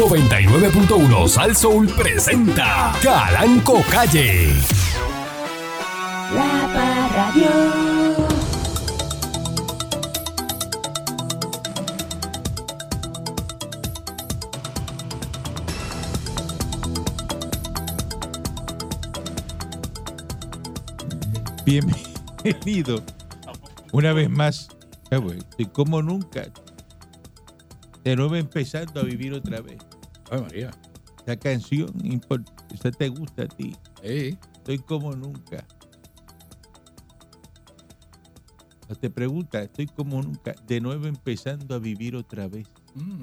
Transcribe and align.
99.1 0.00 1.28
Sal 1.28 1.54
Soul 1.54 1.86
presenta 1.88 2.90
Calanco 3.02 3.82
Calle. 3.90 4.48
La 6.34 6.70
Parradio. 6.72 7.50
Bienvenido 21.66 23.04
una 23.92 24.14
vez 24.14 24.30
más. 24.30 24.70
Estoy 25.10 25.66
como 25.66 26.00
nunca. 26.00 26.46
De 28.02 28.16
nuevo 28.16 28.34
empezando 28.36 28.98
a 28.98 29.04
vivir 29.04 29.34
otra 29.34 29.60
vez. 29.60 29.89
Ay, 30.30 30.40
María. 30.40 30.70
Esa 31.22 31.36
canción, 31.36 31.92
esa 32.72 32.90
te 32.90 33.08
gusta 33.08 33.42
a 33.42 33.48
ti. 33.48 33.76
Estoy 34.02 34.78
como 34.78 35.12
nunca. 35.12 35.66
No 38.88 38.94
te 38.96 39.10
pregunta, 39.10 39.62
estoy 39.62 39.86
como 39.86 40.22
nunca. 40.22 40.54
De 40.66 40.80
nuevo 40.80 41.06
empezando 41.06 41.74
a 41.74 41.78
vivir 41.78 42.16
otra 42.16 42.48
vez. 42.48 42.66
mm. 42.94 43.22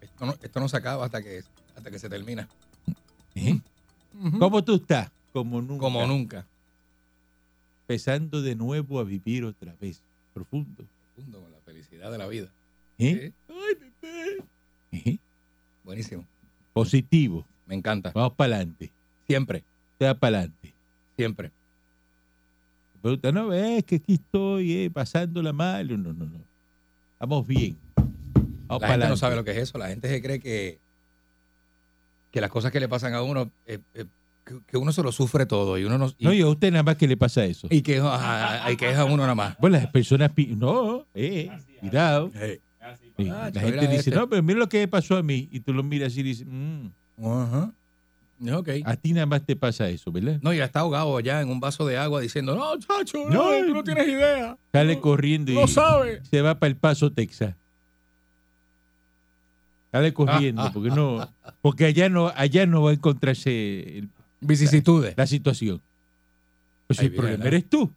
Esto, 0.00 0.26
no, 0.26 0.34
esto 0.40 0.60
no 0.60 0.68
se 0.68 0.76
acaba 0.76 1.04
hasta 1.04 1.22
que, 1.22 1.42
hasta 1.76 1.90
que 1.90 1.98
se 1.98 2.08
termina. 2.08 2.48
¿Eh? 3.34 3.60
¿Cómo 4.38 4.62
tú 4.62 4.76
estás? 4.76 5.10
Como 5.32 5.60
nunca. 5.60 5.80
Como 5.80 6.06
nunca. 6.06 6.46
Empezando 7.82 8.40
de 8.40 8.54
nuevo 8.54 9.00
a 9.00 9.04
vivir 9.04 9.44
otra 9.44 9.74
vez. 9.80 10.02
Profundo. 10.32 10.84
Profundo 11.14 11.40
con 11.40 11.52
la 11.52 11.58
felicidad 11.60 12.10
de 12.12 12.18
la 12.18 12.26
vida. 12.28 12.52
¿Eh? 12.98 13.32
Sí. 14.00 14.44
¿Eh? 14.94 15.18
Buenísimo. 15.84 16.24
Positivo. 16.72 17.44
Me 17.66 17.74
encanta. 17.74 18.12
Vamos 18.14 18.32
para 18.34 18.56
adelante. 18.56 18.92
Siempre, 19.26 19.64
Te 19.98 20.06
va 20.06 20.14
para 20.14 20.38
adelante. 20.38 20.74
siempre. 21.16 21.50
Pregunta, 23.00 23.32
no, 23.32 23.48
ves 23.48 23.84
que 23.84 23.96
aquí 23.96 24.14
estoy 24.14 24.72
eh, 24.84 24.90
pasándola 24.90 25.52
mal. 25.52 25.86
No, 25.88 26.12
no, 26.12 26.24
no. 26.24 26.40
Vamos 27.18 27.46
bien. 27.46 27.76
Vamos 28.66 28.82
La 28.82 28.88
gente 28.88 29.08
no 29.08 29.16
sabe 29.16 29.36
lo 29.36 29.44
que 29.44 29.50
es 29.52 29.58
eso. 29.58 29.76
La 29.78 29.88
gente 29.88 30.08
se 30.08 30.22
cree 30.22 30.40
que, 30.40 30.78
que 32.30 32.40
las 32.40 32.50
cosas 32.50 32.72
que 32.72 32.80
le 32.80 32.88
pasan 32.88 33.12
a 33.14 33.22
uno, 33.22 33.50
eh, 33.66 33.78
eh, 33.94 34.06
que, 34.44 34.58
que 34.66 34.76
uno 34.78 34.90
se 34.92 35.02
lo 35.02 35.12
sufre 35.12 35.44
todo 35.46 35.76
y 35.78 35.84
uno 35.84 35.98
no. 35.98 36.12
Y, 36.18 36.24
No, 36.24 36.32
y 36.32 36.40
a 36.40 36.46
usted 36.48 36.70
nada 36.70 36.82
más 36.82 36.96
que 36.96 37.06
le 37.06 37.16
pasa 37.18 37.44
eso. 37.44 37.66
y 37.70 37.82
que, 37.82 38.00
ah, 38.02 38.68
y 38.72 38.76
que 38.76 38.90
es 38.90 38.96
a 38.96 39.04
uno 39.04 39.18
nada 39.18 39.34
más. 39.34 39.56
Bueno, 39.58 39.76
las 39.76 39.88
personas, 39.88 40.30
no, 40.56 41.06
eh, 41.14 41.50
cuidado. 41.80 42.30
Sí, 43.16 43.28
Ah, 43.30 43.50
la 43.52 43.60
gente 43.60 43.86
dice, 43.86 43.96
este. 43.96 44.10
no, 44.16 44.28
pero 44.28 44.42
mira 44.42 44.58
lo 44.58 44.68
que 44.68 44.86
pasó 44.88 45.16
a 45.16 45.22
mí. 45.22 45.48
Y 45.52 45.60
tú 45.60 45.72
lo 45.72 45.82
miras 45.82 46.16
y 46.16 46.22
dices, 46.22 46.46
"Mm, 46.48 46.86
Ajá. 47.24 47.72
Ok. 48.52 48.68
a 48.84 48.96
ti 48.96 49.12
nada 49.12 49.26
más 49.26 49.44
te 49.46 49.54
pasa 49.56 49.88
eso, 49.88 50.10
¿verdad? 50.12 50.38
No, 50.42 50.52
y 50.52 50.58
ya 50.58 50.64
está 50.64 50.80
ahogado 50.80 51.16
allá 51.16 51.40
en 51.40 51.48
un 51.48 51.60
vaso 51.60 51.86
de 51.86 51.96
agua 51.96 52.20
diciendo, 52.20 52.54
no, 52.56 52.78
chacho, 52.78 53.28
No, 53.30 53.58
no, 53.60 53.66
tú 53.66 53.74
no 53.74 53.84
tienes 53.84 54.08
idea. 54.08 54.58
Sale 54.72 54.96
No, 54.96 55.00
corriendo 55.00 55.52
y 55.52 55.54
No 55.54 55.66
sabes. 55.68 56.20
se 56.28 56.42
va 56.42 56.58
para 56.58 56.68
el 56.68 56.76
Paso, 56.76 57.10
Texas. 57.12 57.54
Sale 59.92 60.12
corriendo, 60.12 60.70
porque 60.72 60.90
no, 60.90 61.28
porque 61.62 61.84
allá 61.84 62.08
no, 62.08 62.32
allá 62.34 62.66
no 62.66 62.82
va 62.82 62.90
a 62.90 62.94
encontrarse 62.94 63.98
el- 63.98 64.08
Vicisitudes. 64.40 65.14
la 65.16 65.26
situación. 65.26 65.80
Pues 66.88 66.98
Ahí 66.98 67.06
el 67.06 67.14
problema 67.14 67.44
la- 67.44 67.48
eres 67.48 67.68
tú. 67.70 67.90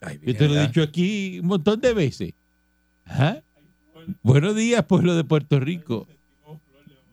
Ay, 0.00 0.18
Yo 0.24 0.34
te 0.34 0.48
lo 0.48 0.56
he 0.58 0.66
dicho 0.66 0.82
aquí 0.82 1.38
un 1.38 1.46
montón 1.46 1.80
de 1.80 1.92
veces. 1.94 2.32
Buenos 4.22 4.56
días, 4.56 4.84
pueblo 4.84 5.14
de 5.14 5.24
Puerto 5.24 5.60
Rico. 5.60 6.06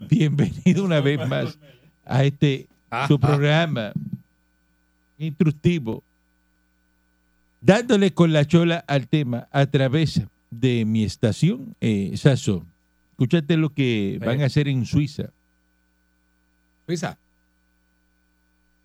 Bienvenido 0.09 0.83
una 0.83 1.01
vez 1.01 1.27
más 1.27 1.59
a 2.05 2.23
este 2.23 2.67
su 3.07 3.19
programa 3.19 3.91
instructivo, 5.17 6.03
dándole 7.61 8.13
con 8.13 8.33
la 8.33 8.45
chola 8.45 8.83
al 8.87 9.07
tema 9.07 9.47
a 9.51 9.65
través 9.65 10.21
de 10.49 10.85
mi 10.85 11.03
estación, 11.03 11.75
eh, 11.81 12.13
Sasso. 12.15 12.65
Escúchate 13.11 13.57
lo 13.57 13.73
que 13.73 14.17
van 14.25 14.41
a 14.41 14.45
hacer 14.45 14.67
en 14.67 14.85
Suiza. 14.85 15.31
Suiza. 16.85 17.17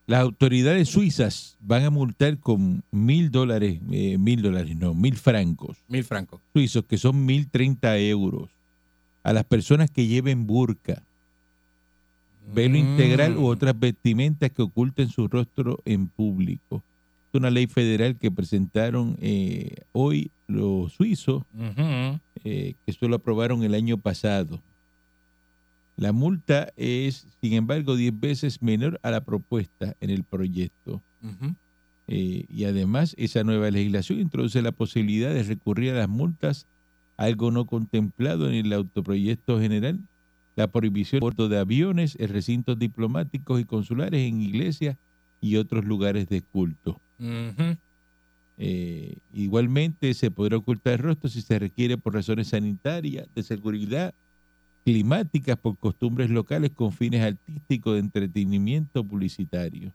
Las 0.07 0.21
autoridades 0.21 0.89
suizas 0.91 1.57
van 1.61 1.85
a 1.85 1.91
multar 1.91 2.39
con 2.39 2.83
mil 2.91 3.31
dólares, 3.31 3.81
eh, 3.91 4.19
mil 4.19 4.43
dólares, 4.43 4.77
no, 4.77 4.95
mil 4.95 5.17
francos 5.17 5.79
Mil 5.89 6.05
francos. 6.05 6.41
suizos, 6.53 6.85
que 6.85 6.99
son 6.99 7.25
mil 7.25 7.49
treinta 7.49 7.99
euros, 7.99 8.51
a 9.23 9.33
las 9.33 9.45
personas 9.45 9.91
que 9.91 10.07
lleven 10.07 10.47
burka, 10.47 11.03
velo 12.55 12.77
integral 12.77 13.39
u 13.39 13.43
Mm. 13.43 13.45
otras 13.47 13.79
vestimentas 13.81 14.51
que 14.51 14.61
oculten 14.61 15.09
su 15.09 15.27
rostro 15.29 15.81
en 15.87 16.09
público. 16.09 16.83
Es 17.33 17.39
una 17.39 17.51
ley 17.51 17.67
federal 17.67 18.17
que 18.19 18.31
presentaron 18.31 19.17
eh, 19.23 19.77
hoy 19.93 20.31
los 20.47 20.93
suizos, 20.93 21.45
eh, 22.45 22.75
que 22.85 22.91
esto 22.91 23.09
lo 23.09 23.17
aprobaron 23.17 23.63
el 23.65 23.73
año 23.75 23.97
pasado. 23.97 24.61
La 25.97 26.13
multa 26.13 26.73
es, 26.77 27.27
sin 27.41 27.53
embargo, 27.53 27.97
10 27.97 28.19
veces 28.19 28.63
menor 28.63 28.99
a 29.03 29.11
la 29.11 29.25
propuesta 29.25 29.95
en 30.01 30.11
el 30.11 30.25
proyecto. 30.25 31.03
Eh, 32.07 32.45
y 32.49 32.65
además, 32.65 33.15
esa 33.17 33.45
nueva 33.45 33.71
legislación 33.71 34.21
introduce 34.21 34.61
la 34.61 34.73
posibilidad 34.73 35.33
de 35.33 35.43
recurrir 35.43 35.93
a 35.93 35.99
las 35.99 36.09
multas, 36.09 36.67
algo 37.17 37.51
no 37.51 37.67
contemplado 37.67 38.49
en 38.49 38.67
el 38.67 38.73
autoproyecto 38.73 39.61
general, 39.61 40.01
la 40.57 40.69
prohibición 40.69 41.21
de 41.21 41.25
bordo 41.25 41.49
de 41.49 41.59
aviones, 41.59 42.17
en 42.19 42.29
recintos 42.29 42.79
diplomáticos 42.79 43.61
y 43.61 43.65
consulares, 43.65 44.21
en 44.21 44.41
iglesias 44.43 44.97
y 45.41 45.57
otros 45.57 45.85
lugares 45.85 46.29
de 46.29 46.43
culto. 46.43 47.01
Eh, 48.57 49.17
igualmente, 49.33 50.13
se 50.15 50.31
podrá 50.31 50.57
ocultar 50.57 50.95
el 50.95 50.99
rostro 51.01 51.29
si 51.29 51.41
se 51.41 51.59
requiere 51.59 51.99
por 51.99 52.15
razones 52.15 52.49
sanitarias, 52.49 53.29
de 53.35 53.43
seguridad, 53.43 54.15
climáticas, 54.85 55.57
por 55.57 55.77
costumbres 55.79 56.31
locales 56.31 56.71
con 56.71 56.93
fines 56.93 57.23
artísticos, 57.23 57.95
de 57.95 58.01
entretenimiento 58.01 59.03
publicitario. 59.03 59.93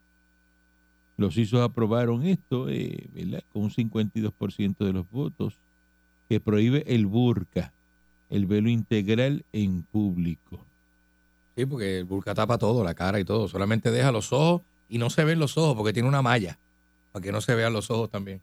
Los 1.18 1.34
suizos 1.34 1.62
aprobaron 1.62 2.26
esto 2.26 2.70
eh, 2.70 3.08
¿verdad? 3.14 3.44
con 3.52 3.64
un 3.64 3.72
52% 3.72 4.78
de 4.86 4.94
los 4.94 5.10
votos, 5.12 5.56
que 6.28 6.40
prohíbe 6.40 6.84
el 6.88 7.06
burka, 7.06 7.74
el 8.30 8.46
velo 8.46 8.70
integral 8.70 9.44
en 9.52 9.84
público. 9.84 10.64
Sí, 11.56 11.66
porque 11.66 12.00
el 12.00 12.06
burka 12.06 12.34
tapa 12.34 12.58
todo, 12.58 12.84
la 12.84 12.94
cara 12.94 13.20
y 13.20 13.26
todo. 13.26 13.48
Solamente 13.48 13.92
deja 13.92 14.12
los 14.12 14.32
ojos 14.32 14.62
y 14.88 14.98
no 14.98 15.10
se 15.10 15.24
ven 15.26 15.40
los 15.40 15.58
ojos 15.58 15.76
porque 15.76 15.94
tiene 15.94 16.08
una 16.08 16.22
malla. 16.22 16.58
Para 17.12 17.24
que 17.24 17.32
no 17.32 17.42
se 17.42 17.56
vean 17.56 17.74
los 17.74 17.90
ojos 17.92 18.10
también. 18.10 18.40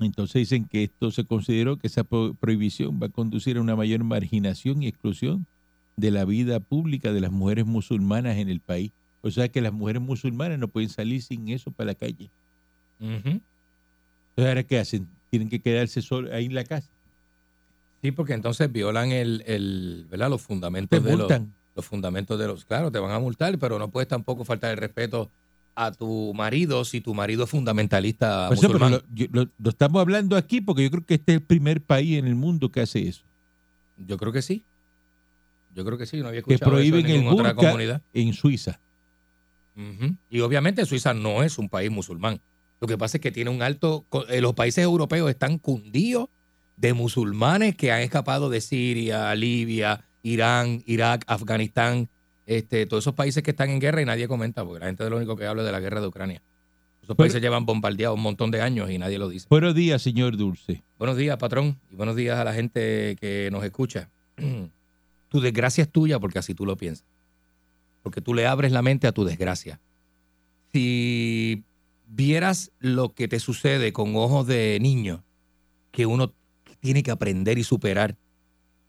Entonces 0.00 0.34
dicen 0.40 0.66
que 0.66 0.82
esto 0.84 1.10
se 1.12 1.24
consideró 1.24 1.76
que 1.78 1.86
esa 1.86 2.02
pro- 2.04 2.34
prohibición 2.34 2.98
va 3.00 3.06
a 3.06 3.10
conducir 3.10 3.56
a 3.56 3.60
una 3.60 3.76
mayor 3.76 4.02
marginación 4.04 4.82
y 4.82 4.88
exclusión 4.88 5.46
de 5.96 6.10
la 6.10 6.24
vida 6.24 6.60
pública 6.60 7.12
de 7.12 7.20
las 7.20 7.30
mujeres 7.32 7.66
musulmanas 7.66 8.36
en 8.38 8.48
el 8.48 8.60
país. 8.60 8.92
O 9.22 9.30
sea 9.30 9.48
que 9.48 9.60
las 9.60 9.72
mujeres 9.72 10.02
musulmanas 10.02 10.58
no 10.58 10.68
pueden 10.68 10.88
salir 10.90 11.22
sin 11.22 11.48
eso 11.48 11.70
para 11.70 11.88
la 11.88 11.94
calle. 11.94 12.30
Entonces, 13.00 13.42
¿ahora 14.36 14.62
qué 14.62 14.78
hacen? 14.78 15.08
Tienen 15.30 15.48
que 15.48 15.60
quedarse 15.60 16.02
solos 16.02 16.32
ahí 16.32 16.46
en 16.46 16.54
la 16.54 16.64
casa. 16.64 16.90
Sí, 18.02 18.12
porque 18.12 18.34
entonces 18.34 18.70
violan 18.70 19.12
el, 19.12 19.42
el 19.46 20.06
¿verdad? 20.10 20.28
los 20.30 20.42
Te 20.42 20.46
fundamentos 20.48 21.02
de 21.02 21.10
los, 21.12 21.18
multan. 21.20 21.52
los 21.74 21.86
fundamentos 21.86 22.38
de 22.38 22.46
los. 22.46 22.64
Claro, 22.64 22.92
te 22.92 22.98
van 22.98 23.12
a 23.12 23.18
multar, 23.18 23.58
pero 23.58 23.78
no 23.78 23.88
puedes 23.90 24.08
tampoco 24.08 24.44
faltar 24.44 24.70
el 24.72 24.76
respeto 24.76 25.30
a 25.76 25.90
tu 25.90 26.32
marido 26.34 26.84
si 26.84 27.00
tu 27.00 27.14
marido 27.14 27.44
es 27.44 27.50
fundamentalista 27.50 28.48
eso, 28.52 28.60
pero 28.60 28.74
musulmán. 28.74 28.92
lo, 28.92 29.02
yo- 29.14 29.26
lo- 29.32 29.48
lo 29.58 29.70
estamos 29.70 30.00
hablando 30.00 30.36
aquí 30.36 30.60
porque 30.60 30.84
yo 30.84 30.90
creo 30.90 31.04
que 31.06 31.14
este 31.14 31.32
es 31.32 31.38
el 31.40 31.42
primer 31.46 31.80
país 31.80 32.18
en 32.18 32.26
el 32.26 32.34
mundo 32.36 32.70
que 32.70 32.80
hace 32.82 33.08
eso. 33.08 33.24
Yo 34.06 34.16
creo 34.18 34.32
que 34.32 34.42
sí. 34.42 34.62
Yo 35.74 35.84
creo 35.84 35.98
que 35.98 36.06
sí. 36.06 36.18
No 36.18 36.28
había 36.28 36.42
Que 36.42 36.54
escuchado 36.54 36.78
eso 36.78 36.90
prohíben 36.90 37.06
en 37.10 37.22
el 37.22 37.28
otra 37.28 37.54
comunidad. 37.54 38.02
en 38.12 38.32
Suiza. 38.32 38.80
Y 40.30 40.40
obviamente 40.40 40.86
Suiza 40.86 41.14
no 41.14 41.42
es 41.42 41.58
un 41.58 41.68
país 41.68 41.90
musulmán. 41.90 42.40
Lo 42.80 42.86
que 42.86 42.96
pasa 42.98 43.16
es 43.16 43.20
que 43.20 43.32
tiene 43.32 43.50
un 43.50 43.62
alto... 43.62 44.04
eh, 44.28 44.40
Los 44.40 44.54
países 44.54 44.84
europeos 44.84 45.28
están 45.30 45.58
cundidos 45.58 46.28
de 46.76 46.92
musulmanes 46.92 47.76
que 47.76 47.90
han 47.92 48.00
escapado 48.00 48.50
de 48.50 48.60
Siria, 48.60 49.34
Libia, 49.34 50.04
Irán, 50.22 50.82
Irak, 50.86 51.24
Afganistán, 51.26 52.08
este, 52.46 52.86
todos 52.86 53.04
esos 53.04 53.14
países 53.14 53.42
que 53.42 53.50
están 53.52 53.70
en 53.70 53.80
guerra 53.80 54.02
y 54.02 54.04
nadie 54.04 54.28
comenta, 54.28 54.64
porque 54.64 54.80
la 54.80 54.86
gente 54.86 55.04
es 55.04 55.10
lo 55.10 55.16
único 55.16 55.36
que 55.36 55.46
habla 55.46 55.62
de 55.62 55.72
la 55.72 55.80
guerra 55.80 56.00
de 56.00 56.06
Ucrania. 56.08 56.42
Esos 57.02 57.16
países 57.16 57.40
llevan 57.40 57.66
bombardeados 57.66 58.16
un 58.16 58.22
montón 58.22 58.50
de 58.50 58.60
años 58.62 58.90
y 58.90 58.98
nadie 58.98 59.18
lo 59.18 59.28
dice. 59.28 59.46
Buenos 59.50 59.74
días, 59.74 60.02
señor 60.02 60.36
Dulce. 60.36 60.82
Buenos 60.98 61.16
días, 61.16 61.36
patrón, 61.36 61.78
y 61.90 61.94
buenos 61.96 62.16
días 62.16 62.38
a 62.38 62.44
la 62.44 62.54
gente 62.54 63.16
que 63.20 63.48
nos 63.52 63.64
escucha. 63.64 64.08
tu 65.34 65.40
desgracia 65.40 65.82
es 65.82 65.90
tuya 65.90 66.20
porque 66.20 66.38
así 66.38 66.54
tú 66.54 66.64
lo 66.64 66.76
piensas. 66.76 67.04
Porque 68.04 68.20
tú 68.20 68.34
le 68.34 68.46
abres 68.46 68.70
la 68.70 68.82
mente 68.82 69.08
a 69.08 69.12
tu 69.12 69.24
desgracia. 69.24 69.80
Si 70.72 71.64
vieras 72.06 72.70
lo 72.78 73.14
que 73.14 73.26
te 73.26 73.40
sucede 73.40 73.92
con 73.92 74.14
ojos 74.14 74.46
de 74.46 74.78
niño, 74.80 75.24
que 75.90 76.06
uno 76.06 76.32
tiene 76.78 77.02
que 77.02 77.10
aprender 77.10 77.58
y 77.58 77.64
superar, 77.64 78.16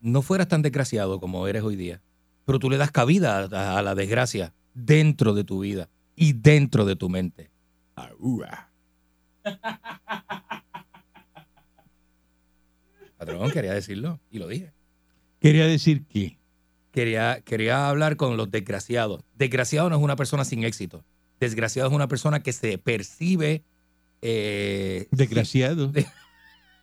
no 0.01 0.21
fueras 0.21 0.47
tan 0.47 0.61
desgraciado 0.61 1.19
como 1.19 1.47
eres 1.47 1.63
hoy 1.63 1.75
día, 1.75 2.03
pero 2.45 2.59
tú 2.59 2.69
le 2.69 2.77
das 2.77 2.91
cabida 2.91 3.49
a, 3.51 3.79
a 3.79 3.81
la 3.81 3.95
desgracia 3.95 4.53
dentro 4.75 5.33
de 5.33 5.45
tu 5.45 5.61
vida 5.61 5.89
y 6.15 6.33
dentro 6.33 6.85
de 6.85 6.95
tu 6.95 7.09
mente. 7.09 7.49
Aúa. 7.95 8.69
Patrón, 13.17 13.49
quería 13.49 13.73
decirlo 13.73 14.19
y 14.29 14.37
lo 14.37 14.47
dije. 14.47 14.75
Quería 15.45 15.67
decir 15.67 16.03
que 16.05 16.39
Quería, 16.91 17.39
quería 17.45 17.87
hablar 17.87 18.15
con 18.15 18.35
los 18.35 18.49
desgraciados. 18.49 19.21
Desgraciado 19.37 19.89
no 19.91 19.97
es 19.97 20.01
una 20.01 20.15
persona 20.15 20.43
sin 20.43 20.63
éxito. 20.63 21.03
Desgraciado 21.39 21.87
es 21.89 21.93
una 21.93 22.07
persona 22.07 22.41
que 22.41 22.51
se 22.51 22.79
percibe. 22.79 23.61
eh, 24.23 25.07
desgraciado. 25.11 25.89
de- 25.89 26.07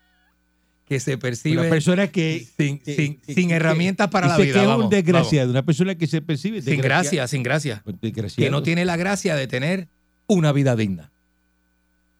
que 0.86 1.00
se 1.00 1.18
percibe 1.18 1.60
Una 1.62 1.70
persona 1.70 2.06
que 2.06 2.46
sin, 2.56 2.78
que- 2.78 2.94
sin- 2.94 3.16
que- 3.20 3.34
sin 3.34 3.48
que- 3.48 3.54
herramientas 3.54 4.08
para 4.10 4.28
la 4.28 4.36
vida. 4.36 4.52
que 4.54 4.60
es 4.60 4.66
vamos, 4.68 4.84
un 4.84 4.90
desgraciado, 4.90 5.50
una 5.50 5.64
persona 5.64 5.96
que 5.96 6.06
se 6.06 6.22
percibe. 6.22 6.62
Sin 6.62 6.76
desgraciado. 6.76 7.02
gracia, 7.02 7.26
sin 7.28 7.42
gracia. 7.42 7.82
Desgraciado. 8.00 8.46
Que 8.46 8.50
no 8.50 8.62
tiene 8.62 8.84
la 8.84 8.96
gracia 8.96 9.34
de 9.34 9.48
tener 9.48 9.88
una 10.28 10.52
vida 10.52 10.76
digna. 10.76 11.10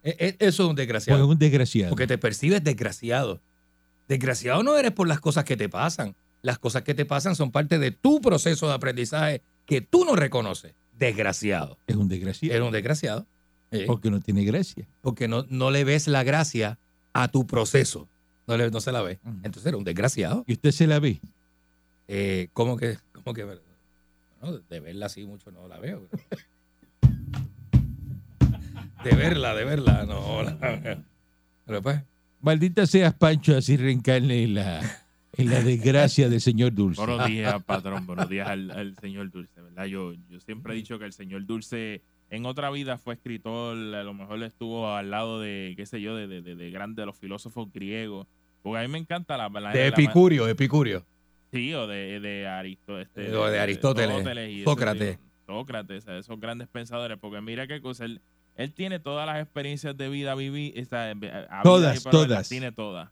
E- 0.03 0.17
e- 0.19 0.37
Eso 0.45 0.65
es 0.65 0.69
un 0.71 0.75
Pues 0.75 0.83
es 0.83 0.89
desgraciado. 0.89 1.29
un 1.29 1.39
desgraciado. 1.39 1.91
Porque 1.91 2.09
te 2.09 2.19
percibes 2.19 2.65
desgraciado. 2.65 3.41
Desgraciado 4.09 4.63
no 4.65 4.77
eres 4.77 4.91
por 4.91 5.07
las 5.07 5.21
cosas 5.21 5.45
que 5.45 5.57
te 5.57 5.69
pasan. 5.69 6.17
Las 6.43 6.59
cosas 6.59 6.83
que 6.83 6.95
te 6.95 7.05
pasan 7.05 7.37
son 7.37 7.51
parte 7.53 7.79
de 7.79 7.93
tu 7.93 8.21
proceso 8.21 8.67
de 8.69 8.75
aprendizaje 8.75 9.43
que 9.65 9.81
tú 9.81 10.05
no 10.05 10.17
reconoces. 10.17 10.75
Desgraciado. 10.99 11.79
es 11.87 11.97
un 11.97 12.09
desgraciado. 12.09 12.55
Eres 12.55 12.67
un 12.67 12.73
desgraciado. 12.73 13.27
Porque 13.87 14.11
no 14.11 14.21
tiene 14.21 14.45
gracia. 14.45 14.87
Porque 15.01 15.29
no, 15.29 15.47
no 15.49 15.71
le 15.71 15.85
ves 15.85 16.07
la 16.07 16.25
gracia 16.25 16.79
a 17.15 17.29
tu 17.29 17.47
proceso. 17.47 18.07
No, 18.47 18.57
le- 18.57 18.71
no 18.71 18.81
se 18.81 18.93
la 18.93 19.01
ve. 19.03 19.19
Entonces 19.43 19.67
eres 19.67 19.79
un 19.79 19.85
desgraciado. 19.85 20.45
Y 20.47 20.53
usted 20.55 20.73
se 20.73 20.87
la 20.87 20.99
ve. 20.99 21.21
Eh, 22.09 22.49
¿Cómo 22.53 22.77
que? 22.77 22.99
¿Cómo 23.13 23.33
que? 23.33 23.47
De 24.69 24.81
verla 24.81 25.07
así 25.07 25.25
mucho 25.25 25.51
no 25.53 25.69
la 25.69 25.79
veo. 25.79 26.07
De 29.05 29.11
verla, 29.17 29.55
de 29.55 29.65
verla, 29.65 30.05
no 30.07 30.43
la 30.43 30.53
veo. 30.55 31.03
Pero 31.67 31.83
pues, 31.83 32.01
Maldita 32.41 32.87
seas, 32.87 33.15
Pancho, 33.15 33.57
así 33.57 33.77
reencarne 33.77 34.43
en 34.45 34.55
la, 34.55 34.81
en 35.37 35.51
la 35.51 35.61
desgracia 35.63 36.29
del 36.29 36.41
señor 36.41 36.75
Dulce. 36.75 37.01
Buenos 37.05 37.27
días, 37.27 37.63
patrón. 37.65 38.07
Buenos 38.07 38.29
días 38.29 38.49
al, 38.49 38.71
al 38.71 38.97
señor 38.99 39.31
Dulce, 39.31 39.61
¿verdad? 39.61 39.87
Yo, 39.87 40.13
yo 40.29 40.41
siempre 40.41 40.73
he 40.75 40.77
dicho 40.77 40.99
que 40.99 41.05
el 41.07 41.13
señor 41.13 41.47
Dulce 41.47 42.03
en 42.31 42.47
otra 42.47 42.71
vida 42.71 42.99
fue 42.99 43.15
escritor, 43.15 43.77
a 43.77 44.03
lo 44.05 44.15
mejor 44.15 44.43
estuvo 44.43 44.91
al 44.95 45.11
lado 45.11 45.41
de, 45.41 45.75
qué 45.77 45.87
sé 45.87 46.01
yo, 46.01 46.17
de, 46.17 46.27
de, 46.27 46.43
de, 46.43 46.55
de 46.55 46.71
grandes, 46.71 46.97
de 46.97 47.07
los 47.07 47.17
filósofos 47.17 47.73
griegos. 47.73 48.27
Porque 48.63 48.79
a 48.79 48.83
mí 48.83 48.89
me 48.89 48.99
encanta 48.99 49.37
la... 49.37 49.49
la 49.49 49.73
de 49.73 49.81
la- 49.81 49.87
Epicurio, 49.89 50.47
Epicurio. 50.49 51.05
Sí, 51.53 51.75
o 51.75 51.87
de, 51.87 52.21
de, 52.21 52.47
Aristo- 52.47 52.99
este, 52.99 53.35
O 53.35 53.47
de 53.51 53.59
Aristóteles, 53.61 54.25
Sócrates. 54.65 55.19
tipo- 55.19 55.33
Sócrates, 55.47 56.07
esos 56.09 56.41
grandes 56.41 56.69
pensadores. 56.69 57.19
Porque 57.19 57.41
mira 57.41 57.67
qué 57.67 57.81
cosa, 57.83 58.05
él, 58.07 58.21
él 58.57 58.73
tiene 58.73 59.01
todas 59.01 59.27
las 59.27 59.43
experiencias 59.43 59.97
de 59.97 60.09
vida 60.09 60.35
vivir, 60.35 60.73
Todas, 61.63 62.03
todas. 62.05 62.49
tiene 62.49 62.73
todas. 62.73 63.11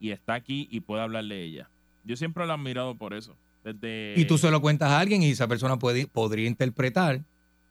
Y 0.00 0.10
está 0.10 0.34
aquí 0.34 0.66
y 0.70 0.80
puede 0.80 1.02
hablar 1.02 1.24
de 1.24 1.44
ella. 1.44 1.68
Yo 2.04 2.16
siempre 2.16 2.44
lo 2.46 2.50
he 2.52 2.54
admirado 2.54 2.94
por 2.96 3.14
eso. 3.14 3.36
Desde, 3.62 4.14
Y 4.16 4.24
tú 4.24 4.38
se 4.38 4.50
lo 4.50 4.60
cuentas 4.62 4.90
a 4.90 4.98
alguien 5.00 5.22
y 5.22 5.30
esa 5.30 5.46
persona 5.46 5.78
puede, 5.78 6.06
podría 6.06 6.46
interpretar 6.48 7.20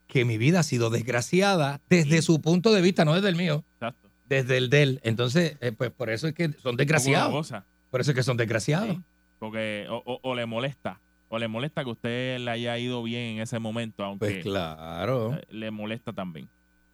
que 0.07 0.23
mi 0.23 0.37
vida 0.37 0.59
ha 0.59 0.63
sido 0.63 0.89
desgraciada 0.91 1.81
desde 1.89 2.21
su 2.21 2.39
punto 2.41 2.71
de 2.71 2.81
vista, 2.81 3.05
no 3.05 3.15
desde 3.15 3.29
el 3.29 3.35
mío, 3.35 3.63
Exacto. 3.73 4.07
desde 4.27 4.57
el 4.57 4.69
de 4.69 4.83
él. 4.83 4.99
Entonces, 5.03 5.57
eh, 5.61 5.71
pues 5.71 5.89
por 5.91 6.09
eso 6.11 6.27
es 6.27 6.33
que 6.35 6.51
son 6.53 6.77
desgraciados. 6.77 7.31
cosa, 7.31 7.65
Por 7.89 8.01
eso 8.01 8.11
es 8.11 8.15
que 8.15 8.23
son 8.23 8.37
desgraciados. 8.37 8.95
sí, 8.95 9.01
porque 9.39 9.87
o, 9.89 9.97
o- 10.05 10.19
o 10.21 10.35
le 10.35 10.45
molesta. 10.45 10.99
O 11.31 11.37
le 11.37 11.47
molesta 11.47 11.83
que 11.83 11.89
usted 11.91 12.39
le 12.39 12.49
haya 12.51 12.77
ido 12.79 13.03
bien 13.03 13.35
en 13.37 13.41
ese 13.41 13.59
momento, 13.59 14.03
aunque 14.03 14.25
Pues 14.25 14.43
claro. 14.43 15.35
eh, 15.35 15.45
le 15.51 15.69
molesta 15.71 16.11
también. 16.13 16.47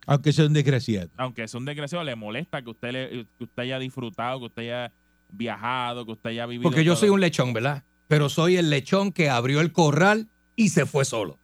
Aunque 0.07 0.31
sea 0.33 0.45
un 0.45 0.53
desgraciado. 0.53 1.09
aunque 1.17 1.43
es 1.43 1.53
un 1.53 1.65
desgraciado, 1.65 2.03
le 2.03 2.15
molesta 2.15 2.61
que 2.61 2.69
usted, 2.69 2.91
le- 2.91 3.09
que 3.37 3.43
usted 3.43 3.63
haya 3.63 3.79
disfrutado, 3.79 4.39
que 4.39 4.45
usted 4.45 4.61
haya 4.63 4.91
viajado, 5.35 6.05
que 6.05 6.11
usted 6.13 6.29
haya 6.31 6.45
vivido. 6.45 6.63
Porque 6.63 6.83
yo 6.83 6.93
todo. 6.93 7.01
soy 7.01 7.09
un 7.09 7.21
lechón, 7.21 7.53
¿verdad? 7.53 7.83
Pero 8.07 8.29
soy 8.29 8.57
el 8.57 8.69
lechón 8.69 9.11
que 9.11 9.29
abrió 9.29 9.61
el 9.61 9.71
corral 9.71 10.27
y 10.55 10.69
se 10.69 10.85
fue 10.85 11.05
solo. 11.05 11.37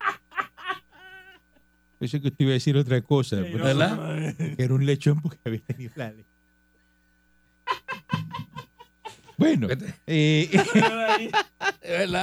Pensé 1.98 2.20
que 2.20 2.28
usted 2.28 2.40
iba 2.44 2.50
a 2.50 2.54
decir 2.54 2.76
otra 2.76 3.00
cosa. 3.02 3.36
¿Verdad? 3.36 4.34
Que 4.36 4.56
era 4.58 4.74
un 4.74 4.84
lechón 4.86 5.20
porque 5.20 5.38
había 5.44 5.60
tenido 5.60 5.92
la 5.96 6.10
ley. 6.12 6.24
Bueno, 9.38 9.66
eh, 10.06 10.48
Es 10.52 10.72
verdad, 10.72 11.20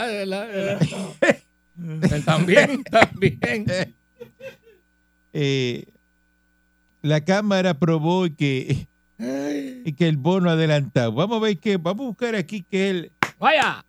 es 0.10 0.30
verdad, 0.30 0.48
verdad. 0.48 1.38
Él 2.14 2.24
también, 2.24 2.84
también. 2.84 3.66
eh, 5.34 5.86
la 7.02 7.24
Cámara 7.26 7.72
aprobó 7.72 8.26
que, 8.38 8.88
que 9.94 10.08
el 10.08 10.18
bono 10.18 10.50
adelantado. 10.50 11.12
Vamos 11.14 11.38
a 11.38 11.42
ver 11.42 11.58
qué, 11.60 11.78
vamos 11.78 12.04
a 12.06 12.08
buscar 12.10 12.36
aquí 12.36 12.64
que 12.64 12.90
el, 12.90 13.12
Vaya. 13.40 13.86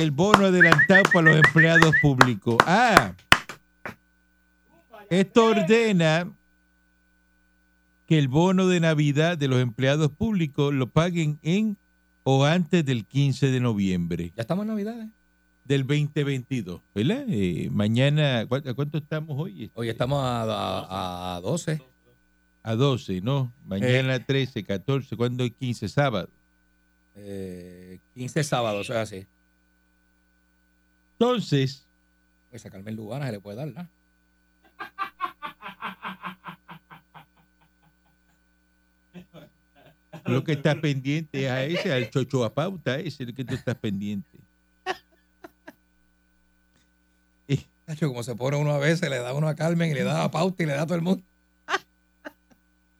el 0.00 0.10
bono 0.10 0.46
adelantado 0.46 1.02
para 1.12 1.30
los 1.34 1.36
empleados 1.44 1.94
públicos. 2.02 2.56
Ah, 2.66 3.14
esto 5.10 5.46
ordena 5.46 6.30
que 8.06 8.18
el 8.18 8.28
bono 8.28 8.66
de 8.68 8.80
Navidad 8.80 9.38
de 9.38 9.48
los 9.48 9.60
empleados 9.60 10.10
públicos 10.10 10.72
lo 10.74 10.88
paguen 10.88 11.38
en 11.42 11.76
o 12.22 12.44
antes 12.44 12.84
del 12.84 13.04
15 13.04 13.48
de 13.48 13.60
noviembre 13.60 14.32
Ya 14.34 14.42
estamos 14.42 14.62
en 14.64 14.68
Navidades. 14.68 15.08
del 15.64 15.86
2022, 15.86 16.80
¿verdad? 16.94 17.24
Eh, 17.28 17.68
mañana, 17.70 18.46
¿cu- 18.46 18.56
¿a 18.56 18.74
cuánto 18.74 18.98
estamos 18.98 19.36
hoy? 19.38 19.70
Hoy 19.74 19.88
estamos 19.88 20.22
a, 20.22 20.42
a, 20.42 21.36
a 21.36 21.40
12. 21.40 21.80
A 22.64 22.74
12, 22.74 23.20
¿no? 23.20 23.52
Mañana 23.66 24.18
13, 24.18 24.64
14, 24.64 25.16
¿cuándo 25.16 25.44
es 25.44 25.52
15? 25.52 25.86
Sábado. 25.88 26.28
Eh, 27.14 28.00
15 28.14 28.42
sábados, 28.42 28.88
o 28.88 28.92
sea, 28.92 29.02
así. 29.02 29.26
Entonces, 31.12 31.86
Pues 32.50 32.66
a 32.66 32.70
Carmen 32.70 32.96
Lugana 32.96 33.26
se 33.26 33.32
le 33.32 33.40
puede 33.40 33.58
dar, 33.58 33.68
¿no? 33.68 33.88
lo 40.24 40.42
que 40.42 40.52
está 40.52 40.80
pendiente 40.80 41.44
es 41.44 41.50
a 41.50 41.64
ese, 41.64 41.92
al 41.92 42.10
chocho 42.10 42.44
a 42.44 42.54
pauta, 42.54 42.98
ese 42.98 43.08
es 43.08 43.20
el 43.28 43.34
que 43.34 43.44
tú 43.44 43.54
estás 43.54 43.74
pendiente. 43.76 44.38
Como 48.00 48.22
se 48.22 48.34
pone 48.34 48.56
uno 48.56 48.72
a 48.72 48.78
veces, 48.78 49.10
le 49.10 49.18
da 49.18 49.34
uno 49.34 49.46
a 49.46 49.54
Carmen 49.54 49.90
y 49.90 49.94
le 49.94 50.04
da 50.04 50.24
a 50.24 50.30
Pauta 50.30 50.62
y 50.62 50.66
le 50.66 50.72
da 50.72 50.82
a 50.82 50.86
todo 50.86 50.96
el 50.96 51.02
mundo. 51.02 51.22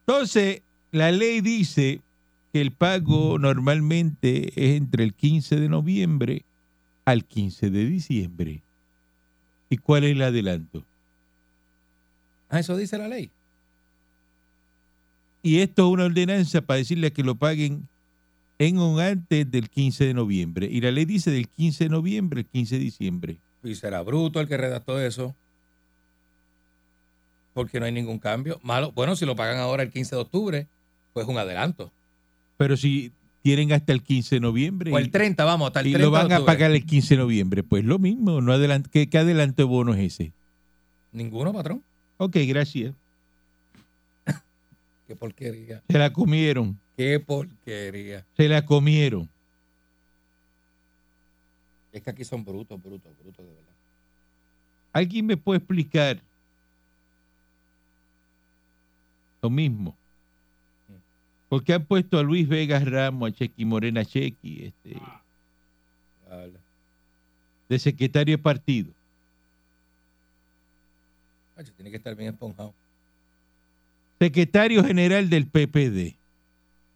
Entonces, 0.06 0.62
la 0.92 1.10
ley 1.12 1.40
dice 1.40 2.00
que 2.52 2.60
el 2.60 2.72
pago 2.72 3.38
normalmente 3.38 4.48
es 4.54 4.76
entre 4.76 5.02
el 5.02 5.14
15 5.14 5.56
de 5.56 5.68
noviembre 5.68 6.44
al 7.04 7.24
15 7.24 7.70
de 7.70 7.84
diciembre. 7.86 8.62
¿Y 9.70 9.78
cuál 9.78 10.04
es 10.04 10.12
el 10.12 10.22
adelanto? 10.22 10.84
Ah, 12.48 12.60
eso 12.60 12.76
dice 12.76 12.98
la 12.98 13.08
ley. 13.08 13.30
Y 15.42 15.58
esto 15.58 15.86
es 15.86 15.92
una 15.92 16.04
ordenanza 16.04 16.60
para 16.62 16.78
decirle 16.78 17.12
que 17.12 17.22
lo 17.22 17.34
paguen 17.34 17.88
en 18.58 18.78
o 18.78 18.98
antes 18.98 19.50
del 19.50 19.68
15 19.68 20.04
de 20.04 20.14
noviembre. 20.14 20.68
Y 20.70 20.80
la 20.80 20.90
ley 20.90 21.06
dice 21.06 21.30
del 21.30 21.48
15 21.48 21.84
de 21.84 21.90
noviembre 21.90 22.40
al 22.40 22.46
15 22.46 22.76
de 22.76 22.80
diciembre. 22.80 23.36
Y 23.62 23.74
será 23.74 24.02
bruto 24.02 24.40
el 24.40 24.48
que 24.48 24.56
redactó 24.56 25.00
eso. 25.00 25.34
Porque 27.54 27.80
no 27.80 27.86
hay 27.86 27.92
ningún 27.92 28.18
cambio. 28.18 28.60
Malo. 28.62 28.92
Bueno, 28.92 29.16
si 29.16 29.24
lo 29.24 29.36
pagan 29.36 29.58
ahora 29.58 29.84
el 29.84 29.90
15 29.90 30.16
de 30.16 30.20
octubre, 30.20 30.66
pues 31.12 31.26
un 31.26 31.38
adelanto. 31.38 31.90
Pero 32.56 32.76
si 32.76 33.12
tienen 33.42 33.72
hasta 33.72 33.92
el 33.92 34.02
15 34.02 34.36
de 34.36 34.40
noviembre 34.40 34.92
O 34.92 34.98
y, 34.98 35.02
el 35.02 35.10
30, 35.10 35.44
vamos, 35.44 35.68
hasta 35.68 35.80
el 35.80 35.88
y 35.88 35.92
30 35.92 36.04
lo 36.04 36.10
van 36.10 36.32
a 36.32 36.44
pagar 36.44 36.70
el 36.70 36.84
15 36.84 37.14
de 37.14 37.18
noviembre, 37.18 37.62
pues 37.62 37.84
lo 37.84 37.98
mismo. 37.98 38.40
No 38.40 38.52
adelant 38.52 38.86
¿Qué, 38.88 39.08
¿Qué 39.08 39.18
adelanto 39.18 39.62
de 39.62 39.64
bono 39.64 39.94
es 39.94 40.00
ese? 40.00 40.32
Ninguno, 41.12 41.52
patrón. 41.52 41.82
Ok, 42.16 42.36
gracias. 42.46 42.94
Qué 45.06 45.14
porquería. 45.14 45.82
Se 45.88 45.98
la 45.98 46.12
comieron. 46.12 46.78
Qué 46.96 47.20
porquería. 47.20 48.24
Se 48.36 48.48
la 48.48 48.64
comieron. 48.64 49.28
Es 51.92 52.02
que 52.02 52.10
aquí 52.10 52.24
son 52.24 52.44
brutos, 52.44 52.82
brutos, 52.82 53.12
brutos, 53.22 53.44
de 53.44 53.52
verdad. 53.52 53.72
¿Alguien 54.92 55.26
me 55.26 55.36
puede 55.36 55.58
explicar 55.58 56.20
lo 59.44 59.50
mismo? 59.50 59.94
¿Por 61.50 61.62
qué 61.62 61.74
han 61.74 61.84
puesto 61.84 62.18
a 62.18 62.22
Luis 62.22 62.48
Vegas 62.48 62.82
Ramos, 62.86 63.28
a 63.28 63.32
Chequi 63.32 63.66
Morena 63.66 64.02
Chequi, 64.02 64.64
este, 64.64 64.96
de 67.68 67.78
secretario 67.78 68.38
de 68.38 68.42
partido? 68.42 68.90
Nacho, 71.56 71.72
tiene 71.76 71.90
que 71.90 71.98
estar 71.98 72.16
bien 72.16 72.30
esponjado. 72.30 72.72
Secretario 74.18 74.82
general 74.82 75.28
del 75.28 75.46
PPD, 75.46 76.16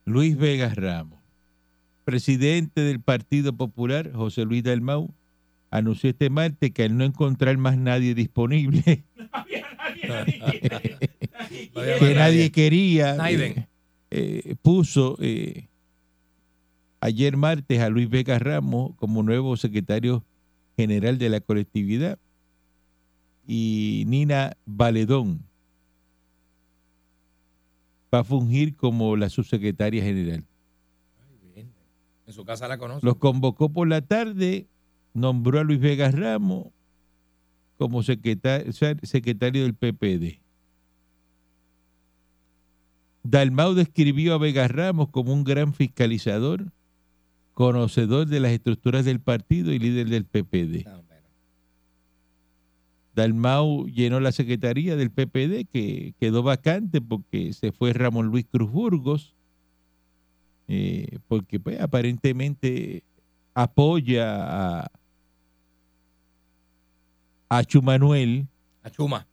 Luis 0.06 0.36
Vegas 0.36 0.74
Ramos. 0.74 1.18
presidente 2.04 2.80
del 2.80 3.00
Partido 3.00 3.52
Popular, 3.52 4.10
José 4.14 4.46
Luis 4.46 4.62
Dalmau, 4.64 5.10
anunció 5.70 6.08
este 6.08 6.30
martes 6.30 6.70
que 6.70 6.84
al 6.84 6.96
no 6.96 7.04
encontrar 7.04 7.58
más 7.58 7.76
nadie 7.76 8.14
disponible, 8.14 9.04
que 11.98 12.14
nadie 12.14 12.50
quería, 12.50 13.16
eh, 13.30 13.66
eh, 14.10 14.54
puso 14.62 15.16
eh, 15.20 15.68
ayer 17.00 17.36
martes 17.36 17.80
a 17.80 17.88
Luis 17.88 18.08
Vega 18.08 18.38
Ramos 18.38 18.94
como 18.96 19.22
nuevo 19.22 19.56
secretario 19.56 20.24
general 20.76 21.18
de 21.18 21.28
la 21.28 21.40
colectividad 21.40 22.18
y 23.46 24.04
Nina 24.06 24.56
Valedón 24.66 25.44
va 28.12 28.20
a 28.20 28.24
fungir 28.24 28.76
como 28.76 29.16
la 29.16 29.28
subsecretaria 29.28 30.02
general. 30.02 30.44
En 32.26 32.34
su 32.34 32.44
casa 32.44 32.68
la 32.68 32.76
conoce. 32.76 33.06
Los 33.06 33.16
convocó 33.16 33.70
por 33.70 33.88
la 33.88 34.02
tarde, 34.02 34.66
nombró 35.14 35.60
a 35.60 35.64
Luis 35.64 35.80
Vega 35.80 36.10
Ramos 36.10 36.66
como 37.78 38.02
secretario, 38.02 38.70
secretario 39.02 39.62
del 39.62 39.74
PPD. 39.74 40.40
Dalmau 43.30 43.74
describió 43.74 44.34
a 44.34 44.38
Vega 44.38 44.68
Ramos 44.68 45.10
como 45.10 45.34
un 45.34 45.44
gran 45.44 45.74
fiscalizador, 45.74 46.72
conocedor 47.52 48.26
de 48.26 48.40
las 48.40 48.52
estructuras 48.52 49.04
del 49.04 49.20
partido 49.20 49.70
y 49.72 49.78
líder 49.78 50.08
del 50.08 50.24
PPD. 50.24 50.84
No, 50.86 51.02
pero- 51.06 51.26
Dalmau 53.14 53.86
llenó 53.86 54.20
la 54.20 54.32
secretaría 54.32 54.96
del 54.96 55.10
PPD 55.10 55.66
que 55.70 56.14
quedó 56.18 56.42
vacante 56.42 57.02
porque 57.02 57.52
se 57.52 57.70
fue 57.70 57.92
Ramón 57.92 58.28
Luis 58.28 58.46
Cruz 58.50 58.70
Burgos, 58.70 59.34
eh, 60.68 61.18
porque 61.28 61.60
pues, 61.60 61.78
aparentemente 61.80 63.02
apoya 63.52 64.80
a, 64.82 64.90
a 67.50 67.64
Chumanuel. 67.64 68.46
A 68.84 68.90
Chuma. 68.90 69.26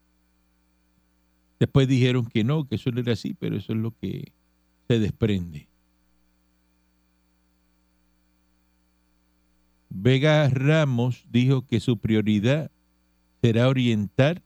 Después 1.59 1.87
dijeron 1.87 2.25
que 2.25 2.43
no, 2.43 2.67
que 2.67 2.75
eso 2.75 2.91
no 2.91 2.99
era 2.99 3.13
así, 3.13 3.33
pero 3.33 3.55
eso 3.57 3.73
es 3.73 3.79
lo 3.79 3.91
que 3.91 4.31
se 4.87 4.99
desprende. 4.99 5.67
Vega 9.89 10.49
Ramos 10.49 11.25
dijo 11.31 11.65
que 11.65 11.79
su 11.79 11.97
prioridad 11.97 12.69
será 13.41 13.67
orientar 13.69 14.41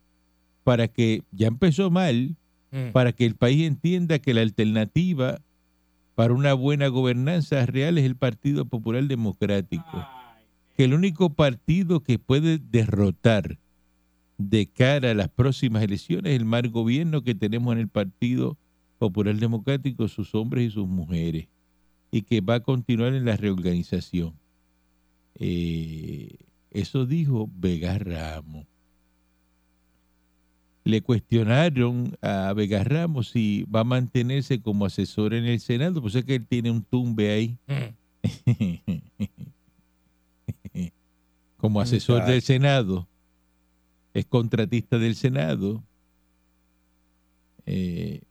para 0.64 0.88
que, 0.88 1.24
ya 1.32 1.48
empezó 1.48 1.90
mal, 1.90 2.36
Mm. 2.72 2.92
para 2.92 3.14
que 3.14 3.26
el 3.26 3.34
país 3.36 3.66
entienda 3.66 4.20
que 4.20 4.32
la 4.36 4.42
alternativa 4.42 5.40
para 6.14 6.36
una 6.36 6.54
buena 6.54 6.88
gobernanza 6.88 7.66
real 7.66 7.98
es 7.98 8.06
el 8.06 8.16
Partido 8.16 8.66
Popular 8.66 9.04
Democrático. 9.06 10.06
Que 10.78 10.84
el 10.84 10.94
único 10.94 11.32
partido 11.34 12.02
que 12.02 12.20
puede 12.20 12.60
derrotar 12.60 13.58
de 14.40 14.66
cara 14.66 15.12
a 15.12 15.14
las 15.14 15.30
próximas 15.30 15.84
elecciones 15.84 16.34
es 16.34 16.40
el 16.40 16.46
mal 16.46 16.68
gobierno 16.70 17.22
que 17.22 17.36
tenemos 17.36 17.74
en 17.74 17.80
el 17.80 17.88
Partido 17.88 18.58
Popular 18.98 19.36
Democrático, 19.36 20.08
sus 20.08 20.34
hombres 20.34 20.70
y 20.70 20.72
sus 20.72 20.88
mujeres, 20.88 21.48
y 22.12 22.24
que 22.24 22.42
va 22.42 22.56
a 22.56 22.60
continuar 22.62 23.14
en 23.14 23.26
la 23.26 23.38
reorganización. 23.38 24.34
Eh, 25.36 26.36
eso 26.72 27.06
dijo 27.06 27.48
Vega 27.56 28.00
Ramos 28.00 28.66
le 30.86 31.02
cuestionaron 31.02 32.18
a 32.20 32.52
Vega 32.54 32.84
Ramos 32.84 33.30
si 33.30 33.64
va 33.64 33.82
a 33.82 33.84
mantenerse 33.84 34.60
como 34.60 34.86
asesor 34.86 35.36
en 35.36 35.46
el 35.46 35.60
Senado, 35.60 36.02
pues 36.02 36.16
es 36.16 36.26
que 36.26 36.36
él 36.36 36.48
tiene 36.48 36.72
un 36.72 36.82
tumbe 36.82 37.30
ahí 37.30 37.58
Mm. 37.68 37.94
como 41.58 41.82
asesor 41.82 42.26
del 42.26 42.42
Senado, 42.42 43.08
es 44.20 44.26
contratista 44.26 44.98
del 44.98 45.16
Senado. 45.16 45.82
Eh, 47.66 48.22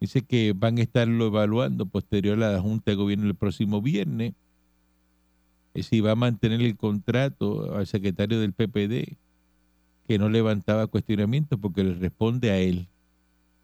dice 0.00 0.22
que 0.22 0.54
van 0.54 0.78
a 0.78 0.82
estarlo 0.82 1.26
evaluando 1.26 1.86
posterior 1.86 2.42
a 2.42 2.52
la 2.52 2.60
Junta 2.60 2.90
de 2.90 2.96
Gobierno 2.96 3.26
el 3.26 3.34
próximo 3.34 3.82
viernes. 3.82 4.34
eh, 5.74 5.82
si 5.82 6.00
va 6.00 6.12
a 6.12 6.16
mantener 6.16 6.62
el 6.62 6.76
contrato 6.76 7.74
al 7.74 7.86
secretario 7.86 8.40
del 8.40 8.52
PPD, 8.52 9.16
que 10.06 10.18
no 10.18 10.28
levantaba 10.28 10.86
cuestionamientos 10.86 11.58
porque 11.60 11.84
le 11.84 11.94
responde 11.94 12.50
a 12.50 12.58
él. 12.58 12.88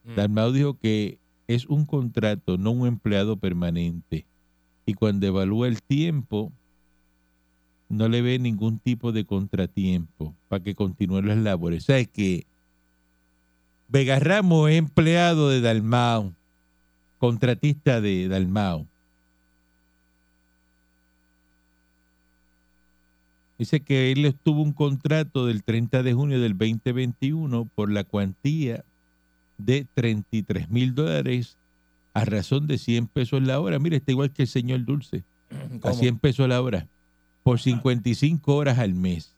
Mm. 0.04 0.14
Dalmau 0.16 0.52
dijo 0.52 0.78
que 0.78 1.18
es 1.46 1.66
un 1.66 1.86
contrato, 1.86 2.58
no 2.58 2.70
un 2.72 2.86
empleado 2.86 3.36
permanente. 3.36 4.26
Y 4.86 4.94
cuando 4.94 5.26
evalúa 5.26 5.68
el 5.68 5.82
tiempo, 5.82 6.52
no 7.90 8.08
le 8.08 8.22
ve 8.22 8.38
ningún 8.38 8.78
tipo 8.78 9.12
de 9.12 9.24
contratiempo 9.24 10.34
para 10.48 10.62
que 10.62 10.74
continúen 10.74 11.26
las 11.26 11.38
labores. 11.38 11.84
¿Sabes 11.84 12.08
que 12.08 12.46
Vega 13.88 14.20
Ramos 14.20 14.70
es 14.70 14.78
empleado 14.78 15.50
de 15.50 15.60
Dalmau, 15.60 16.32
contratista 17.18 18.00
de 18.00 18.28
Dalmau. 18.28 18.86
Dice 23.58 23.80
que 23.80 24.12
él 24.12 24.24
obtuvo 24.24 24.62
un 24.62 24.72
contrato 24.72 25.44
del 25.44 25.64
30 25.64 26.04
de 26.04 26.14
junio 26.14 26.40
del 26.40 26.56
2021 26.56 27.68
por 27.74 27.90
la 27.90 28.04
cuantía 28.04 28.84
de 29.58 29.86
33 29.92 30.70
mil 30.70 30.94
dólares 30.94 31.58
a 32.14 32.24
razón 32.24 32.68
de 32.68 32.78
100 32.78 33.08
pesos 33.08 33.42
la 33.42 33.60
hora. 33.60 33.80
Mire, 33.80 33.96
está 33.96 34.12
igual 34.12 34.32
que 34.32 34.42
el 34.42 34.48
señor 34.48 34.84
Dulce, 34.84 35.24
a 35.50 35.78
¿Cómo? 35.80 35.94
100 35.94 36.18
pesos 36.20 36.48
la 36.48 36.62
hora, 36.62 36.86
por 37.50 37.60
55 37.60 38.54
horas 38.54 38.78
al 38.78 38.94
mes. 38.94 39.34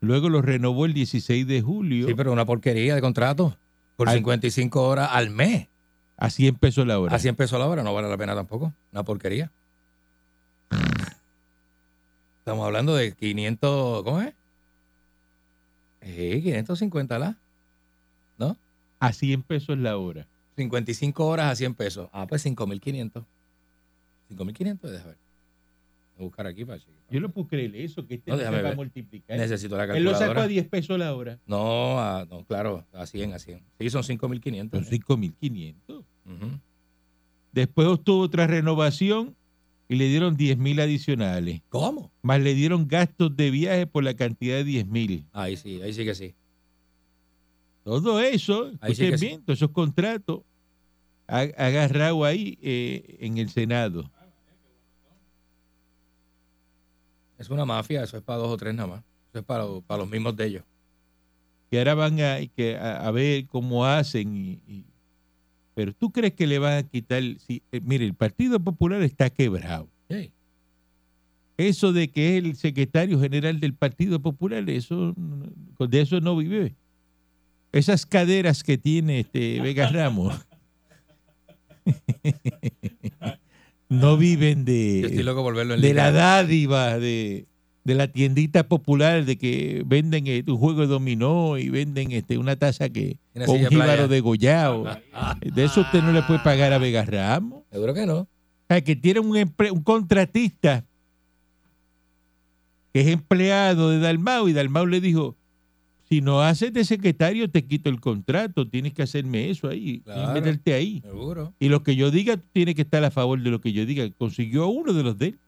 Luego 0.00 0.28
lo 0.28 0.42
renovó 0.42 0.84
el 0.86 0.94
16 0.94 1.46
de 1.46 1.60
julio 1.60 2.06
Sí, 2.06 2.14
pero 2.14 2.32
una 2.32 2.44
porquería 2.44 2.94
de 2.94 3.00
contrato. 3.00 3.56
Por 3.96 4.08
Al- 4.08 4.16
55 4.16 4.82
horas 4.86 5.10
al 5.12 5.30
mes. 5.30 5.66
a 6.16 6.30
100 6.30 6.54
pesos 6.56 6.86
la 6.86 6.98
hora. 6.98 7.14
A 7.14 7.18
100 7.18 7.34
pesos 7.36 7.58
la 7.58 7.66
hora 7.66 7.82
no 7.82 7.92
vale 7.94 8.08
la 8.08 8.16
pena 8.16 8.34
tampoco. 8.34 8.72
Una 8.92 9.02
porquería. 9.04 9.50
Estamos 12.40 12.64
hablando 12.64 12.94
de 12.94 13.12
500, 13.12 14.02
¿cómo 14.04 14.20
es? 14.22 14.32
Sí, 16.02 16.40
550 16.42 17.18
la. 17.18 17.36
¿No? 18.38 18.56
A 19.00 19.12
100 19.12 19.42
pesos 19.42 19.76
la 19.78 19.96
hora. 19.98 20.26
55 20.56 21.26
horas 21.26 21.52
a 21.52 21.56
100 21.56 21.74
pesos. 21.74 22.08
Ah, 22.12 22.26
pues 22.26 22.44
5.500. 22.44 23.24
5.500, 24.30 24.78
déjame 24.90 25.04
ver. 25.10 25.16
Voy 26.18 26.24
a 26.24 26.28
buscar 26.28 26.46
aquí 26.48 26.64
para 26.64 26.80
chequear. 26.80 26.98
Yo 27.10 27.20
no 27.20 27.28
puedo 27.30 27.46
creer 27.46 27.74
eso, 27.76 28.04
que 28.04 28.14
este 28.16 28.30
No, 28.32 28.36
se 28.38 28.44
va 28.50 28.70
a 28.70 28.74
multiplicar. 28.74 29.38
Necesito 29.38 29.76
la 29.76 29.84
Él 29.84 30.02
lo 30.02 30.10
sacó 30.10 30.18
calculadora. 30.34 30.42
a 30.42 30.48
10 30.48 30.68
pesos 30.68 30.98
la 30.98 31.14
hora. 31.14 31.38
No, 31.46 31.98
a- 32.00 32.26
no, 32.28 32.44
claro, 32.44 32.84
a 32.92 33.06
100, 33.06 33.32
a 33.34 33.38
100. 33.38 33.62
Sí, 33.78 33.88
son 33.88 34.02
5.500. 34.02 34.70
Son 34.84 34.84
5.500. 34.84 35.98
Ujú. 35.98 36.04
Después 37.52 37.86
obtuvo 37.86 38.22
otra 38.22 38.46
renovación 38.48 39.36
y 39.88 39.94
le 39.94 40.08
dieron 40.08 40.36
10 40.36 40.58
mil 40.58 40.80
adicionales. 40.80 41.62
¿Cómo? 41.68 42.10
Más 42.22 42.40
le 42.40 42.54
dieron 42.54 42.88
gastos 42.88 43.34
de 43.36 43.50
viaje 43.52 43.86
por 43.86 44.02
la 44.02 44.14
cantidad 44.14 44.56
de 44.56 44.64
10 44.64 44.86
mil. 44.88 45.24
Ahí 45.32 45.56
sí, 45.56 45.80
ahí 45.80 45.92
sí 45.92 46.04
que 46.04 46.14
sí. 46.16 46.34
Todo 47.84 48.20
eso, 48.20 48.72
Ahí 48.80 48.94
sí 48.94 49.08
que 49.08 49.18
sí. 49.18 49.26
bien, 49.26 49.42
todos 49.42 49.58
esos 49.60 49.70
contratos 49.70 50.40
ha- 51.26 51.40
agarrado 51.56 52.24
ahí 52.24 52.58
eh, 52.60 53.16
en 53.20 53.38
el 53.38 53.48
Senado. 53.48 54.10
Es 57.38 57.48
una 57.50 57.64
mafia, 57.64 58.02
eso 58.02 58.16
es 58.16 58.22
para 58.22 58.38
dos 58.40 58.48
o 58.50 58.56
tres 58.56 58.74
nada 58.74 58.88
más. 58.88 59.00
Eso 59.30 59.38
es 59.40 59.44
para, 59.44 59.64
para 59.86 60.00
los 60.02 60.10
mismos 60.10 60.36
de 60.36 60.46
ellos. 60.46 60.64
Que 61.70 61.78
ahora 61.78 61.94
van 61.94 62.20
a, 62.20 62.38
que 62.56 62.76
a, 62.76 63.06
a 63.06 63.10
ver 63.10 63.46
cómo 63.46 63.84
hacen. 63.86 64.34
y- 64.36 64.58
y- 64.66 64.84
pero 65.74 65.92
tú 65.92 66.10
crees 66.10 66.32
que 66.34 66.46
le 66.46 66.58
van 66.58 66.78
a 66.78 66.82
quitar. 66.82 67.22
Si, 67.38 67.62
eh, 67.70 67.80
mire, 67.80 68.04
el 68.04 68.14
Partido 68.14 68.58
Popular 68.58 69.00
está 69.02 69.30
quebrado. 69.30 69.86
Sí. 70.10 70.32
Eso 71.56 71.92
de 71.92 72.08
que 72.08 72.36
es 72.38 72.44
el 72.44 72.56
secretario 72.56 73.20
general 73.20 73.60
del 73.60 73.74
Partido 73.74 74.20
Popular, 74.20 74.68
eso 74.70 75.14
de 75.78 76.00
eso 76.00 76.20
no 76.20 76.36
vive. 76.36 76.74
Esas 77.70 78.06
caderas 78.06 78.62
que 78.64 78.78
tiene 78.78 79.20
este 79.20 79.60
Vega 79.60 79.88
Ramos 79.88 80.34
no 83.88 84.16
viven 84.16 84.64
Yo 84.66 84.72
estoy 85.06 85.16
de, 85.18 85.24
loco 85.24 85.42
por 85.42 85.54
verlo 85.54 85.74
en 85.74 85.80
de 85.80 85.94
la 85.94 86.12
dádiva 86.12 86.98
de, 86.98 87.46
de 87.84 87.94
la 87.94 88.08
tiendita 88.08 88.68
popular 88.68 89.24
de 89.24 89.36
que 89.38 89.82
venden 89.86 90.26
eh, 90.26 90.44
un 90.46 90.58
juego 90.58 90.82
de 90.82 90.86
dominó 90.88 91.56
y 91.58 91.70
venden 91.70 92.12
este 92.12 92.36
una 92.38 92.56
taza 92.56 92.88
que 92.90 93.18
Una 93.34 93.46
con 93.46 93.54
un 93.54 93.58
silla 93.60 93.68
de 93.70 93.74
jíbaro 93.74 94.08
degollado. 94.08 94.84
De 95.40 95.64
eso 95.64 95.80
usted 95.80 96.02
no 96.02 96.12
le 96.12 96.22
puede 96.22 96.40
pagar 96.40 96.72
a 96.72 96.78
Vega 96.78 97.04
Ramos. 97.04 97.62
Seguro 97.72 97.94
que 97.94 98.04
no. 98.06 98.18
O 98.20 98.28
sea, 98.68 98.82
que 98.82 98.94
tiene 98.96 99.20
un, 99.20 99.34
empre- 99.34 99.70
un 99.70 99.82
contratista 99.82 100.84
que 102.92 103.00
es 103.00 103.06
empleado 103.06 103.90
de 103.90 103.98
Dalmau 103.98 104.48
y 104.48 104.52
Dalmau 104.52 104.86
le 104.86 105.00
dijo, 105.00 105.36
Si 106.08 106.20
no 106.22 106.40
haces 106.40 106.72
de 106.72 106.84
secretario, 106.84 107.50
te 107.50 107.64
quito 107.66 107.90
el 107.90 108.00
contrato. 108.00 108.66
Tienes 108.66 108.94
que 108.94 109.02
hacerme 109.02 109.50
eso 109.50 109.68
ahí. 109.68 110.00
Tienes 110.00 110.04
Claro. 110.04 110.34
que 110.34 110.40
meterte 110.40 110.72
ahí. 110.74 111.00
Seguro. 111.04 111.52
Y 111.60 111.68
lo 111.68 111.82
que 111.82 111.96
yo 111.96 112.10
diga, 112.10 112.36
tú 112.38 112.44
tienes 112.52 112.74
que 112.74 112.82
estar 112.82 113.04
a 113.04 113.10
favor 113.10 113.42
de 113.42 113.50
lo 113.50 113.60
que 113.60 113.72
yo 113.72 113.84
diga. 113.84 114.08
Consiguió 114.16 114.64
a 114.64 114.68
uno 114.68 114.92
de 114.94 115.02
los 115.02 115.18
de 115.18 115.26
él. 115.26 115.38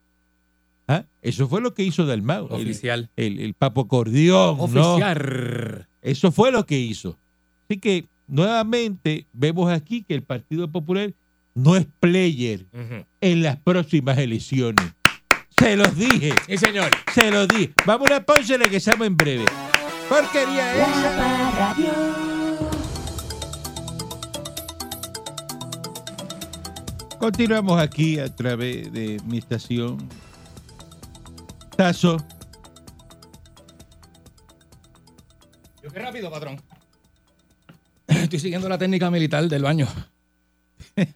¿Ah? 0.86 1.04
Eso 1.22 1.48
fue 1.48 1.60
lo 1.60 1.72
que 1.72 1.82
hizo 1.84 2.04
Dalmau. 2.04 2.46
Oficial. 2.50 3.08
el, 3.16 3.38
el 3.40 3.54
papo 3.54 3.82
acordeón. 3.82 4.58
¿no? 4.58 4.64
Oficial. 4.64 5.86
Eso 6.02 6.32
fue 6.32 6.50
lo 6.52 6.66
que 6.66 6.78
hizo. 6.78 7.16
Así 7.68 7.78
que, 7.78 8.06
nuevamente, 8.26 9.26
vemos 9.32 9.70
aquí 9.72 10.02
que 10.02 10.14
el 10.14 10.22
Partido 10.22 10.68
Popular 10.70 11.12
no 11.54 11.76
es 11.76 11.86
player 12.00 12.66
en 13.20 13.42
las 13.42 13.56
próximas 13.56 14.18
elecciones. 14.18 14.84
Se 15.58 15.76
los 15.76 15.94
dije. 15.96 16.32
Sí, 16.46 16.56
señor. 16.58 16.90
Se 17.14 17.30
los 17.30 17.46
dije. 17.48 17.72
Vamos 17.86 18.10
a 18.10 18.14
una 18.16 18.24
pausa 18.24 18.54
y 18.54 18.56
regresamos 18.56 19.06
en 19.06 19.16
breve. 19.16 19.44
Porquería 20.10 20.74
esa. 20.74 21.16
La 21.16 21.50
Radio. 21.52 21.92
Continuamos 27.20 27.80
aquí 27.80 28.18
a 28.18 28.34
través 28.34 28.92
de 28.92 29.20
mi 29.24 29.38
estación. 29.38 30.08
Tazo. 31.76 32.16
Yo 35.80 35.90
qué 35.92 36.00
rápido, 36.00 36.28
patrón. 36.28 36.60
Estoy 38.08 38.40
siguiendo 38.40 38.68
la 38.68 38.78
técnica 38.78 39.12
militar 39.12 39.46
del 39.46 39.62
baño. 39.62 39.86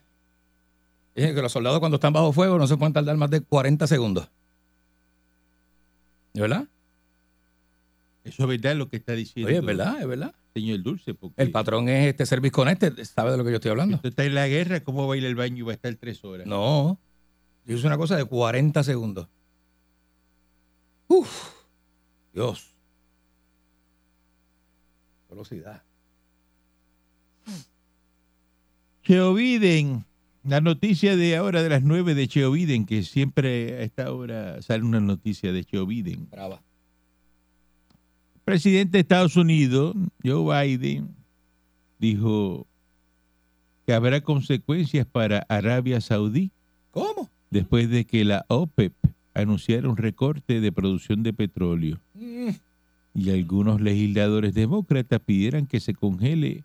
Dicen 1.13 1.35
que 1.35 1.41
los 1.41 1.51
soldados 1.51 1.79
cuando 1.79 1.95
están 1.95 2.13
bajo 2.13 2.31
fuego 2.31 2.57
no 2.57 2.65
se 2.65 2.77
pueden 2.77 2.93
tardar 2.93 3.17
más 3.17 3.29
de 3.29 3.41
40 3.41 3.87
segundos. 3.87 4.29
¿De 6.33 6.39
verdad? 6.39 6.65
Eso 8.25 8.43
es 8.43 8.49
verdad 8.49 8.75
lo 8.75 8.89
que 8.89 8.97
está 8.97 9.13
diciendo. 9.13 9.47
Oye, 9.47 9.59
es 9.59 9.63
verdad, 9.65 10.01
es 10.01 10.07
verdad. 10.07 10.33
Señor 10.55 10.81
Dulce. 10.81 11.13
Porque 11.13 11.41
El 11.41 11.51
patrón 11.51 11.87
es 11.87 12.07
este 12.07 12.25
Service 12.25 12.51
Connected, 12.51 13.01
sabe 13.03 13.31
de 13.31 13.37
lo 13.37 13.43
que 13.43 13.51
yo 13.51 13.57
estoy 13.57 13.71
hablando. 13.71 13.97
Usted 13.97 14.09
está 14.09 14.25
en 14.25 14.33
la 14.33 14.47
guerra, 14.47 14.83
¿cómo 14.83 15.07
va 15.07 15.13
a 15.13 15.17
ir 15.17 15.25
al 15.27 15.35
baño 15.35 15.57
y 15.57 15.61
va 15.61 15.71
a 15.71 15.75
estar 15.75 15.93
tres 15.95 16.23
horas? 16.25 16.47
No, 16.47 16.99
yo 17.65 17.77
hice 17.77 17.85
una 17.85 17.97
cosa 17.97 18.17
de 18.17 18.25
40 18.25 18.83
segundos. 18.83 19.27
Uf, 21.07 21.51
Dios. 22.33 22.73
Velocidad. 25.29 25.83
Cheo 29.03 29.35
Biden, 29.35 30.03
la 30.43 30.61
noticia 30.61 31.15
de 31.15 31.35
ahora 31.35 31.61
de 31.61 31.69
las 31.69 31.83
nueve 31.83 32.15
de 32.15 32.27
Cheo 32.27 32.51
Biden, 32.51 32.87
que 32.87 33.03
siempre 33.03 33.75
a 33.77 33.81
esta 33.81 34.11
hora 34.11 34.63
sale 34.63 34.83
una 34.83 34.99
noticia 34.99 35.53
de 35.53 35.63
Cheo 35.63 35.85
Biden. 35.85 36.27
Brava. 36.31 36.64
Presidente 38.45 38.97
de 38.97 39.01
Estados 39.01 39.35
Unidos, 39.35 39.95
Joe 40.23 40.67
Biden, 40.67 41.09
dijo 41.99 42.67
que 43.85 43.93
habrá 43.93 44.21
consecuencias 44.21 45.05
para 45.05 45.45
Arabia 45.49 45.99
Saudí 45.99 46.51
¿Cómo? 46.91 47.29
después 47.49 47.89
de 47.89 48.05
que 48.05 48.23
la 48.23 48.45
OPEP 48.47 48.93
anunciara 49.33 49.89
un 49.89 49.97
recorte 49.97 50.61
de 50.61 50.71
producción 50.71 51.23
de 51.23 51.33
petróleo 51.33 51.99
Mm, 52.13 52.49
y 53.13 53.29
algunos 53.31 53.81
legisladores 53.81 54.53
demócratas 54.53 55.19
pidieran 55.19 55.67
que 55.67 55.79
se 55.79 55.93
congele 55.93 56.63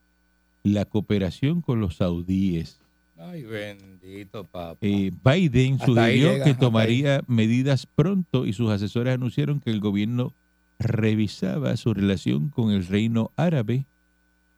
la 0.62 0.84
cooperación 0.84 1.60
con 1.60 1.80
los 1.80 1.96
saudíes. 1.96 2.80
Ay, 3.16 3.44
bendito 3.44 4.44
papá. 4.44 4.78
Eh, 4.80 5.10
Biden 5.25 5.75
Hasta 5.75 5.87
sugirió 5.87 6.32
llega, 6.32 6.44
que 6.44 6.54
tomaría 6.54 7.22
medidas 7.26 7.87
pronto 7.87 8.46
y 8.46 8.52
sus 8.52 8.70
asesores 8.70 9.14
anunciaron 9.14 9.60
que 9.60 9.70
el 9.70 9.80
gobierno 9.80 10.32
revisaba 10.80 11.76
su 11.76 11.94
relación 11.94 12.49
con 12.49 12.72
el 12.72 12.87
reino 12.87 13.30
árabe, 13.37 13.84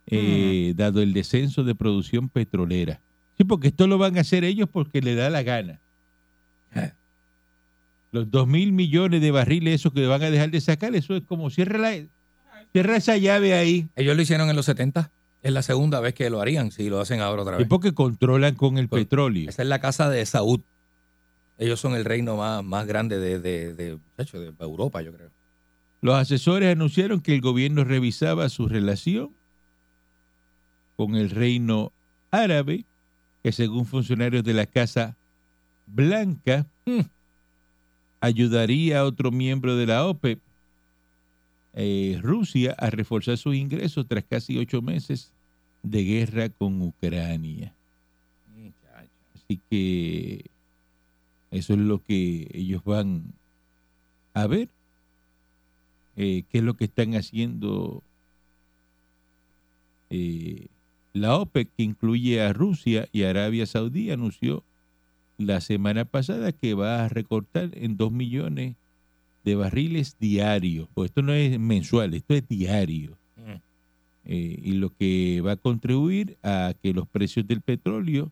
eh, 0.06 0.72
dado 0.76 1.02
el 1.02 1.12
descenso 1.12 1.64
de 1.64 1.74
producción 1.74 2.28
petrolera. 2.28 3.00
Sí, 3.36 3.44
porque 3.44 3.68
esto 3.68 3.86
lo 3.86 3.98
van 3.98 4.16
a 4.16 4.20
hacer 4.22 4.44
ellos 4.44 4.68
porque 4.72 5.02
le 5.02 5.14
da 5.14 5.28
la 5.30 5.42
gana. 5.42 5.80
Los 8.12 8.30
dos 8.30 8.46
mil 8.46 8.72
millones 8.72 9.20
de 9.22 9.30
barriles 9.30 9.74
esos 9.76 9.92
que 9.92 10.06
van 10.06 10.22
a 10.22 10.30
dejar 10.30 10.50
de 10.50 10.60
sacar, 10.60 10.94
eso 10.94 11.16
es 11.16 11.22
como 11.22 11.48
cierra, 11.48 11.78
la, 11.78 11.94
cierra 12.72 12.96
esa 12.96 13.16
llave 13.16 13.54
ahí. 13.54 13.88
Ellos 13.96 14.14
lo 14.14 14.22
hicieron 14.22 14.50
en 14.50 14.56
los 14.56 14.66
70. 14.66 15.10
Es 15.42 15.52
la 15.52 15.62
segunda 15.62 15.98
vez 16.00 16.12
que 16.14 16.28
lo 16.28 16.40
harían 16.40 16.70
si 16.70 16.88
lo 16.90 17.00
hacen 17.00 17.20
ahora 17.20 17.42
otra 17.42 17.54
Y 17.56 17.60
vez. 17.60 17.68
porque 17.68 17.94
controlan 17.94 18.54
con 18.54 18.76
el 18.78 18.88
Pues, 18.88 19.04
petróleo. 19.04 19.48
Esa 19.48 19.62
es 19.62 19.68
la 19.68 19.80
casa 19.80 20.08
de 20.10 20.24
Saúd. 20.26 20.60
Ellos 21.58 21.80
son 21.80 21.94
el 21.94 22.04
reino 22.04 22.36
más, 22.36 22.62
más 22.62 22.86
grande 22.86 23.18
de, 23.18 23.38
de, 23.40 23.72
de, 23.74 23.98
de 24.18 24.52
Europa, 24.60 25.00
yo 25.02 25.12
creo. 25.12 25.30
Los 26.02 26.16
asesores 26.16 26.70
anunciaron 26.72 27.20
que 27.20 27.34
el 27.34 27.40
gobierno 27.40 27.84
revisaba 27.84 28.48
su 28.48 28.68
relación 28.68 29.30
con 30.96 31.14
el 31.14 31.30
reino 31.30 31.92
árabe, 32.30 32.84
que 33.42 33.52
según 33.52 33.86
funcionarios 33.86 34.42
de 34.44 34.52
la 34.52 34.66
Casa 34.66 35.16
Blanca, 35.86 36.66
Mm. 36.84 37.00
ayudaría 38.20 39.00
a 39.00 39.04
otro 39.04 39.30
miembro 39.30 39.76
de 39.76 39.86
la 39.86 40.04
OPEP, 40.06 40.40
eh, 41.74 42.18
Rusia, 42.20 42.74
a 42.78 42.90
reforzar 42.90 43.38
sus 43.38 43.54
ingresos 43.54 44.06
tras 44.08 44.24
casi 44.24 44.58
ocho 44.58 44.82
meses 44.82 45.32
de 45.82 46.04
guerra 46.04 46.48
con 46.48 46.82
Ucrania. 46.82 47.72
Así 49.34 49.60
que 49.70 50.44
eso 51.52 51.74
es 51.74 51.78
lo 51.78 52.02
que 52.02 52.48
ellos 52.52 52.82
van 52.84 53.22
a 54.34 54.46
ver. 54.46 54.68
Eh, 56.16 56.44
qué 56.50 56.58
es 56.58 56.64
lo 56.64 56.74
que 56.74 56.84
están 56.84 57.14
haciendo 57.14 58.02
eh, 60.10 60.66
la 61.12 61.36
OPEC, 61.36 61.68
que 61.76 61.82
incluye 61.82 62.42
a 62.42 62.52
Rusia 62.52 63.08
y 63.12 63.22
Arabia 63.22 63.66
Saudí, 63.66 64.10
anunció 64.10 64.62
la 65.38 65.60
semana 65.60 66.04
pasada 66.04 66.52
que 66.52 66.74
va 66.74 67.04
a 67.04 67.08
recortar 67.08 67.70
en 67.74 67.96
2 67.96 68.12
millones 68.12 68.76
de 69.44 69.54
barriles 69.54 70.16
diarios. 70.18 70.88
Pues 70.94 71.10
esto 71.10 71.22
no 71.22 71.32
es 71.32 71.58
mensual, 71.58 72.14
esto 72.14 72.34
es 72.34 72.46
diario. 72.48 73.16
Mm. 73.36 73.60
Eh, 74.24 74.60
y 74.62 74.72
lo 74.72 74.90
que 74.90 75.40
va 75.40 75.52
a 75.52 75.56
contribuir 75.56 76.36
a 76.42 76.74
que 76.80 76.92
los 76.92 77.08
precios 77.08 77.46
del 77.46 77.60
petróleo 77.60 78.30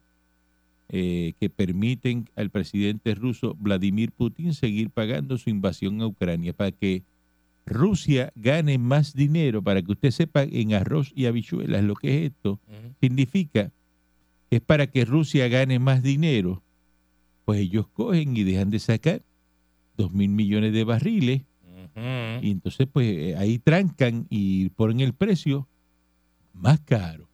eh, 0.89 1.35
que 1.41 1.51
permiten 1.51 2.29
al 2.37 2.51
presidente 2.51 3.15
ruso 3.15 3.57
Vladimir 3.59 4.13
Putin 4.13 4.55
seguir 4.55 4.91
pagando 4.91 5.37
su 5.39 5.51
invasión 5.51 6.01
a 6.01 6.07
Ucrania 6.07 6.53
para 6.53 6.73
que 6.73 7.03
Rusia 7.71 8.33
gane 8.35 8.77
más 8.77 9.15
dinero, 9.15 9.63
para 9.63 9.81
que 9.81 9.93
usted 9.93 10.11
sepa 10.11 10.43
en 10.43 10.75
arroz 10.75 11.13
y 11.15 11.27
habichuelas 11.27 11.83
lo 11.85 11.95
que 11.95 12.27
es 12.27 12.33
esto, 12.33 12.61
Ujú. 12.67 12.95
significa 13.01 13.73
que 14.51 14.57
es 14.57 14.61
para 14.61 14.89
que 14.89 15.05
Rusia 15.05 15.49
gane 15.49 15.79
más 15.79 16.03
dinero, 16.03 16.63
pues 17.45 17.61
ellos 17.61 17.87
cogen 17.87 18.37
y 18.37 18.43
dejan 18.43 18.71
de 18.71 18.81
sacar 18.81 19.23
dos 19.97 20.13
mil 20.13 20.29
millones 20.31 20.73
de 20.73 20.85
barriles. 20.85 21.43
Y 22.43 22.51
entonces 22.51 22.89
pues 22.93 23.07
eh, 23.09 23.37
ahí 23.37 23.59
trancan 23.59 24.27
y 24.31 24.71
ponen 24.71 25.01
el 25.01 25.13
precio 25.13 25.69
más 26.53 26.81
caro, 26.81 27.29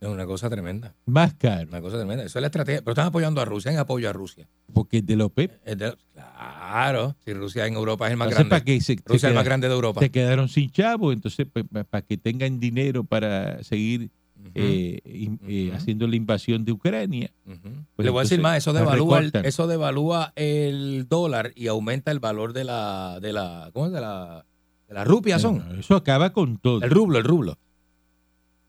Es 0.00 0.08
una 0.08 0.26
cosa 0.26 0.48
tremenda. 0.48 0.94
más 1.06 1.34
caro, 1.34 1.68
Una 1.68 1.80
cosa 1.80 1.96
tremenda. 1.96 2.22
Eso 2.24 2.38
es 2.38 2.40
la 2.40 2.46
estrategia. 2.46 2.80
Pero 2.82 2.92
están 2.92 3.06
apoyando 3.08 3.40
a 3.40 3.44
Rusia, 3.44 3.72
en 3.72 3.78
apoyo 3.78 4.08
a 4.08 4.12
Rusia. 4.12 4.48
porque 4.72 4.98
es 4.98 5.06
de 5.06 5.16
la 5.16 5.24
OPEP. 5.24 5.60
Es 5.64 5.76
de- 5.78 5.96
claro. 6.14 7.16
Si 7.24 7.32
Rusia 7.32 7.66
en 7.66 7.74
Europa 7.74 8.06
es 8.06 8.12
el 8.12 8.16
más 8.16 8.28
Entonces, 8.28 8.48
para 8.48 8.60
grande. 8.60 8.78
que 8.78 8.80
se, 8.80 8.94
Rusia 9.04 9.16
es 9.16 9.24
el 9.24 9.34
más 9.34 9.44
grande 9.44 9.68
de 9.68 9.74
Europa. 9.74 10.00
se 10.00 10.10
quedaron 10.10 10.48
sin 10.48 10.70
chavo, 10.70 11.12
entonces 11.12 11.46
pues, 11.52 11.64
para 11.90 12.02
que 12.02 12.16
tengan 12.16 12.60
dinero 12.60 13.02
para 13.04 13.62
seguir 13.64 14.10
eh, 14.54 15.00
eh, 15.04 15.72
haciendo 15.74 16.06
la 16.06 16.14
invasión 16.16 16.64
de 16.64 16.72
Ucrania. 16.72 17.30
Ujú. 17.46 17.58
Pues 17.96 18.04
Le 18.04 18.10
voy 18.10 18.20
a 18.20 18.22
decir 18.22 18.40
más, 18.40 18.56
eso 18.58 18.72
devalúa, 18.72 19.18
el, 19.18 19.32
eso 19.44 19.66
devalúa 19.66 20.32
el 20.36 21.06
dólar 21.08 21.52
y 21.56 21.66
aumenta 21.66 22.12
el 22.12 22.20
valor 22.20 22.52
de 22.52 22.62
la, 22.64 23.18
de 23.20 23.32
la, 23.32 23.70
¿cómo 23.72 23.86
es? 23.86 23.92
De 23.92 24.00
la, 24.00 24.44
de 24.86 24.94
la 24.94 25.04
rupia 25.04 25.38
son. 25.40 25.58
Bueno, 25.58 25.80
Eso 25.80 25.96
acaba 25.96 26.30
con 26.32 26.56
todo. 26.58 26.82
El 26.82 26.90
rublo, 26.90 27.18
el 27.18 27.24
rublo. 27.24 27.58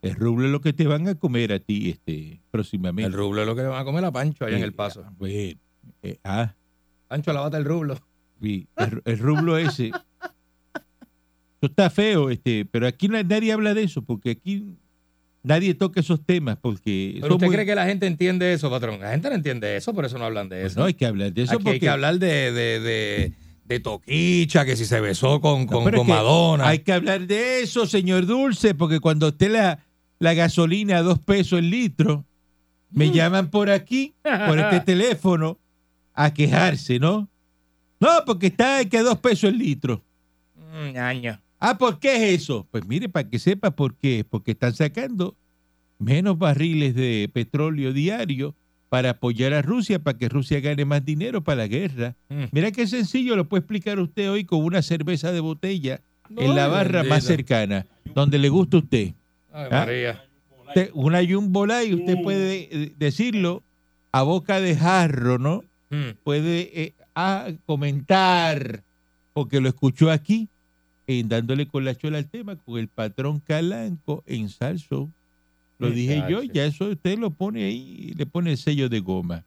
El 0.02 0.16
rublo 0.16 0.46
es 0.46 0.52
lo 0.52 0.62
que 0.62 0.72
te 0.74 0.88
van 0.88 1.08
a 1.08 1.16
comer 1.16 1.52
a 1.52 1.60
ti 1.60 1.90
este 1.90 2.42
próximamente. 2.52 3.08
El 3.08 3.14
rublo 3.14 3.42
es 3.42 3.48
lo 3.48 3.56
que 3.56 3.64
le 3.64 3.68
van 3.68 3.82
a 3.82 3.86
comer 3.86 4.06
a 4.06 4.12
Pancho 4.12 4.46
allá 4.46 4.58
en 4.58 4.64
el 4.64 4.74
paso. 4.74 5.04
ah, 5.06 5.14
eh, 5.24 5.56
ah, 6.24 6.56
Pancho, 7.08 7.34
lavate 7.34 7.58
el 7.58 7.66
rublo. 7.66 7.98
sí, 8.42 8.68
el, 8.78 9.02
el 9.06 9.18
rublo 9.20 9.58
ese. 9.58 9.88
Eso 9.88 11.66
está 11.66 11.90
feo, 11.90 12.30
este, 12.30 12.66
pero 12.66 12.88
aquí 12.88 13.10
na- 13.10 13.24
nadie 13.24 13.52
habla 13.52 13.74
de 13.74 13.84
eso, 13.84 14.02
porque 14.02 14.30
aquí 14.32 14.64
nadie 15.44 15.74
toca 15.74 16.00
esos 16.00 16.24
temas, 16.26 16.58
porque 16.62 17.18
¿Pero 17.20 17.36
usted 17.36 17.48
muy- 17.48 17.56
cree 17.56 17.66
que 17.66 17.76
la 17.76 17.86
gente 17.86 18.08
entiende 18.08 18.54
eso, 18.54 18.70
patrón? 18.70 19.02
La 19.02 19.12
gente 19.12 19.28
no 19.30 19.36
entiende 19.36 19.76
eso, 19.76 19.94
por 19.94 20.06
eso 20.06 20.18
no 20.18 20.24
hablan 20.26 20.48
de 20.48 20.62
Pues 20.62 20.72
eso. 20.72 20.80
no 20.80 20.86
hay 20.86 20.94
que 20.94 21.06
hablar 21.06 21.34
de 21.34 21.42
eso 21.44 21.54
Aquí 21.56 21.64
porque 21.64 21.74
hay 21.74 21.80
que 21.82 21.90
hablar 21.90 22.18
de, 22.20 22.54
de, 22.54 22.80
de, 22.80 23.34
de 23.66 23.80
Toquicha, 23.82 24.64
que 24.64 24.78
si 24.78 24.86
se 24.86 25.02
besó 25.02 25.42
con, 25.42 25.66
No, 25.66 25.72
con, 25.72 25.90
es 25.94 25.96
con 26.00 26.08
Madonna. 26.08 26.66
Hay 26.70 26.80
que 26.80 26.94
hablar 26.94 27.28
de 27.28 27.62
eso, 27.64 27.86
señor 27.86 28.26
Dulce, 28.26 28.74
porque 28.74 29.02
cuando 29.02 29.28
usted 29.28 29.52
la, 29.52 29.80
la 30.20 30.34
gasolina 30.34 30.98
a 30.98 31.02
dos 31.02 31.20
pesos 31.20 31.60
el 31.60 31.70
litro, 31.70 32.26
me 32.92 33.08
Mm. 33.08 33.12
llaman 33.14 33.50
por 33.50 33.70
aquí, 33.70 34.14
por 34.24 34.60
este 34.60 34.80
teléfono, 34.86 35.58
a 36.14 36.34
quejarse, 36.34 37.00
¿no? 37.00 37.30
No, 38.00 38.10
porque 38.26 38.48
está 38.48 38.84
que 38.86 38.98
a 38.98 39.04
dos 39.04 39.20
pesos 39.20 39.50
el 39.52 39.58
litro. 39.60 40.04
Mm, 40.56 40.94
ñaño. 40.94 41.40
Ah, 41.60 41.78
¿por 41.78 42.00
qué 42.00 42.16
es 42.34 42.42
eso? 42.42 42.68
Pues 42.72 42.86
mire, 42.86 43.10
para 43.10 43.30
que 43.30 43.38
sepa 43.40 43.72
por 43.72 43.96
qué. 43.96 44.26
Porque 44.30 44.52
están 44.52 44.74
sacando 44.74 45.36
menos 45.98 46.38
barriles 46.38 46.96
de 46.96 47.30
petróleo 47.34 47.92
diario 47.92 48.56
para 48.88 49.12
apoyar 49.12 49.54
a 49.54 49.62
Rusia, 49.62 50.00
para 50.00 50.18
que 50.18 50.30
Rusia 50.30 50.62
gane 50.62 50.86
más 50.86 51.04
dinero 51.04 51.44
para 51.44 51.58
la 51.64 51.68
guerra. 51.68 52.16
Mm. 52.30 52.44
Mira 52.52 52.72
qué 52.72 52.88
sencillo, 52.88 53.36
lo 53.36 53.48
puede 53.50 53.60
explicar 53.60 54.00
usted 54.00 54.32
hoy 54.32 54.46
con 54.46 54.64
una 54.64 54.82
cerveza 54.82 55.32
de 55.34 55.42
botella 55.42 56.02
en 56.38 56.56
la 56.56 56.68
barra 56.68 57.04
más 57.04 57.24
cercana, 57.26 57.86
donde 58.16 58.40
le 58.40 58.50
gusta 58.50 58.78
a 58.78 58.80
usted. 58.80 59.14
Ay, 59.52 59.66
¿Ah? 59.66 59.70
María. 59.72 60.24
Usted- 60.68 60.92
una 60.94 61.20
Jumbo 61.28 61.66
Light, 61.66 61.94
usted 61.94 62.22
puede 62.22 62.70
eh, 62.72 62.94
decirlo 62.98 63.64
a 64.12 64.22
boca 64.22 64.60
de 64.60 64.76
jarro, 64.76 65.40
¿no? 65.40 65.64
Mm. 65.90 66.12
Puede 66.24 66.82
eh, 66.84 66.94
ah, 67.16 67.50
comentar, 67.66 68.84
porque 69.34 69.60
lo 69.60 69.70
escuchó 69.70 70.12
aquí, 70.12 70.48
en 71.08 71.28
dándole 71.28 71.68
con 71.68 71.86
la 71.86 71.96
chola 71.96 72.20
al 72.20 72.30
tema, 72.30 72.56
con 72.56 72.78
el 72.78 72.88
patrón 72.88 73.40
Calanco 73.40 74.24
en 74.28 74.50
Salso. 74.50 75.10
Lo 75.80 75.90
dije 75.90 76.24
yo, 76.30 76.44
ya 76.44 76.66
eso 76.66 76.86
usted 76.90 77.18
lo 77.18 77.32
pone 77.32 77.64
ahí 77.64 78.10
y 78.10 78.14
le 78.14 78.26
pone 78.26 78.52
el 78.52 78.58
sello 78.58 78.90
de 78.90 79.00
goma. 79.00 79.46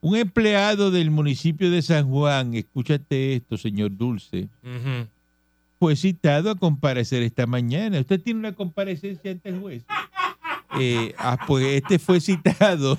Un 0.00 0.16
empleado 0.16 0.90
del 0.90 1.10
municipio 1.10 1.70
de 1.70 1.82
San 1.82 2.08
Juan, 2.08 2.54
escúchate 2.54 3.34
esto, 3.34 3.58
señor 3.58 3.94
Dulce, 3.94 4.48
Ujú. 4.62 5.06
Fue 5.80 5.96
citado 5.96 6.50
a 6.50 6.54
comparecer 6.56 7.22
esta 7.22 7.46
mañana. 7.46 7.98
¿Usted 7.98 8.20
tiene 8.20 8.38
una 8.38 8.52
comparecencia 8.52 9.30
ante 9.32 9.48
el 9.48 9.60
juez? 9.60 9.82
Eh, 10.78 11.14
ah, 11.16 11.38
pues 11.46 11.64
este 11.64 11.98
fue 11.98 12.20
citado 12.20 12.98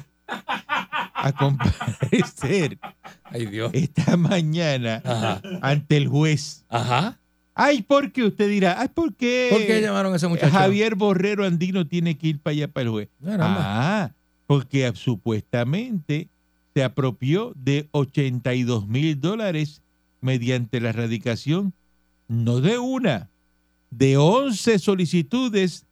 a 1.13 1.31
comparecer 1.31 2.79
Ay, 3.23 3.45
Dios. 3.45 3.71
esta 3.75 4.17
mañana 4.17 4.99
Ajá. 5.05 5.41
ante 5.61 5.95
el 5.95 6.07
juez. 6.07 6.65
Ajá. 6.69 7.19
Ay, 7.53 7.83
¿por 7.83 8.11
qué? 8.11 8.23
Usted 8.23 8.49
dirá, 8.49 8.81
ay, 8.81 8.87
¿por 8.87 9.13
qué? 9.13 9.49
¿Por 9.51 9.63
qué 9.63 9.79
llamaron 9.79 10.11
a 10.13 10.15
ese 10.15 10.27
muchacho? 10.27 10.51
Javier 10.51 10.95
Borrero 10.95 11.45
Andino 11.45 11.85
tiene 11.85 12.17
que 12.17 12.29
ir 12.29 12.39
para 12.39 12.53
allá 12.53 12.67
para 12.67 12.85
el 12.85 12.89
juez. 12.89 13.09
Caramba. 13.23 13.59
Ah, 13.59 14.11
porque 14.47 14.91
supuestamente 14.95 16.29
se 16.73 16.83
apropió 16.83 17.53
de 17.55 17.87
82 17.91 18.87
mil 18.87 19.21
dólares 19.21 19.83
mediante 20.19 20.81
la 20.81 20.89
erradicación, 20.89 21.73
no 22.31 22.61
de 22.61 22.77
una, 22.79 23.29
de 23.89 24.15
11 24.17 24.79
solicitudes 24.79 25.85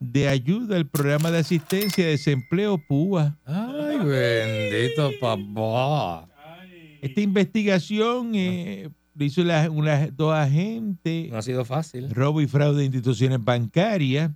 de 0.00 0.26
ayuda 0.28 0.76
al 0.76 0.86
programa 0.86 1.30
de 1.30 1.38
asistencia 1.38 2.04
de 2.04 2.12
desempleo 2.12 2.78
PUA. 2.78 3.36
Ay, 3.44 3.98
bendito 3.98 5.10
papá. 5.20 6.26
Esta 7.02 7.20
investigación 7.20 8.32
eh, 8.34 8.88
lo 9.14 9.24
hizo 9.24 9.44
la- 9.44 9.68
dos 10.16 10.34
agentes. 10.34 11.30
No 11.30 11.36
ha 11.38 11.42
sido 11.42 11.64
fácil. 11.64 12.08
robo 12.10 12.40
y 12.40 12.46
fraude 12.46 12.78
de 12.78 12.84
instituciones 12.86 13.44
bancarias. 13.44 14.30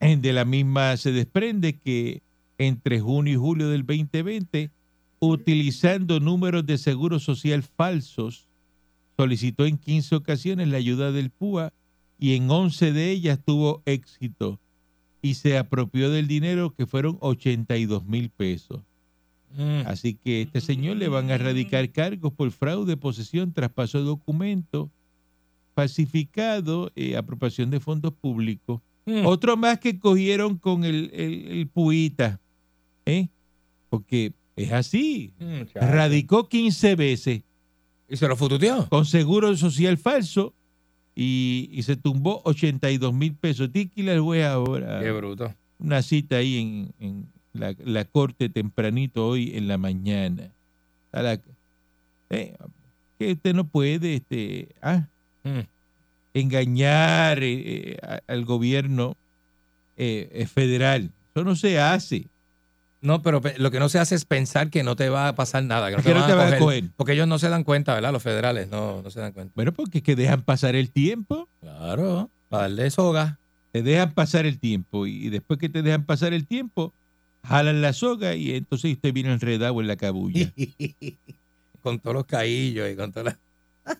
En 0.00 0.20
De 0.20 0.32
la 0.34 0.44
misma 0.44 0.96
se 0.98 1.10
desprende 1.12 1.78
que 1.78 2.20
entre 2.58 3.00
junio 3.00 3.32
y 3.32 3.36
julio 3.36 3.68
del 3.70 3.84
2020, 3.86 4.70
utilizando 5.18 6.20
números 6.20 6.66
de 6.66 6.76
seguro 6.78 7.18
social 7.18 7.62
falsos, 7.62 8.46
solicitó 9.16 9.66
en 9.66 9.78
15 9.78 10.16
ocasiones 10.16 10.68
la 10.68 10.76
ayuda 10.76 11.12
del 11.12 11.30
PUA 11.30 11.72
y 12.18 12.34
en 12.34 12.50
11 12.50 12.92
de 12.92 13.10
ellas 13.10 13.40
tuvo 13.44 13.82
éxito 13.86 14.58
y 15.22 15.34
se 15.34 15.58
apropió 15.58 16.10
del 16.10 16.28
dinero 16.28 16.74
que 16.74 16.86
fueron 16.86 17.18
82 17.20 18.04
mil 18.06 18.30
pesos. 18.30 18.80
Mm. 19.56 19.86
Así 19.86 20.14
que 20.14 20.38
a 20.38 20.42
este 20.42 20.60
señor 20.60 20.96
le 20.96 21.08
van 21.08 21.30
a 21.30 21.34
erradicar 21.34 21.90
cargos 21.90 22.32
por 22.32 22.50
fraude, 22.50 22.96
posesión, 22.96 23.52
traspaso 23.52 23.98
de 23.98 24.04
documentos, 24.04 24.88
falsificado, 25.74 26.92
eh, 26.94 27.16
apropiación 27.16 27.70
de 27.70 27.80
fondos 27.80 28.12
públicos. 28.12 28.80
Mm. 29.06 29.24
Otro 29.24 29.56
más 29.56 29.78
que 29.78 29.98
cogieron 29.98 30.58
con 30.58 30.84
el, 30.84 31.10
el, 31.12 31.48
el 31.48 31.68
puita, 31.68 32.40
¿eh? 33.06 33.28
Porque 33.88 34.32
es 34.56 34.72
así. 34.72 35.32
Mm. 35.38 35.62
Radicó 35.74 36.48
15 36.48 36.96
veces 36.96 37.42
¿Y 38.08 38.16
se 38.16 38.28
lo 38.28 38.36
fututeó? 38.36 38.88
con 38.88 39.04
seguro 39.04 39.56
social 39.56 39.98
falso 39.98 40.54
y, 41.14 41.68
y 41.72 41.82
se 41.82 41.96
tumbó 41.96 42.40
82 42.44 43.12
mil 43.14 43.34
pesos. 43.34 43.70
Tíquila 43.72 44.12
el 44.12 44.20
juez 44.20 44.44
ahora 44.46 45.00
Qué 45.02 45.10
bruto. 45.12 45.52
una 45.78 46.02
cita 46.02 46.36
ahí 46.36 46.58
en, 46.58 46.92
en 47.00 47.26
la, 47.52 47.74
la 47.84 48.04
corte 48.04 48.48
tempranito 48.48 49.26
hoy 49.26 49.52
en 49.56 49.66
la 49.68 49.78
mañana. 49.78 50.52
A 51.12 51.22
la- 51.22 51.40
eh, 52.30 52.54
que 53.18 53.32
usted 53.32 53.54
no 53.54 53.66
puede 53.66 54.16
este, 54.16 54.68
ah, 54.82 55.08
Mm. 55.44 55.60
engañar 56.34 57.42
eh, 57.42 57.92
eh, 57.92 57.96
a- 58.02 58.20
al 58.32 58.44
gobierno 58.44 59.16
eh, 59.96 60.46
federal. 60.52 61.10
Eso 61.34 61.44
no 61.44 61.56
se 61.56 61.78
hace. 61.80 62.26
No, 63.06 63.22
pero 63.22 63.40
pe- 63.40 63.54
lo 63.58 63.70
que 63.70 63.78
no 63.78 63.88
se 63.88 63.98
hace 63.98 64.14
es 64.16 64.24
pensar 64.24 64.68
que 64.68 64.82
no 64.82 64.96
te 64.96 65.08
va 65.08 65.28
a 65.28 65.34
pasar 65.34 65.62
nada. 65.62 65.88
Que 65.90 65.96
no 65.96 66.02
Que 66.02 66.08
te, 66.08 66.14
no 66.14 66.20
van 66.20 66.26
te 66.28 66.32
a 66.32 66.36
van 66.36 66.46
a 66.54 66.58
coger, 66.58 66.80
coger. 66.82 66.94
Porque 66.96 67.12
ellos 67.12 67.28
no 67.28 67.38
se 67.38 67.48
dan 67.48 67.62
cuenta, 67.64 67.94
¿verdad? 67.94 68.12
Los 68.12 68.22
federales 68.22 68.68
no, 68.68 69.00
no 69.02 69.10
se 69.10 69.20
dan 69.20 69.32
cuenta. 69.32 69.52
Bueno, 69.54 69.72
porque 69.72 69.98
es 69.98 70.04
que 70.04 70.16
dejan 70.16 70.42
pasar 70.42 70.74
el 70.74 70.90
tiempo. 70.90 71.48
Claro. 71.60 72.28
Para 72.48 72.62
darle 72.64 72.90
soga. 72.90 73.38
Te 73.72 73.82
dejan 73.82 74.12
pasar 74.12 74.44
el 74.46 74.58
tiempo 74.58 75.06
y 75.06 75.28
después 75.28 75.58
que 75.60 75.68
te 75.68 75.82
dejan 75.82 76.04
pasar 76.04 76.32
el 76.32 76.46
tiempo, 76.46 76.92
jalan 77.44 77.82
la 77.82 77.92
soga 77.92 78.34
y 78.34 78.52
entonces 78.54 78.92
usted 78.92 79.12
viene 79.12 79.32
enredado 79.32 79.80
en 79.80 79.86
la 79.86 79.96
cabulla. 79.96 80.52
con 81.82 82.00
todos 82.00 82.14
los 82.14 82.24
caillos 82.26 82.90
y 82.90 82.96
con 82.96 83.12
todas 83.12 83.36
las... 83.84 83.96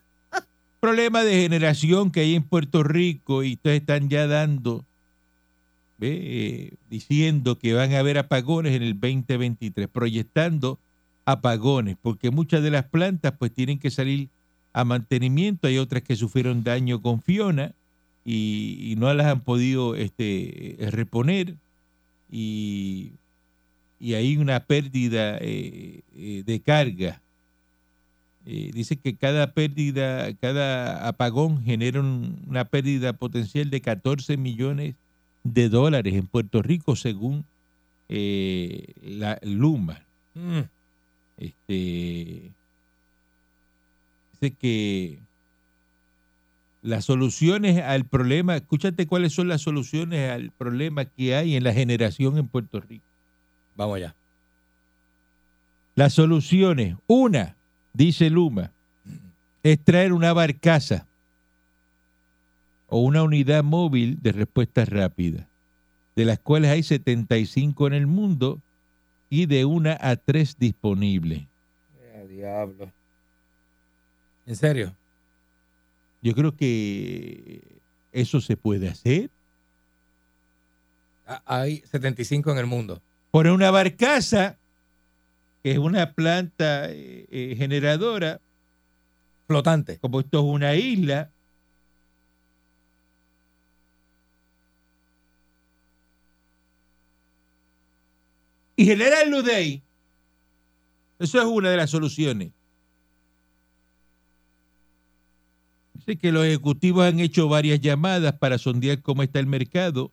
problema 0.79 1.23
de 1.23 1.41
generación 1.43 2.11
que 2.11 2.21
hay 2.21 2.35
en 2.35 2.43
Puerto 2.43 2.83
Rico 2.83 3.43
y 3.43 3.53
ustedes 3.53 3.81
están 3.81 4.09
ya 4.09 4.27
dando. 4.27 4.83
Diciendo 5.99 7.57
que 7.57 7.73
van 7.73 7.93
a 7.93 7.99
haber 7.99 8.17
apagones 8.17 8.75
en 8.75 8.83
el 8.83 8.99
2023, 8.99 9.87
proyectando 9.87 10.79
apagones, 11.25 11.97
porque 12.01 12.31
muchas 12.31 12.63
de 12.63 12.71
las 12.71 12.85
plantas 12.85 13.33
pues 13.37 13.51
tienen 13.51 13.79
que 13.79 13.89
salir 13.91 14.29
a 14.73 14.85
mantenimiento, 14.85 15.67
hay 15.67 15.77
otras 15.79 16.03
que 16.03 16.15
sufrieron 16.15 16.63
daño 16.63 17.01
con 17.01 17.21
Fiona 17.21 17.73
y, 18.23 18.95
no 18.97 19.13
las 19.13 19.27
han 19.27 19.41
podido 19.41 19.95
este, 19.95 20.83
eh, 20.83 20.91
reponer 20.91 21.55
y, 22.31 23.11
y 23.99 24.13
hay 24.13 24.37
una 24.37 24.59
pérdida 24.65 25.37
eh, 25.41 26.01
eh, 26.15 26.43
de 26.45 26.59
carga. 26.61 27.21
Eh, 28.45 28.71
dice 28.73 28.95
que 28.97 29.15
cada 29.15 29.51
pérdida, 29.53 30.33
cada 30.35 31.07
apagón 31.07 31.63
genera 31.63 31.99
un- 31.99 32.37
una 32.47 32.65
pérdida 32.65 33.13
potencial 33.13 33.69
de 33.69 33.81
14 33.81 34.37
millones 34.37 34.95
de 35.53 35.69
dólares 35.69 36.13
en 36.13 36.27
Puerto 36.27 36.61
Rico, 36.61 36.95
según 36.95 37.45
eh, 38.09 38.93
la 39.01 39.39
Luma. 39.43 40.05
Mm. 40.33 40.61
Este, 41.37 42.51
dice 44.33 44.55
que 44.59 45.19
las 46.81 47.05
soluciones 47.05 47.81
al 47.81 48.05
problema, 48.05 48.55
escúchate 48.55 49.07
cuáles 49.07 49.33
son 49.33 49.47
las 49.47 49.61
soluciones 49.61 50.31
al 50.31 50.51
problema 50.51 51.05
que 51.05 51.35
hay 51.35 51.55
en 51.55 51.63
la 51.63 51.73
generación 51.73 52.37
en 52.37 52.47
Puerto 52.47 52.79
Rico. 52.79 53.05
Vamos 53.75 53.97
allá. 53.97 54.15
Las 55.95 56.13
soluciones, 56.13 56.95
una, 57.07 57.55
dice 57.93 58.29
Luma, 58.29 58.71
es 59.63 59.83
traer 59.83 60.13
una 60.13 60.31
barcaza 60.31 61.07
o 62.87 62.99
una 63.01 63.23
unidad 63.23 63.63
móvil 63.63 64.17
de 64.21 64.31
respuesta 64.31 64.85
rápida, 64.85 65.47
de 66.15 66.25
las 66.25 66.39
cuales 66.39 66.71
hay 66.71 66.83
75 66.83 67.87
en 67.87 67.93
el 67.93 68.07
mundo 68.07 68.61
y 69.29 69.45
de 69.45 69.65
una 69.65 69.97
a 69.99 70.15
tres 70.15 70.57
disponibles. 70.57 71.43
Eh, 72.01 72.27
diablo. 72.29 72.91
¿En 74.45 74.55
serio? 74.55 74.95
Yo 76.21 76.33
creo 76.33 76.55
que 76.55 77.61
eso 78.11 78.39
se 78.41 78.55
puede 78.57 78.87
hacer. 78.87 79.29
Ah, 81.27 81.41
Hay 81.45 81.83
75 81.91 82.51
en 82.51 82.57
el 82.57 82.65
mundo. 82.65 83.01
Poner 83.31 83.51
una 83.51 83.69
barcaza, 83.69 84.57
que 85.61 85.71
es 85.73 85.77
una 85.77 86.13
planta 86.13 86.89
eh, 86.89 87.27
eh, 87.29 87.55
generadora, 87.57 88.39
Flotante. 89.47 89.97
como 89.99 90.21
esto 90.21 90.39
es 90.39 90.45
una 90.45 90.75
isla, 90.75 91.29
y 98.77 98.85
de 98.85 99.55
ahí. 99.55 99.81
Eso 101.19 101.39
es 101.39 101.45
una 101.45 101.71
de 101.71 101.77
las 101.77 101.89
soluciones. 101.89 102.51
Dice 105.95 106.15
que 106.17 106.31
los 106.31 106.45
ejecutivos 106.45 107.03
han 107.03 107.19
hecho 107.19 107.49
varias 107.49 107.81
llamadas 107.81 108.33
para 108.33 108.59
sondear 108.59 109.01
cómo 109.01 109.23
está 109.23 109.39
el 109.39 109.47
mercado 109.47 110.11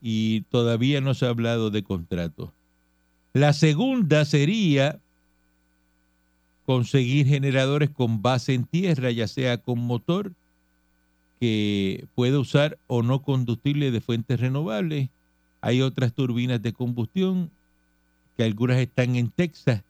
y 0.00 0.40
todavía 0.50 1.02
no 1.02 1.12
se 1.12 1.26
ha 1.26 1.28
hablado 1.28 1.70
de 1.70 1.82
contratos. 1.82 2.50
La 3.34 3.52
segunda 3.52 4.24
sería 4.24 4.98
conseguir 6.64 7.26
generadores 7.26 7.90
con 7.90 8.22
base 8.22 8.54
en 8.54 8.64
tierra, 8.64 9.10
ya 9.10 9.28
sea 9.28 9.58
con 9.58 9.78
motor 9.80 10.32
que 11.38 12.06
puede 12.14 12.38
usar 12.38 12.78
o 12.86 13.02
no 13.02 13.20
combustible 13.20 13.90
de 13.90 14.00
fuentes 14.00 14.40
renovables. 14.40 15.10
Hay 15.60 15.82
otras 15.82 16.14
turbinas 16.14 16.62
de 16.62 16.72
combustión 16.72 17.50
que 18.36 18.44
algunas 18.44 18.78
están 18.78 19.16
en 19.16 19.30
Texas 19.30 19.82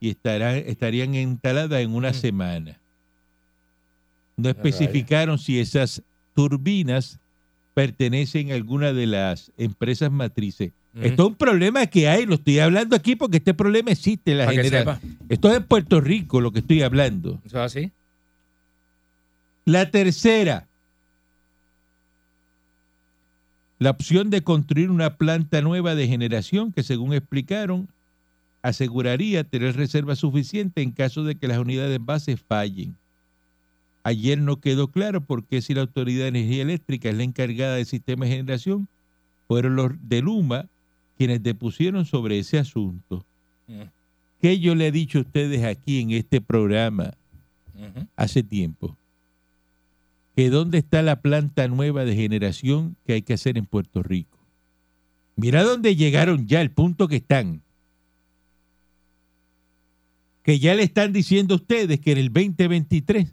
y 0.00 0.10
estarán, 0.10 0.56
estarían 0.66 1.14
instaladas 1.14 1.80
en 1.80 1.94
una 1.94 2.10
Mm. 2.10 2.14
semana. 2.14 2.78
No 4.36 4.48
rayos. 4.52 4.56
especificaron 4.66 5.38
si 5.38 5.60
esas 5.60 6.02
turbinas 6.34 7.18
pertenecen 7.74 8.50
a 8.50 8.54
alguna 8.54 8.92
de 8.92 9.06
las 9.06 9.52
empresas 9.58 10.10
matrices. 10.10 10.72
Ujú. 10.94 11.04
Esto 11.06 11.22
es 11.22 11.28
un 11.30 11.34
problema 11.36 11.86
que 11.86 12.08
hay, 12.08 12.26
lo 12.26 12.34
estoy 12.34 12.58
hablando 12.58 12.96
aquí 12.96 13.16
porque 13.16 13.38
este 13.38 13.54
problema 13.54 13.90
existe 13.90 14.32
en 14.32 14.38
la 14.38 14.44
Para 14.46 14.56
que 14.56 14.62
genera- 14.64 14.96
sepa. 14.96 15.00
Esto 15.28 15.50
es 15.50 15.56
en 15.56 15.64
Puerto 15.64 16.00
Rico 16.00 16.40
lo 16.40 16.50
que 16.52 16.58
estoy 16.60 16.82
hablando. 16.82 17.40
¿Eso 17.44 17.58
es 17.58 17.76
así? 17.76 17.92
La 19.64 19.90
tercera, 19.90 20.66
la 23.82 23.90
opción 23.90 24.30
de 24.30 24.42
construir 24.42 24.92
una 24.92 25.16
planta 25.16 25.60
nueva 25.60 25.96
de 25.96 26.06
generación 26.06 26.70
que 26.70 26.84
según 26.84 27.12
explicaron 27.14 27.88
aseguraría 28.62 29.42
tener 29.42 29.74
reserva 29.74 30.14
suficiente 30.14 30.82
en 30.82 30.92
caso 30.92 31.24
de 31.24 31.34
que 31.34 31.48
las 31.48 31.58
unidades 31.58 31.98
base 32.00 32.36
fallen. 32.36 32.96
Ayer 34.04 34.38
no 34.40 34.60
quedó 34.60 34.92
claro 34.92 35.24
por 35.24 35.44
qué 35.44 35.60
si 35.62 35.74
la 35.74 35.80
Autoridad 35.80 36.22
de 36.22 36.28
Energía 36.28 36.62
Eléctrica 36.62 37.08
es 37.08 37.16
la 37.16 37.24
encargada 37.24 37.74
del 37.74 37.86
sistema 37.86 38.24
de 38.24 38.30
generación, 38.30 38.88
fueron 39.48 39.74
los 39.74 39.90
de 40.00 40.22
Luma 40.22 40.66
quienes 41.18 41.42
depusieron 41.42 42.06
sobre 42.06 42.38
ese 42.38 42.60
asunto. 42.60 43.26
¿Qué 44.40 44.60
yo 44.60 44.76
le 44.76 44.86
he 44.86 44.92
dicho 44.92 45.18
a 45.18 45.22
ustedes 45.22 45.64
aquí 45.64 46.00
en 46.00 46.12
este 46.12 46.40
programa 46.40 47.14
hace 48.14 48.44
tiempo? 48.44 48.96
Que 50.34 50.50
dónde 50.50 50.78
está 50.78 51.02
la 51.02 51.20
planta 51.20 51.68
nueva 51.68 52.04
de 52.04 52.14
generación 52.14 52.96
que 53.06 53.14
hay 53.14 53.22
que 53.22 53.34
hacer 53.34 53.58
en 53.58 53.66
Puerto 53.66 54.02
Rico. 54.02 54.38
Mira 55.36 55.62
dónde 55.62 55.96
llegaron 55.96 56.46
ya, 56.46 56.60
el 56.60 56.70
punto 56.70 57.08
que 57.08 57.16
están. 57.16 57.62
Que 60.42 60.58
ya 60.58 60.74
le 60.74 60.82
están 60.82 61.12
diciendo 61.12 61.54
a 61.54 61.56
ustedes 61.56 62.00
que 62.00 62.12
en 62.12 62.18
el 62.18 62.32
2023 62.32 63.32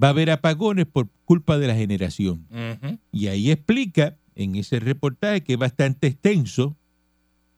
va 0.00 0.08
a 0.08 0.10
haber 0.10 0.30
apagones 0.30 0.86
por 0.86 1.08
culpa 1.24 1.58
de 1.58 1.66
la 1.66 1.74
generación. 1.74 2.46
Y 3.12 3.26
ahí 3.26 3.50
explica 3.50 4.16
en 4.34 4.54
ese 4.56 4.78
reportaje 4.80 5.42
que 5.42 5.54
es 5.54 5.58
bastante 5.58 6.06
extenso, 6.06 6.76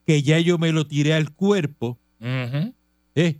que 0.06 0.22
ya 0.22 0.40
yo 0.40 0.58
me 0.58 0.72
lo 0.72 0.86
tiré 0.86 1.12
al 1.12 1.30
cuerpo. 1.30 1.98
¿eh? 3.14 3.36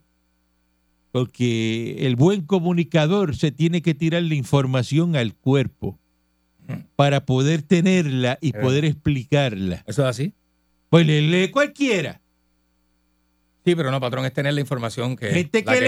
Porque 1.12 2.06
el 2.06 2.16
buen 2.16 2.42
comunicador 2.42 3.34
se 3.36 3.50
tiene 3.50 3.82
que 3.82 3.94
tirar 3.94 4.22
la 4.22 4.34
información 4.34 5.16
al 5.16 5.34
cuerpo 5.34 5.98
para 6.96 7.24
poder 7.26 7.62
tenerla 7.62 8.38
y 8.40 8.50
Eh. 8.50 8.60
poder 8.60 8.84
explicarla. 8.84 9.82
¿Eso 9.86 10.02
es 10.02 10.08
así? 10.08 10.32
Pues 10.88 11.06
le 11.06 11.20
lee 11.22 11.48
cualquiera. 11.50 12.20
Sí, 13.64 13.74
pero 13.74 13.90
no, 13.90 14.00
patrón, 14.00 14.24
es 14.24 14.32
tener 14.32 14.54
la 14.54 14.60
información 14.60 15.16
que. 15.16 15.30
Gente 15.30 15.64
que 15.64 15.72
es. 15.74 15.80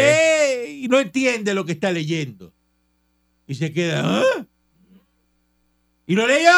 lee 0.68 0.84
y 0.84 0.88
no 0.88 0.98
entiende 1.00 1.54
lo 1.54 1.64
que 1.64 1.72
está 1.72 1.90
leyendo. 1.92 2.52
Y 3.46 3.54
se 3.54 3.72
queda, 3.72 4.02
¿ah? 4.04 4.46
Y 6.06 6.14
lo 6.16 6.26
leyó, 6.26 6.50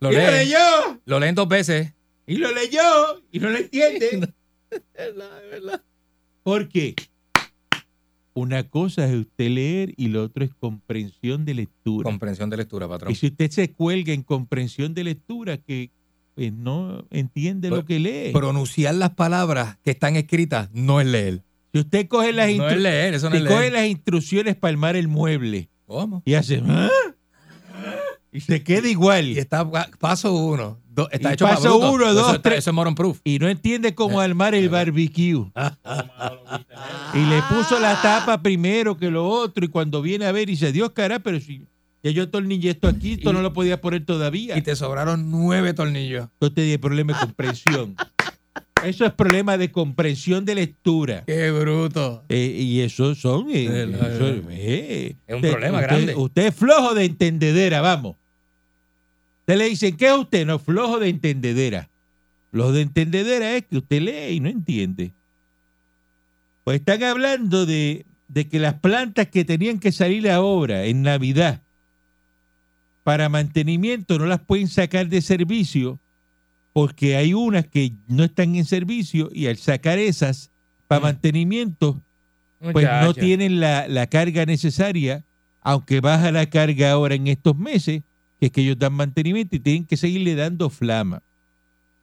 Lo 0.00 0.10
y 0.10 0.14
lo 0.14 0.20
leen, 0.20 0.32
leyó, 0.32 1.00
lo 1.04 1.20
leen 1.20 1.34
dos 1.34 1.48
veces. 1.48 1.92
y 2.26 2.36
lo 2.36 2.50
leyó, 2.52 3.22
y 3.30 3.38
no 3.40 3.50
lo 3.50 3.58
entiende. 3.58 4.32
Porque 6.42 6.94
una 8.36 8.64
cosa 8.68 9.06
es 9.08 9.14
usted 9.16 9.48
leer 9.48 9.94
y 9.96 10.08
lo 10.08 10.22
otro 10.22 10.44
es 10.44 10.50
comprensión 10.60 11.44
de 11.46 11.54
lectura. 11.54 12.04
Comprensión 12.04 12.50
de 12.50 12.58
lectura, 12.58 12.86
patrón. 12.86 13.10
Y 13.10 13.14
si 13.14 13.28
usted 13.28 13.50
se 13.50 13.72
cuelga 13.72 14.12
en 14.12 14.22
comprensión 14.22 14.92
de 14.92 15.04
lectura, 15.04 15.56
que 15.56 15.90
pues, 16.34 16.52
no 16.52 17.06
entiende 17.10 17.70
lo 17.70 17.86
que 17.86 17.98
lee. 17.98 18.32
Pronunciar 18.34 18.94
las 18.94 19.10
palabras 19.14 19.78
que 19.82 19.90
están 19.92 20.16
escritas 20.16 20.68
no 20.74 21.00
es 21.00 21.06
leer. 21.06 21.42
si 21.72 21.80
usted 21.80 22.06
coge 22.08 22.34
las, 22.34 22.54
No 22.54 22.68
es 22.68 22.74
instru- 22.74 22.80
leer, 22.82 23.14
eso 23.14 23.30
no 23.30 23.36
si 23.36 23.42
es 23.42 23.48
coge 23.48 23.60
leer. 23.62 23.72
las 23.72 23.86
instrucciones 23.86 24.54
para 24.54 24.72
armar 24.72 24.96
el 24.96 25.08
mueble 25.08 25.70
¿Cómo? 25.86 26.22
y 26.26 26.34
hace 26.34 26.62
¿ah? 26.66 26.90
y 28.32 28.40
se 28.40 28.62
queda 28.62 28.86
igual 28.88 29.28
Y 29.28 29.38
está 29.38 29.68
pa- 29.70 29.88
paso 29.98 30.34
uno. 30.34 30.78
Do- 30.96 31.08
está 31.10 31.30
Y 31.30 31.32
hecho 31.34 31.44
pa' 31.44 31.54
paso 31.54 31.78
bruto. 31.78 31.92
uno, 31.92 32.04
Eso 32.06 32.14
dos, 32.14 32.26
está- 32.30 32.42
tres. 32.42 32.58
Eso 32.58 32.70
es 32.70 32.74
moron 32.74 32.94
proof. 32.96 33.20
y 33.22 33.38
no 33.38 33.48
entiende 33.48 33.94
cómo 33.94 34.18
armar 34.20 34.54
el 34.56 34.68
barbecue. 34.68 35.46
Y 37.14 37.18
le 37.26 37.42
puso 37.48 37.78
la 37.78 38.00
tapa 38.02 38.42
primero 38.42 38.96
que 38.96 39.10
lo 39.10 39.28
otro 39.28 39.64
y 39.64 39.68
cuando 39.68 40.02
viene 40.02 40.26
a 40.26 40.32
ver 40.32 40.48
dice, 40.48 40.72
Dios 40.72 40.90
cara, 40.92 41.18
pero 41.20 41.40
si 41.40 41.62
ya 42.02 42.10
yo 42.10 42.24
atornillé 42.24 42.70
esto 42.70 42.88
aquí, 42.88 43.12
esto 43.12 43.30
Y- 43.30 43.32
no 43.32 43.42
lo 43.42 43.52
podía 43.52 43.80
poner 43.80 44.04
todavía. 44.04 44.56
Y 44.56 44.62
te 44.62 44.74
sobraron 44.76 45.30
nueve 45.30 45.72
tornillos. 45.74 46.28
Entonces 46.34 46.54
tiene 46.54 46.78
problema 46.78 47.12
de 47.14 47.20
comprensión. 47.20 47.94
Eso 48.84 49.06
es 49.06 49.12
problema 49.12 49.56
de 49.56 49.72
comprensión 49.72 50.44
de 50.44 50.54
lectura. 50.54 51.24
¡Qué 51.26 51.50
bruto! 51.50 52.24
Eh, 52.28 52.56
y 52.60 52.80
eso 52.80 53.14
son... 53.14 53.48
eh, 53.50 53.66
Eh, 53.70 53.98
eso, 54.14 54.26
eh, 54.50 55.16
Es 55.26 55.34
un 55.34 55.40
problema 55.40 55.78
usted- 55.78 55.88
grande. 55.88 56.14
Usted 56.14 56.46
es 56.46 56.54
flojo 56.54 56.94
de 56.94 57.04
entendedera, 57.06 57.80
vamos. 57.80 58.16
Usted 59.46 59.58
le 59.58 59.68
dicen, 59.68 59.96
¿qué 59.96 60.06
es 60.06 60.12
usted? 60.16 60.44
No, 60.44 60.58
flojo 60.58 60.98
de 60.98 61.08
entendedera. 61.08 61.88
Flojo 62.50 62.72
de 62.72 62.82
entendedera 62.82 63.54
es 63.54 63.64
que 63.66 63.78
usted 63.78 64.00
lee 64.02 64.34
y 64.34 64.40
no 64.40 64.48
entiende. 64.48 65.12
Pues 66.64 66.80
están 66.80 67.04
hablando 67.04 67.64
de, 67.64 68.06
de 68.26 68.48
que 68.48 68.58
las 68.58 68.74
plantas 68.74 69.28
que 69.28 69.44
tenían 69.44 69.78
que 69.78 69.92
salir 69.92 70.28
ahora 70.28 70.84
en 70.84 71.02
Navidad 71.02 71.62
para 73.04 73.28
mantenimiento 73.28 74.18
no 74.18 74.26
las 74.26 74.40
pueden 74.40 74.66
sacar 74.66 75.06
de 75.08 75.22
servicio 75.22 76.00
porque 76.72 77.16
hay 77.16 77.32
unas 77.34 77.66
que 77.68 77.92
no 78.08 78.24
están 78.24 78.56
en 78.56 78.64
servicio 78.64 79.30
y 79.32 79.46
al 79.46 79.58
sacar 79.58 79.98
esas 79.98 80.50
para 80.88 81.00
Mm. 81.00 81.04
mantenimiento 81.04 82.00
pues 82.72 82.84
no 83.00 83.14
tienen 83.14 83.60
la, 83.60 83.86
la 83.86 84.06
carga 84.08 84.44
necesaria, 84.44 85.24
aunque 85.62 86.00
baja 86.00 86.32
la 86.32 86.46
carga 86.46 86.90
ahora 86.90 87.14
en 87.14 87.28
estos 87.28 87.56
meses, 87.56 88.02
que 88.38 88.46
es 88.46 88.52
que 88.52 88.60
ellos 88.62 88.78
dan 88.78 88.92
mantenimiento 88.92 89.56
y 89.56 89.60
tienen 89.60 89.84
que 89.86 89.96
seguirle 89.96 90.34
dando 90.34 90.68
flama. 90.70 91.22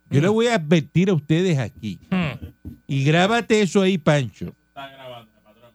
Yo 0.10 0.22
le 0.22 0.30
Mm. 0.30 0.34
voy 0.34 0.48
a 0.48 0.56
advertir 0.56 1.10
a 1.10 1.14
ustedes 1.14 1.58
aquí, 1.58 2.00
Hmm. 2.10 2.48
y 2.88 3.04
grábate 3.04 3.62
eso 3.62 3.82
ahí, 3.82 3.98
Pancho. 3.98 4.54
Está 4.68 4.90
grabando, 4.90 5.32
patrón. 5.44 5.72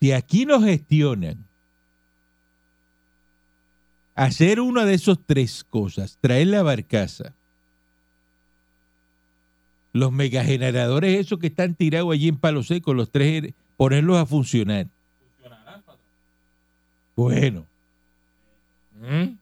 Si 0.00 0.12
aquí 0.12 0.46
nos 0.46 0.64
gestionan 0.64 1.44
hacer 4.14 4.60
una 4.60 4.84
de 4.84 4.94
esas 4.94 5.18
tres 5.24 5.64
cosas, 5.64 6.18
traer 6.20 6.48
la 6.48 6.62
barcaza, 6.62 7.34
los 9.92 10.12
megageneradores 10.12 11.18
esos 11.18 11.38
que 11.38 11.46
están 11.48 11.74
tirados 11.74 12.12
allí 12.12 12.28
en 12.28 12.36
Palo 12.36 12.62
Seco, 12.62 12.94
los 12.94 13.10
tres, 13.10 13.54
ponerlos 13.76 14.16
a 14.18 14.26
funcionar. 14.26 14.86
Bueno, 17.18 17.66
Mm. 19.00 19.36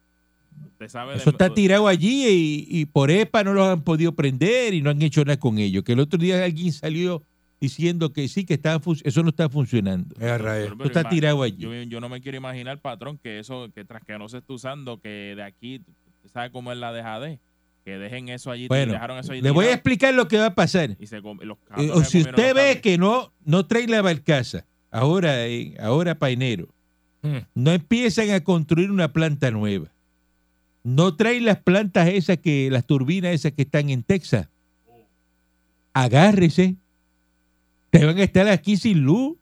Usted 0.73 0.89
sabe 0.89 1.13
de- 1.13 1.19
Eso 1.19 1.31
está 1.31 1.53
tirado 1.53 1.89
allí 1.89 2.27
y, 2.27 2.67
y 2.81 2.85
por 2.87 3.11
EPA 3.11 3.43
no 3.45 3.53
los 3.55 3.67
han 3.69 3.81
podido 3.83 4.13
prender 4.13 4.75
y 4.75 4.83
no 4.83 4.91
han 4.91 5.01
hecho 5.01 5.25
nada 5.25 5.39
con 5.39 5.59
ellos. 5.59 5.83
Que 5.85 5.93
el 5.93 6.01
otro 6.01 6.19
día 6.19 6.45
alguien 6.45 6.73
salió 6.73 7.23
diciendo 7.61 8.13
que 8.13 8.29
sí, 8.29 8.45
que 8.45 8.55
estaba 8.55 8.81
fun- 8.81 9.01
eso 9.05 9.23
no 9.23 9.31
está 9.31 9.49
funcionando. 9.49 10.15
Pero 10.19 10.53
Eso 10.55 10.85
está 10.85 11.09
tirado 11.09 11.43
allí. 11.43 11.57
Yo, 11.59 11.73
yo 11.85 12.01
no 12.01 12.09
me 12.11 12.21
quiero 12.21 12.37
imaginar, 12.37 12.79
patrón, 12.81 13.19
que 13.23 13.39
eso, 13.39 13.69
que 13.75 13.85
tras 13.85 14.03
que 14.05 14.19
no 14.19 14.29
se 14.29 14.39
esté 14.39 14.53
usando, 14.53 15.01
que 15.01 15.35
de 15.37 15.43
aquí, 15.43 15.81
sabe 16.33 16.51
cómo 16.51 16.71
es 16.73 16.77
la 16.79 16.93
DJD, 16.93 17.39
que 17.85 17.99
dejen 17.99 18.29
eso 18.29 18.51
allí, 18.51 18.69
Bueno, 18.69 18.93
dejaron 18.93 19.19
eso 19.19 19.33
allí 19.33 19.41
le 19.41 19.51
voy 19.51 19.67
a 19.67 19.73
explicar 19.73 20.13
lo 20.15 20.29
que 20.29 20.37
va 20.39 20.47
a 20.47 20.55
pasar. 20.55 20.97
y 21.01 21.07
se 21.07 21.21
los 21.21 21.59
Eh, 21.79 21.91
o 21.93 22.05
si 22.05 22.21
usted 22.21 22.55
ve 22.55 22.61
cables. 22.61 22.81
que 22.83 22.99
no, 22.99 23.33
no 23.45 23.65
trae 23.67 23.87
la 23.87 24.03
barcaza, 24.03 24.67
ahora, 24.91 25.47
eh, 25.47 25.75
ahora 25.81 26.19
Mm. 26.19 26.67
No 27.55 27.73
empiezan 27.73 28.31
a 28.31 28.41
construir 28.45 28.91
una 28.91 29.13
planta 29.13 29.51
nueva. 29.51 29.87
No 30.85 31.17
traen 31.17 31.45
las 31.45 31.59
plantas 31.59 32.09
esas 32.09 32.39
que, 32.39 32.69
las 32.71 32.87
turbinas 32.87 33.33
esas 33.35 33.53
que 33.53 33.63
están 33.63 33.91
en 33.91 34.03
Texas. 34.05 34.47
Agárrese. 35.93 36.77
Te 37.91 38.05
van 38.05 38.19
a 38.19 38.23
estar 38.23 38.49
aquí 38.49 38.77
sin 38.77 39.01
luz. 39.01 39.37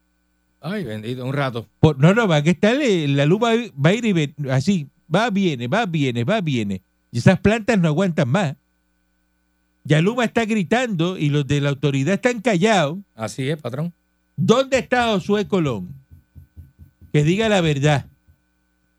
Ay, 0.60 0.84
bendito, 0.84 1.24
un 1.26 1.32
rato. 1.32 1.66
Por- 1.80 1.98
no, 1.98 2.14
no, 2.14 2.26
van 2.26 2.46
a 2.46 2.50
estar, 2.50 2.76
eh, 2.80 3.06
la 3.08 3.26
luz 3.26 3.40
va, 3.42 3.50
va 3.84 3.90
a 3.90 3.92
ir 3.94 4.04
y 4.06 4.12
ven- 4.12 4.34
así, 4.50 4.86
va, 5.14 5.28
viene, 5.30 5.68
va, 5.68 5.84
viene, 5.84 6.24
va, 6.24 6.40
viene. 6.40 6.80
Y 7.12 7.18
esas 7.18 7.38
plantas 7.40 7.78
no 7.78 7.88
aguantan 7.88 8.28
más. 8.28 8.54
Ya 9.86 10.00
Luma 10.00 10.24
está 10.24 10.46
gritando 10.46 11.18
y 11.18 11.28
los 11.28 11.46
de 11.46 11.60
la 11.60 11.68
autoridad 11.68 12.14
están 12.14 12.40
callados. 12.40 12.98
Así 13.14 13.50
es, 13.50 13.60
patrón. 13.60 13.92
¿Dónde 14.36 14.78
está 14.78 15.12
Josué 15.12 15.46
Colón? 15.46 15.92
Que 17.14 17.22
diga 17.22 17.48
la 17.48 17.60
verdad. 17.60 18.06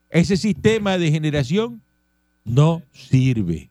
Ese 0.08 0.38
sistema 0.38 0.96
de 0.96 1.10
generación 1.10 1.82
no 2.46 2.80
sirve. 2.94 3.68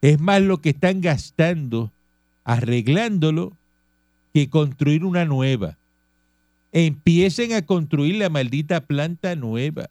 Es 0.00 0.18
más 0.18 0.42
lo 0.42 0.60
que 0.60 0.70
están 0.70 1.00
gastando 1.00 1.92
arreglándolo 2.42 3.52
que 4.34 4.50
construir 4.50 5.04
una 5.04 5.24
nueva. 5.24 5.78
empiecen 6.72 7.52
a 7.52 7.62
construir 7.62 8.16
la 8.16 8.28
maldita 8.28 8.80
planta 8.80 9.36
nueva. 9.36 9.86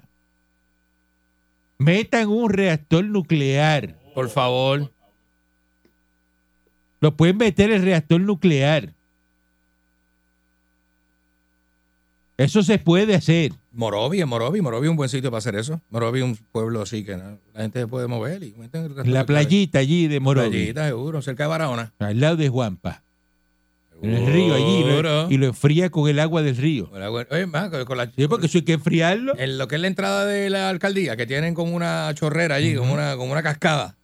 Metan 1.77 2.27
un 2.27 2.49
reactor 2.49 3.05
nuclear. 3.05 3.97
Por 4.13 4.29
favor. 4.29 4.91
Lo 6.99 7.15
pueden 7.15 7.37
meter 7.37 7.71
el 7.71 7.81
reactor 7.81 8.19
nuclear. 8.19 8.96
Eso 12.37 12.61
se 12.61 12.77
puede 12.77 13.15
hacer. 13.15 13.51
Morovi, 13.71 14.21
en 14.21 14.29
Morovi, 14.29 14.61
Morovi 14.61 14.85
es 14.87 14.91
un 14.91 14.97
buen 14.97 15.09
sitio 15.09 15.31
para 15.31 15.39
hacer 15.39 15.55
eso. 15.55 15.81
Morovi 15.89 16.19
es 16.19 16.25
un 16.25 16.35
pueblo 16.51 16.81
así 16.83 17.03
que 17.03 17.17
¿no? 17.17 17.39
la 17.53 17.61
gente 17.61 17.79
se 17.79 17.87
puede 17.87 18.07
mover 18.07 18.43
y 18.43 18.53
La 19.05 19.25
playita 19.25 19.79
allí 19.79 20.07
de 20.07 20.19
Morovi, 20.19 20.49
Playita, 20.49 20.85
seguro, 20.87 21.21
cerca 21.21 21.43
de 21.43 21.49
Barahona. 21.49 21.93
al 21.99 22.19
lado 22.19 22.35
de 22.37 22.49
Juanpa. 22.49 23.03
En 23.99 24.13
el 24.13 24.27
río 24.31 24.53
allí. 24.53 24.83
Seguro. 24.83 25.27
y 25.31 25.37
lo 25.37 25.47
enfría 25.47 25.89
con 25.89 26.07
el 26.07 26.19
agua 26.19 26.43
del 26.43 26.55
río. 26.55 26.91
Oye, 26.91 27.85
con- 27.85 27.97
la, 27.97 28.11
Sí, 28.15 28.27
porque 28.27 28.45
eso 28.45 28.59
hay 28.59 28.63
que 28.63 28.73
enfriarlo. 28.73 29.33
en 29.39 29.57
lo 29.57 29.67
que 29.67 29.73
es 29.75 29.81
la 29.81 29.87
entrada 29.87 30.25
de 30.25 30.51
la 30.51 30.69
alcaldía, 30.69 31.17
que 31.17 31.25
tienen 31.25 31.55
como 31.55 31.75
una 31.75 32.11
chorrera 32.13 32.53
allí, 32.55 32.75
como, 32.75 32.93
una, 32.93 33.15
como 33.17 33.31
una 33.31 33.41
cascada. 33.41 33.96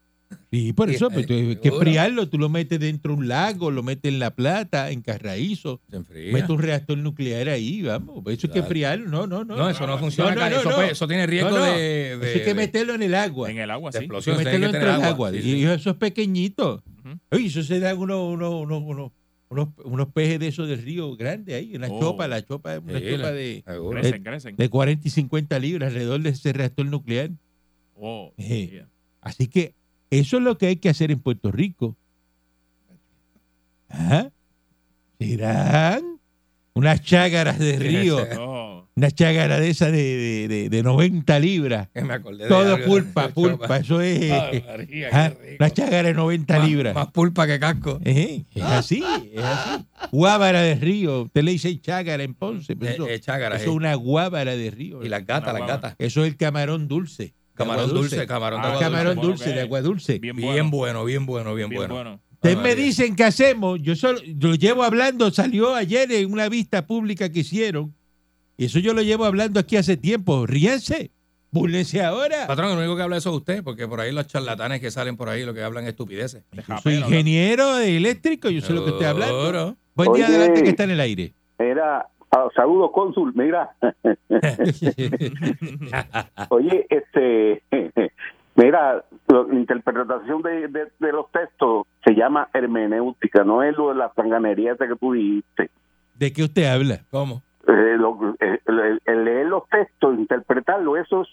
Sí, 0.52 0.74
por 0.74 0.90
eso, 0.90 1.10
pues, 1.10 1.26
tú- 1.26 1.34
hay 1.34 1.56
que 1.58 1.70
enfriarlo. 1.70 2.28
Tú 2.30 2.38
lo 2.38 2.50
metes 2.50 2.80
dentro 2.80 3.14
de 3.14 3.20
un 3.20 3.28
lago, 3.28 3.72
lo 3.72 3.84
metes 3.84 4.12
en 4.12 4.20
La 4.20 4.36
Plata, 4.36 4.92
en 4.92 5.02
Carraízo. 5.02 5.82
Se 5.90 5.96
enfría. 5.98 6.32
Metes 6.34 6.50
un 6.50 6.60
reactor 6.60 6.98
nuclear 6.98 7.50
ahí, 7.50 7.82
vamos. 7.82 8.18
Eso 8.20 8.30
hay 8.30 8.38
que 8.38 8.48
Claro. 8.48 8.62
enfriarlo. 8.62 9.10
No, 9.10 9.28
no, 9.28 9.44
no. 9.46 9.56
No, 9.56 9.70
eso 9.70 9.86
no 9.88 9.98
funciona. 9.98 10.32
No, 10.32 10.36
no, 10.42 10.46
acá. 10.46 10.56
no, 10.64 10.72
eso, 10.72 10.82
eso 10.84 11.08
tiene 11.08 11.26
riesgo 11.28 11.50
No, 11.52 11.58
no. 11.58 11.66
de, 11.66 12.18
de- 12.18 12.30
Eso 12.30 12.40
hay 12.40 12.46
que 12.46 12.54
meterlo 12.54 12.94
en 12.96 13.04
el 13.04 13.16
agua. 13.16 13.50
En 13.52 13.58
el 13.58 13.70
agua, 13.72 13.92
sí. 13.92 13.98
explosión. 14.00 14.38
Hay 14.38 14.44
que 14.44 14.50
Eso 14.50 14.58
tiene 14.58 14.68
meterlo 14.68 14.88
tener 14.88 15.02
del 15.02 15.14
agua. 15.14 15.32
Sí, 15.32 15.38
Y 15.38 15.42
sí. 15.42 15.64
esos 15.66 15.96
pequeñitos. 15.98 16.82
Ujú. 17.06 17.20
Oye, 17.32 17.46
eso 17.48 17.64
se 17.64 17.80
dan 17.80 17.98
unos, 17.98 18.34
unos, 18.34 18.54
unos, 18.54 18.82
unos, 18.84 19.12
unos, 19.50 19.68
unos 19.86 20.08
peces 20.14 20.40
de 20.40 20.48
esos 20.48 20.68
del 20.68 20.82
río 20.82 21.16
grandes 21.16 21.54
ahí. 21.56 21.76
Una 21.76 21.88
Oh. 21.90 22.00
chopa, 22.00 22.28
la 22.28 22.44
chopa 22.44 22.76
es 22.76 22.82
una 22.84 22.98
Sí, 23.00 23.06
chopa 23.12 23.18
la- 23.24 23.32
de. 23.34 23.64
Crecen, 23.92 24.24
crecen. 24.24 24.56
de 24.56 24.70
40 24.70 25.08
y 25.08 25.12
50 25.12 25.60
libras 25.60 25.90
alrededor 25.90 26.22
de 26.22 26.30
ese 26.30 26.54
reactor 26.54 26.86
nuclear. 26.88 27.30
Oh, 27.96 28.34
Eh. 28.38 28.70
yeah. 28.72 28.90
Así 29.22 29.48
que 29.48 29.74
eso 30.20 30.38
es 30.38 30.44
lo 30.44 30.58
que 30.58 30.68
hay 30.68 30.76
que 30.78 30.90
hacer 30.90 31.12
en 31.12 31.20
Puerto 31.20 31.52
Rico. 31.52 31.96
Ajá. 33.90 34.32
Serán 35.20 36.20
unas 36.74 37.02
chágaras 37.04 37.60
de 37.60 37.78
río, 37.80 38.18
una 38.96 39.10
chágara 39.12 39.60
de 39.60 39.70
esa 39.70 39.90
de, 39.92 39.92
de, 39.92 40.48
de- 40.48 40.70
de 40.70 40.84
90 40.84 41.40
libras. 41.40 41.88
Que 41.94 42.02
me 42.04 42.14
acordé 42.14 42.44
de 42.44 42.50
Todo 42.50 42.76
algo, 42.76 42.86
pulpa, 42.88 43.28
de 43.28 43.34
pulpa. 43.34 43.58
chopa. 43.64 43.78
Eso 43.78 44.02
es 44.02 44.32
Ay, 44.32 44.64
María, 44.68 45.10
rico. 45.10 45.40
una 45.60 45.70
chágara 45.70 46.08
de 46.10 46.14
90 46.14 46.58
Más- 46.60 46.68
libras. 46.70 46.96
Más 46.96 47.08
pulpa 47.12 47.48
que 47.48 47.60
casco. 47.60 48.00
Ejé, 48.04 48.46
es 48.54 48.64
así, 48.64 49.04
es 49.34 49.44
así. 49.44 49.86
Guábara 50.12 50.62
de 50.62 50.76
río. 50.76 51.24
Usted 51.24 51.44
le 51.44 51.52
dice 51.52 51.80
chágara 51.80 52.24
en 52.24 52.34
Ponce, 52.34 52.76
pero 52.76 52.92
Eh, 52.92 52.96
eso, 52.96 53.08
eh, 53.08 53.20
chágara, 53.20 53.56
eso 53.56 53.66
eh. 53.66 53.70
es 53.70 53.76
una 53.76 53.94
guábara 53.96 54.56
de 54.56 54.72
río. 54.72 55.04
Y 55.06 55.10
las 55.10 55.26
gatas, 55.26 55.54
las 55.54 55.68
gatas. 55.68 55.96
Eso 56.00 56.22
es 56.24 56.28
el 56.32 56.38
camarón 56.38 56.88
dulce. 56.88 57.34
Camarón 57.56 57.94
dulce, 57.94 58.26
camarón 58.28 58.62
de 58.62 58.68
Ah, 58.68 58.72
agua 58.72 58.80
camarón 58.82 59.16
dulce, 59.22 59.46
que 59.46 59.52
de 59.52 59.62
agua 59.62 59.82
dulce. 59.82 60.20
bien 60.20 60.36
Bien 60.36 60.70
bueno. 60.70 60.70
bueno, 60.72 61.06
bien 61.06 61.26
bueno, 61.26 61.54
bien, 61.56 61.70
Bien 61.70 61.80
bueno. 61.80 61.94
bueno. 61.94 62.20
Ustedes 62.34 62.58
me 62.58 62.76
dicen 62.76 63.16
qué 63.16 63.24
hacemos. 63.24 63.80
Yo 63.82 63.96
solo, 63.96 64.20
lo 64.42 64.56
llevo 64.56 64.84
hablando, 64.84 65.32
salió 65.32 65.76
ayer 65.76 66.12
en 66.12 66.32
una 66.34 66.50
vista 66.50 66.86
pública 66.86 67.30
que 67.30 67.40
hicieron. 67.40 67.94
Y 68.58 68.66
eso 68.66 68.80
yo 68.80 68.94
lo 68.94 69.02
llevo 69.02 69.24
hablando 69.26 69.60
aquí 69.60 69.78
hace 69.78 69.96
tiempo. 69.96 70.46
Ríense, 70.46 71.12
búrlense 71.52 72.04
ahora. 72.04 72.46
Patrón, 72.48 72.72
el 72.74 72.78
único 72.80 72.98
que 72.98 73.02
habla 73.04 73.18
eso 73.18 73.30
es 73.30 73.38
usted, 73.38 73.64
porque 73.64 73.88
por 73.88 74.02
ahí 74.02 74.12
los 74.12 74.28
charlatanes 74.28 74.82
que 74.82 74.92
salen 74.92 75.16
por 75.16 75.30
ahí 75.30 75.46
lo 75.46 75.54
que 75.54 75.64
hablan 75.64 75.86
es 75.86 75.92
estupideces. 75.92 76.44
Yo 76.68 76.78
soy 76.84 76.96
ingeniero 76.96 77.78
eléctrico, 77.78 78.50
yo 78.50 78.60
sé 78.62 78.74
lo 78.74 78.84
que 78.84 78.92
estoy 78.92 79.06
hablando. 79.06 79.78
Buen 79.96 80.12
día 80.14 80.26
Oye. 80.26 80.36
adelante 80.36 80.64
que 80.64 80.70
está 80.70 80.84
en 80.84 80.92
el 80.92 81.00
aire. 81.00 81.34
Era, 81.60 82.08
ah, 82.36 82.48
saludos, 82.56 82.92
cónsul. 82.92 83.32
Mira, 83.36 83.70
oye, 86.50 86.86
este, 86.90 87.64
mira, 88.56 89.04
la 89.28 89.46
interpretación 89.52 90.42
de, 90.42 90.68
de- 90.68 90.92
de 91.00 91.12
los 91.12 91.32
textos 91.32 91.86
se 92.06 92.14
llama 92.14 92.50
hermenéutica, 92.54 93.44
no 93.44 93.64
es 93.64 93.76
lo 93.78 93.90
de 93.90 93.96
la 93.96 94.12
sanganería 94.16 94.76
que 94.76 94.96
tú 95.00 95.14
dijiste. 95.14 95.70
¿De 96.16 96.32
qué 96.34 96.44
usted 96.44 96.66
habla? 96.66 97.00
¿Cómo? 97.12 97.42
Eh, 97.68 97.96
lo- 97.98 98.36
eh, 98.40 98.60
el, 98.66 99.02
el 99.06 99.26
leer 99.26 99.48
los 99.48 99.68
textos, 99.70 100.18
interpretarlo, 100.18 100.98
eso 100.98 101.22
es 101.22 101.28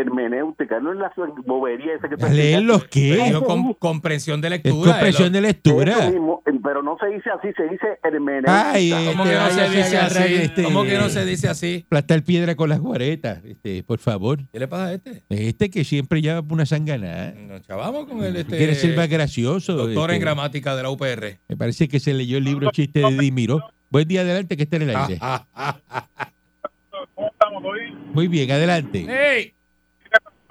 hermenéutica, 0.00 0.80
no 0.80 0.92
es 0.92 0.98
la 0.98 1.12
bobería 1.46 1.94
esa 1.94 2.08
que 2.08 2.22
¿A 2.24 2.28
leer 2.28 2.62
los 2.62 2.86
mismo, 2.94 3.74
comprensión 3.78 4.40
de 4.40 4.48
Es 4.48 4.52
lectura. 4.52 4.92
comprensión 4.92 5.32
de 5.32 5.40
lectura. 5.40 6.10
mismo, 6.10 6.42
eh, 6.46 6.50
pero 6.62 6.82
no 6.82 6.96
se 6.98 7.06
dice 7.06 7.30
así, 7.30 7.48
se 7.56 7.62
dice 7.64 7.86
hermenéutica. 8.02 8.70
Ay, 8.72 8.90
¿Cómo 8.90 9.24
Este, 9.24 9.34
que 9.34 9.40
no 9.40 9.50
se 9.50 9.68
dice 9.76 9.98
así? 9.98 10.34
este- 10.34 10.62
¿Cómo 10.62 10.84
que 10.84 10.98
no 10.98 11.08
se 11.08 11.24
dice 11.24 11.48
así? 11.48 11.82
Aplastar 11.86 12.22
piedra 12.22 12.54
con 12.54 12.68
las 12.68 12.80
guaretas, 12.80 13.44
este, 13.44 13.82
por 13.82 13.98
favor. 13.98 14.38
¿Qué 14.52 14.58
le 14.58 14.68
pasa 14.68 14.86
a 14.86 14.92
este? 14.94 15.22
Este 15.28 15.70
que 15.70 15.84
siempre 15.84 16.20
llama 16.22 16.42
por 16.42 16.52
una 16.54 16.66
sanganada. 16.66 17.32
Nos 17.32 17.62
chavamos 17.62 18.06
con 18.06 18.22
el 18.24 18.36
este, 18.36 18.56
Quiere 18.56 18.74
ser 18.74 18.96
más 18.96 19.08
gracioso. 19.08 19.74
doctor 19.74 20.10
en 20.10 20.16
este. 20.16 20.24
gramática 20.24 20.76
de 20.76 20.82
la 20.82 20.90
UPR. 20.90 21.38
Me 21.48 21.56
parece 21.56 21.88
que 21.88 22.00
se 22.00 22.12
leyó 22.14 22.38
el 22.38 22.44
libro 22.44 22.70
Chiste 22.70 23.00
de 23.00 23.16
Dimiro. 23.16 23.60
Buen 23.88 24.06
día, 24.08 24.22
adelante, 24.22 24.56
que 24.56 24.64
está 24.64 24.76
en 24.76 24.82
el 24.82 24.96
aire. 24.96 25.18
Ah, 25.20 25.46
ah, 25.54 25.76
ah, 25.90 26.06
ah. 26.16 26.30
Muy 28.12 28.28
bien, 28.28 28.50
adelante. 28.50 29.06
¡Ey! 29.08 29.54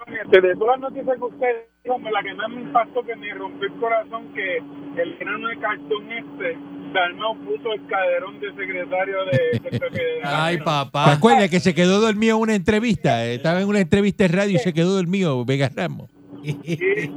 Este, 0.06 0.40
de 0.40 0.54
todas 0.54 0.78
las 0.80 0.90
noticias 0.92 1.16
que 1.18 1.24
usted 1.24 1.56
dijo, 1.82 1.98
la 1.98 2.22
que 2.22 2.34
más 2.34 2.48
me 2.48 2.60
impactó 2.62 3.02
que 3.02 3.16
me 3.16 3.34
rompió 3.34 3.66
el 3.66 3.74
corazón 3.80 4.32
que 4.34 4.58
el 5.02 5.16
grano 5.18 5.48
de 5.48 5.58
cartón 5.58 6.12
este 6.12 6.56
Dalmau 6.92 7.36
puso 7.44 7.72
el 7.72 7.86
caderón 7.88 8.38
de 8.40 8.48
secretario 8.54 9.16
de. 9.24 10.20
Ay, 10.24 10.58
¿Te 10.58 10.62
papá. 10.64 11.12
acuerdas 11.12 11.50
que 11.50 11.58
se 11.60 11.74
quedó 11.74 12.00
dormido 12.00 12.36
en 12.36 12.42
una 12.42 12.54
entrevista? 12.54 13.26
Eh, 13.26 13.34
Estaba 13.34 13.60
en 13.60 13.68
una 13.68 13.80
entrevista 13.80 14.24
de 14.24 14.28
radio 14.28 14.54
y 14.56 14.58
se 14.58 14.72
quedó 14.72 14.94
dormido, 14.94 15.44
Vega 15.44 15.68
Ramos. 15.74 16.08
Y, 16.44 16.52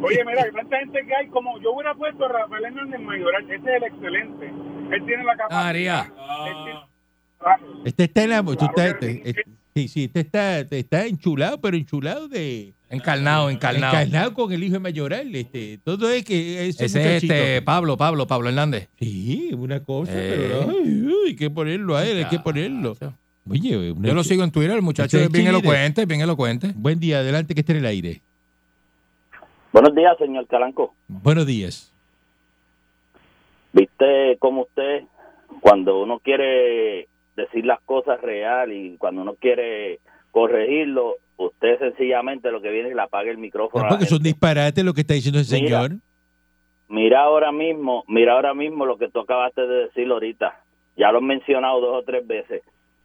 oye, 0.01 0.25
mira, 0.25 0.43
tanta 0.51 0.79
gente 0.79 1.05
que 1.05 1.15
hay, 1.15 1.27
como 1.27 1.59
yo 1.61 1.73
hubiera 1.73 1.93
puesto 1.93 2.25
a 2.25 2.29
Rafael 2.29 2.65
Hernández 2.65 2.99
Mayoral, 2.99 3.43
ese 3.43 3.55
es 3.55 3.67
el 3.67 3.83
excelente. 3.83 4.45
Él 4.91 5.05
tiene 5.05 5.23
la 5.23 5.37
capacidad. 5.37 6.07
Tiene- 6.63 6.79
Este 7.85 8.03
está 8.05 8.23
en 8.23 8.29
la... 8.31 8.43
Claro 8.43 8.97
sí. 8.99 9.21
este- 9.23 9.43
sí, 9.75 9.87
sí, 9.87 10.03
este 10.05 10.19
está, 10.21 10.59
está 10.61 11.05
enchulado, 11.05 11.61
pero 11.61 11.77
enchulado 11.77 12.27
de... 12.27 12.73
Encarnado, 12.89 13.49
encarnado. 13.49 13.93
Encarnado 13.99 14.33
con 14.33 14.51
el 14.51 14.63
hijo 14.63 14.73
de 14.73 14.79
Mayoral. 14.79 15.35
Este, 15.35 15.77
todo 15.83 16.09
es 16.09 16.23
que 16.25 16.67
ese, 16.67 16.85
Ese 16.85 17.17
es 17.17 17.23
este 17.23 17.61
Pablo, 17.61 17.97
Pablo, 17.97 18.25
Pablo 18.25 18.49
Hernández. 18.49 18.89
Sí, 18.99 19.51
una 19.53 19.83
cosa, 19.83 20.11
Eh. 20.15 20.35
pero 20.37 20.71
ay, 20.71 21.01
uy, 21.03 21.29
hay 21.29 21.35
que 21.35 21.49
ponerlo 21.51 21.95
a 21.95 22.05
él, 22.07 22.17
hay 22.17 22.25
que 22.25 22.39
ponerlo. 22.39 22.97
Oye, 23.49 23.91
una- 23.91 24.07
Yo 24.07 24.13
lo 24.15 24.23
sigo 24.23 24.43
en 24.43 24.51
Twitter, 24.51 24.71
el 24.75 24.81
muchacho 24.81 25.17
es 25.19 25.31
bien 25.31 25.47
elocuente, 25.47 26.05
bien 26.05 26.21
elocuente. 26.21 26.71
Buen 26.75 26.99
día, 26.99 27.19
adelante 27.19 27.53
que 27.53 27.61
esté 27.61 27.73
en 27.73 27.79
el 27.79 27.85
aire. 27.85 28.21
Buenos 29.71 29.93
días, 29.93 30.17
señor 30.17 30.47
Calanco. 30.47 30.95
Buenos 31.07 31.45
días. 31.45 31.91
Viste 33.71 34.37
cómo 34.39 34.61
usted, 34.63 35.03
cuando 35.61 36.01
uno 36.01 36.19
quiere 36.19 37.07
decir 37.35 37.65
las 37.65 37.79
cosas 37.81 38.19
real 38.21 38.71
y 38.73 38.97
cuando 38.97 39.21
uno 39.21 39.35
quiere 39.35 39.99
corregirlo, 40.31 41.15
usted 41.37 41.79
sencillamente 41.79 42.51
lo 42.51 42.61
que 42.61 42.69
viene 42.69 42.89
es 42.89 42.95
le 42.95 43.01
apaga 43.01 43.31
el 43.31 43.37
micrófono. 43.37 43.87
Porque 43.89 44.05
son 44.05 44.19
gente. 44.19 44.29
disparates 44.29 44.83
lo 44.83 44.93
que 44.93 45.01
está 45.01 45.13
diciendo 45.13 45.39
el 45.39 45.45
Mira. 45.49 45.81
señor. 45.81 45.99
Mira 46.89 47.21
ahora 47.21 47.51
mismo, 47.51 48.03
mira 48.07 48.33
ahora 48.33 48.53
mismo 48.53 48.85
lo 48.85 48.97
que 48.97 49.09
tú 49.09 49.19
acabaste 49.19 49.61
de 49.61 49.85
decir 49.85 50.09
ahorita. 50.09 50.59
Ya 50.97 51.11
lo 51.11 51.19
he 51.19 51.21
mencionado 51.21 51.79
dos 51.81 52.01
o 52.01 52.03
tres 52.03 52.25
veces. 52.25 52.63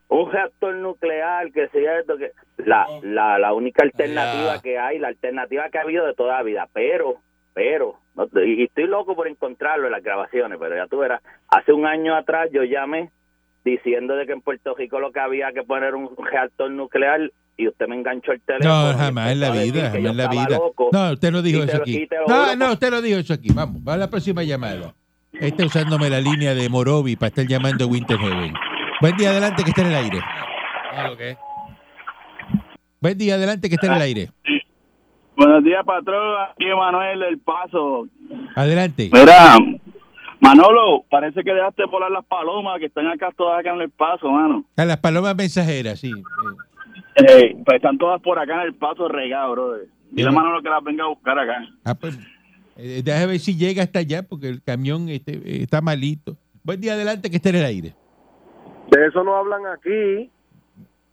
Un 0.09 0.31
reactor 0.31 0.75
nuclear, 0.75 1.51
que 1.53 1.69
sea 1.69 1.99
esto, 1.99 2.17
que 2.17 2.33
la, 2.59 2.87
la, 3.03 3.39
la 3.39 3.53
única 3.53 3.83
alternativa 3.83 4.61
que 4.63 4.79
hay, 4.79 4.99
la 4.99 5.09
alternativa 5.09 5.69
que 5.71 5.79
ha 5.79 5.83
habido 5.83 6.07
de 6.07 6.15
toda 6.15 6.37
la 6.37 6.43
vida. 6.43 6.69
Pero, 6.73 7.17
pero, 7.53 7.97
no, 8.15 8.27
y 8.43 8.65
estoy 8.65 8.87
loco 8.87 9.15
por 9.15 9.29
encontrarlo 9.29 9.87
en 9.87 9.93
las 9.93 10.03
grabaciones, 10.03 10.59
pero 10.59 10.77
ya 10.77 10.87
tú 10.87 10.99
verás. 10.99 11.23
Hace 11.49 11.73
un 11.73 11.87
año 11.87 12.15
atrás 12.17 12.51
yo 12.53 12.65
llamé 12.65 13.11
diciendo 13.65 14.15
de 14.17 14.27
que 14.27 14.33
en 14.33 14.41
Puerto 14.41 14.75
Rico 14.77 14.99
lo 15.01 15.11
que 15.13 15.21
había 15.21 15.53
que 15.53 15.63
poner 15.63 15.95
un 15.95 16.11
reactor 16.31 16.71
nuclear 16.71 17.21
y 17.57 17.69
usted 17.69 17.87
me 17.87 17.97
enganchó 17.97 18.33
el 18.33 18.41
teléfono. 18.43 18.93
No, 18.93 18.99
jamás 18.99 19.31
en 19.33 19.41
la 19.41 19.51
vida, 19.51 19.91
jamás 19.91 19.95
en 20.11 20.17
la 20.17 20.29
vida. 20.29 20.59
loco. 20.59 20.89
No, 20.93 21.13
usted 21.13 21.31
no 21.33 21.41
dijo 21.43 21.63
eso 21.63 21.77
lo- 21.77 21.83
aquí. 21.83 22.09
No, 22.29 22.35
juro 22.45 22.57
no, 22.57 22.73
usted 22.73 22.91
no 22.91 23.01
dijo 23.01 23.19
eso 23.19 23.35
aquí. 23.35 23.49
Vamos, 23.55 23.81
va 23.87 23.95
a 23.95 23.97
la 23.97 24.11
próxima 24.11 24.43
llamada. 24.43 24.95
Está 25.33 25.65
usándome 25.67 26.11
la 26.11 26.21
línea 26.21 26.55
de 26.55 26.69
Morovi 26.69 27.17
para 27.17 27.29
estar 27.29 27.47
llamando 27.47 27.85
a 27.85 27.89
Winter 27.89 28.17
Heaven. 28.19 28.53
Buen 29.01 29.17
día, 29.17 29.31
adelante 29.31 29.65
que 29.65 29.71
está 29.71 29.83
en 29.83 29.89
el 29.89 29.95
aire. 29.97 30.21
Ah. 30.93 31.11
Buen 33.01 33.19
día, 33.19 33.35
adelante 33.35 33.69
que 33.69 33.75
está 33.75 33.87
en 33.89 33.93
el 33.95 34.03
aire. 34.03 34.29
Buenos 35.37 35.65
días, 35.65 35.85
patrón. 35.85 36.37
Aquí 36.53 36.65
Manuel 36.67 37.19
del 37.21 37.39
Paso. 37.41 38.07
Adelante. 38.55 39.11
Mira, 39.13 39.57
Manolo, 40.45 41.07
parece 41.11 41.43
que 41.43 41.55
dejaste 41.55 41.87
volar 41.87 42.11
las 42.11 42.25
palomas 42.27 42.79
que 42.79 42.87
están 42.87 43.07
acá 43.07 43.33
todas 43.35 43.59
acá 43.59 43.73
en 43.73 43.81
el 43.81 43.91
Paso, 43.91 44.31
mano. 44.31 44.63
A 44.77 44.85
las 44.85 44.99
palomas 44.99 45.35
mensajeras, 45.35 45.99
sí. 45.99 46.13
Eh, 47.17 47.57
pues 47.65 47.77
están 47.77 47.97
todas 47.97 48.21
por 48.21 48.39
acá 48.39 48.61
en 48.61 48.69
el 48.69 48.75
Paso 48.75 49.09
regadas, 49.09 49.53
brother. 49.53 49.87
Dile 50.11 50.29
a. 50.29 50.33
Manolo 50.33 50.63
que 50.63 50.69
las 50.69 50.85
venga 50.85 51.05
a 51.05 51.09
buscar 51.09 51.39
acá. 51.39 51.67
Ah, 51.83 51.95
pues, 51.95 52.19
eh, 52.77 53.01
déjame 53.03 53.27
ver 53.29 53.39
si 53.39 53.57
llega 53.57 53.83
hasta 53.83 54.01
allá 54.01 54.23
porque 54.23 54.51
el 54.51 54.63
camión 54.63 55.09
este, 55.09 55.33
eh, 55.33 55.63
está 55.63 55.81
malito. 55.81 56.37
Buen 56.63 56.79
día, 56.79 56.93
adelante 56.93 57.31
que 57.31 57.37
está 57.37 57.49
en 57.49 57.57
el 57.57 57.65
aire. 57.65 57.95
De 58.91 59.07
eso 59.07 59.25
no 59.25 59.37
hablan 59.37 59.63
aquí. 59.75 60.31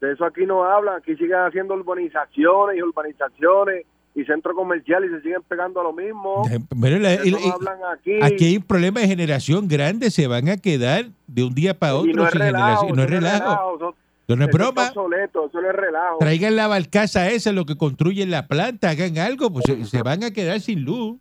De 0.02 0.12
eso 0.12 0.26
aquí 0.26 0.46
no 0.46 0.66
hablan. 0.66 0.98
Aquí 0.98 1.16
siguen 1.16 1.40
haciendo 1.40 1.76
urbanizaciones 1.76 2.78
y 2.78 2.82
urbanizaciones 2.82 3.86
y 4.14 4.26
centros 4.26 4.56
comerciales 4.56 5.10
y 5.10 5.16
se 5.16 5.22
siguen 5.22 5.42
pegando 5.48 5.80
a 5.80 5.84
lo 5.84 5.94
mismo. 5.94 6.44
Eh, 6.52 6.60
la- 7.00 7.16
no 7.16 7.54
hablan 7.54 7.78
aquí. 7.94 8.20
aquí 8.22 8.46
hay 8.46 8.58
un 8.58 8.64
problema 8.64 9.00
de 9.00 9.08
generación 9.08 9.68
grande, 9.68 10.12
se 10.12 10.28
van 10.28 10.50
a 10.50 10.58
quedar 10.58 11.06
de 11.28 11.44
un 11.44 11.54
día 11.56 11.74
para 11.78 11.96
otro 11.96 12.10
y 12.12 12.14
no 12.14 12.26
es 12.26 12.32
sin 12.32 12.42
relajo. 12.42 12.66
generación. 12.88 12.96
No 12.98 13.04
es 13.04 13.10
relajo. 13.10 13.76
eso- 13.78 13.96
No 14.36 14.46
es 14.46 14.52
broma. 14.52 14.84
está 14.88 15.00
obsoleto, 15.00 15.48
eso 15.48 15.62
no 15.62 15.70
es 15.70 15.76
relajo. 15.76 16.18
Traigan 16.20 16.56
la 16.56 16.68
barcaza 16.68 17.30
esa, 17.30 17.52
lo 17.52 17.66
que 17.66 17.76
construyen 17.78 18.32
la 18.32 18.48
planta, 18.48 18.90
hagan 18.90 19.18
algo, 19.18 19.52
pues 19.52 19.66
se, 19.66 19.84
se 19.86 20.02
van 20.04 20.24
a 20.24 20.32
quedar 20.32 20.60
sin 20.62 20.84
luz. 20.86 21.18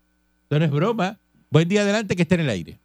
Eso 0.48 0.58
no 0.58 0.64
es 0.64 0.70
broma. 0.70 1.16
Buen 1.50 1.68
día 1.68 1.82
adelante 1.82 2.14
que 2.16 2.22
está 2.22 2.36
en 2.36 2.42
el 2.42 2.50
aire. 2.50 2.78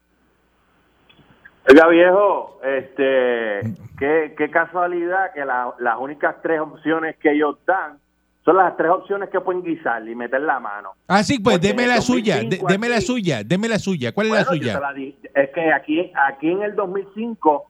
Oiga, 1.67 1.87
viejo, 1.87 2.59
este, 2.63 3.73
qué, 3.97 4.35
qué 4.37 4.49
casualidad 4.51 5.33
que 5.33 5.43
la- 5.45 5.73
las 5.79 5.97
únicas 5.99 6.35
tres 6.43 6.59
opciones 6.59 7.15
que 7.17 7.31
ellos 7.31 7.57
dan 7.65 7.97
son 8.45 8.57
las 8.57 8.77
tres 8.77 8.91
opciones 8.91 9.29
que 9.29 9.41
pueden 9.41 9.63
guisar 9.63 10.07
y 10.07 10.13
meter 10.15 10.39
la 10.41 10.59
mano. 10.59 10.91
Ah, 11.07 11.23
sí, 11.23 11.39
pues 11.39 11.55
Porque 11.57 11.67
deme 11.69 11.87
la 11.87 11.99
suya, 11.99 12.35
de- 12.35 12.41
2005 12.43 12.67
deme 12.71 12.89
la 12.89 13.01
suya, 13.01 13.43
deme 13.43 13.67
la 13.67 13.79
suya. 13.79 14.11
¿Cuál 14.13 14.27
es 14.27 14.33
la 14.33 14.43
suya? 14.45 14.79
la 14.79 14.93
di- 14.93 15.15
es 15.33 15.49
que 15.49 15.73
aquí, 15.73 16.11
aquí 16.29 16.49
en 16.51 16.61
el 16.61 16.75
2005, 16.75 17.65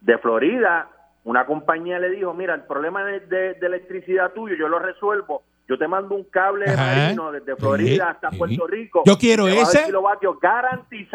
de 0.00 0.16
Florida, 0.18 0.88
una 1.24 1.44
compañía 1.44 1.98
le 1.98 2.10
dijo, 2.10 2.32
mira, 2.32 2.54
el 2.54 2.62
problema 2.62 3.04
de, 3.04 3.20
de- 3.20 3.54
de 3.54 3.66
electricidad 3.66 4.32
tuyo 4.32 4.54
yo 4.56 4.68
lo 4.68 4.78
resuelvo. 4.78 5.42
Yo 5.68 5.78
te 5.78 5.86
mando 5.86 6.14
un 6.16 6.24
cable 6.24 6.66
marino 6.74 7.30
desde 7.30 7.54
Florida 7.56 8.10
hasta. 8.10 8.30
Puerto 8.30 8.66
Rico. 8.66 9.02
Yo 9.06 9.18
quiero 9.18 9.46
esa. 9.46 9.86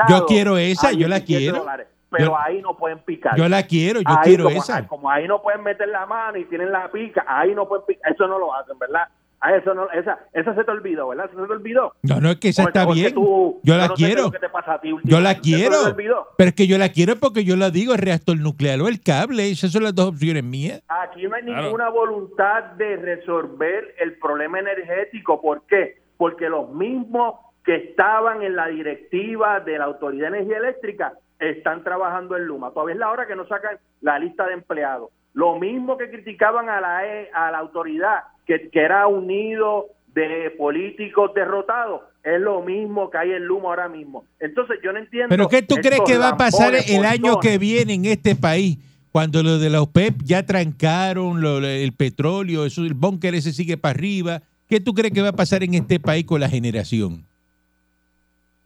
Yo 0.08 0.26
quiero 0.26 0.58
esa, 0.58 0.92
yo 0.92 1.08
la 1.08 1.18
17 1.20 1.26
quiero. 1.26 1.58
dólares. 1.60 1.88
Pero 2.18 2.32
Yo- 2.32 2.38
ahí 2.40 2.62
no 2.62 2.76
pueden 2.78 3.00
picar. 3.00 3.36
Yo 3.38 3.48
la 3.50 3.64
quiero, 3.64 4.00
yo 4.02 4.06
Ahí 4.10 4.18
quiero 4.24 4.44
como, 4.46 4.58
esa. 4.58 4.88
Como 4.88 5.10
ahí 5.10 5.28
no 5.28 5.42
pueden 5.42 5.64
meter 5.64 5.88
la 5.90 6.06
mano 6.06 6.38
y 6.38 6.46
tienen 6.46 6.72
la 6.72 6.90
pica, 6.92 7.26
ahí 7.28 7.54
no 7.56 7.68
pueden 7.68 7.86
picar. 7.86 8.12
Eso 8.14 8.28
no 8.28 8.40
lo 8.40 8.54
hacen, 8.56 8.78
¿verdad? 8.80 9.08
A 9.42 9.54
eso 9.56 9.74
no, 9.76 9.92
esa, 9.92 10.18
esa 10.34 10.56
se 10.56 10.64
te 10.64 10.72
olvidó, 10.72 11.10
¿verdad? 11.10 11.26
Esa 11.32 11.40
se 11.42 11.46
te 11.48 11.54
olvidó. 11.54 11.94
No, 12.04 12.20
no, 12.20 12.32
es 12.32 12.38
que 12.38 12.50
esa 12.50 12.64
O- 12.64 12.68
está 12.68 12.86
o 12.88 12.92
es 12.92 12.96
que 12.96 13.02
bien. 13.02 13.14
tú- 13.14 13.60
Yo 13.64 13.78
la 13.78 13.88
no 13.90 13.94
quiero. 13.94 14.22
lo 14.24 14.32
que 14.32 14.40
te 14.40 14.50
pasa 14.50 14.74
a 14.76 14.82
ti 14.82 14.96
Yo 15.04 15.20
la 15.20 15.32
Eso 15.34 15.42
quiero. 15.42 16.28
Pero 16.38 16.48
es 16.50 16.56
que 16.56 16.68
yo 16.68 16.78
la 16.78 16.90
quiero 16.90 17.16
porque 17.18 17.44
yo 17.44 17.56
la 17.56 17.70
digo, 17.70 17.94
el 17.94 18.00
reactor 18.00 18.40
nuclear 18.40 18.80
o 18.82 18.88
el 18.88 19.02
cable. 19.02 19.52
Esas 19.52 19.72
son 19.72 19.84
las 19.84 19.94
dos 19.94 20.08
opciones 20.08 20.44
mías. 20.44 20.82
Aquí 20.88 21.28
no 21.28 21.36
hay 21.36 21.44
Claro. 21.44 21.64
ninguna 21.64 21.90
voluntad 21.90 22.64
de 22.78 22.96
resolver 22.96 23.94
el 24.00 24.18
problema 24.18 24.60
energético. 24.60 25.42
¿Por 25.42 25.64
qué? 25.68 26.02
Porque 26.18 26.50
los 26.50 26.70
mismos 26.72 27.36
que 27.64 27.76
estaban 27.76 28.42
en 28.42 28.56
la 28.56 28.68
directiva 28.68 29.60
de 29.60 29.78
la 29.78 29.86
Autoridad 29.86 30.32
de 30.32 30.38
Energía 30.38 30.58
Eléctrica 30.58 31.14
están 31.40 31.84
trabajando 31.84 32.36
en 32.38 32.46
Luma. 32.46 32.72
Todavía 32.72 32.94
es 32.94 33.00
la 33.00 33.12
hora 33.12 33.28
que 33.28 33.36
no 33.36 33.48
sacan 33.48 33.78
la 34.02 34.18
lista 34.20 34.46
de 34.48 34.54
empleados. 34.54 35.10
Lo 35.34 35.58
mismo 35.60 35.98
que 35.98 36.10
criticaban 36.10 36.70
a 36.70 36.80
la, 36.80 37.06
E- 37.06 37.30
a 37.34 37.52
la 37.52 37.58
autoridad, 37.60 38.24
que, 38.46 38.70
que 38.70 38.80
era 38.80 39.06
un 39.08 39.28
nido 39.28 39.88
de 40.14 40.50
políticos 40.58 41.32
derrotados, 41.36 42.02
es 42.24 42.40
lo 42.40 42.62
mismo 42.62 43.10
que 43.10 43.18
hay 43.18 43.32
en 43.32 43.44
Luma 43.46 43.70
ahora 43.70 43.90
mismo. 43.90 44.24
Entonces 44.40 44.78
yo 44.84 44.94
no 44.94 45.00
entiendo. 45.00 45.28
¿Pero 45.30 45.50
qué 45.50 45.62
tú 45.62 45.76
crees 45.76 46.02
que 46.06 46.18
va 46.18 46.30
a 46.30 46.38
pasar 46.38 46.74
el 46.74 47.06
año 47.06 47.40
que 47.42 47.58
viene 47.58 47.94
en 47.96 48.06
este 48.06 48.36
país? 48.36 48.78
Cuando 49.12 49.44
lo 49.44 49.60
de 49.60 49.70
la 49.70 49.82
OPEP 49.82 50.24
ya 50.24 50.46
trancaron 50.46 51.42
lo- 51.42 51.66
el 51.66 51.94
petróleo, 51.94 52.66
eso, 52.66 52.82
el 52.84 52.94
búnker 52.94 53.36
ese 53.36 53.52
sigue 53.54 53.78
para 53.78 53.92
arriba. 53.94 54.42
¿Qué 54.68 54.80
tú 54.80 54.94
crees 54.94 55.14
que 55.14 55.22
va 55.22 55.30
a 55.30 55.34
pasar 55.36 55.64
en 55.64 55.74
este 55.74 56.00
país 56.00 56.26
con 56.26 56.40
la 56.40 56.50
generación? 56.50 57.26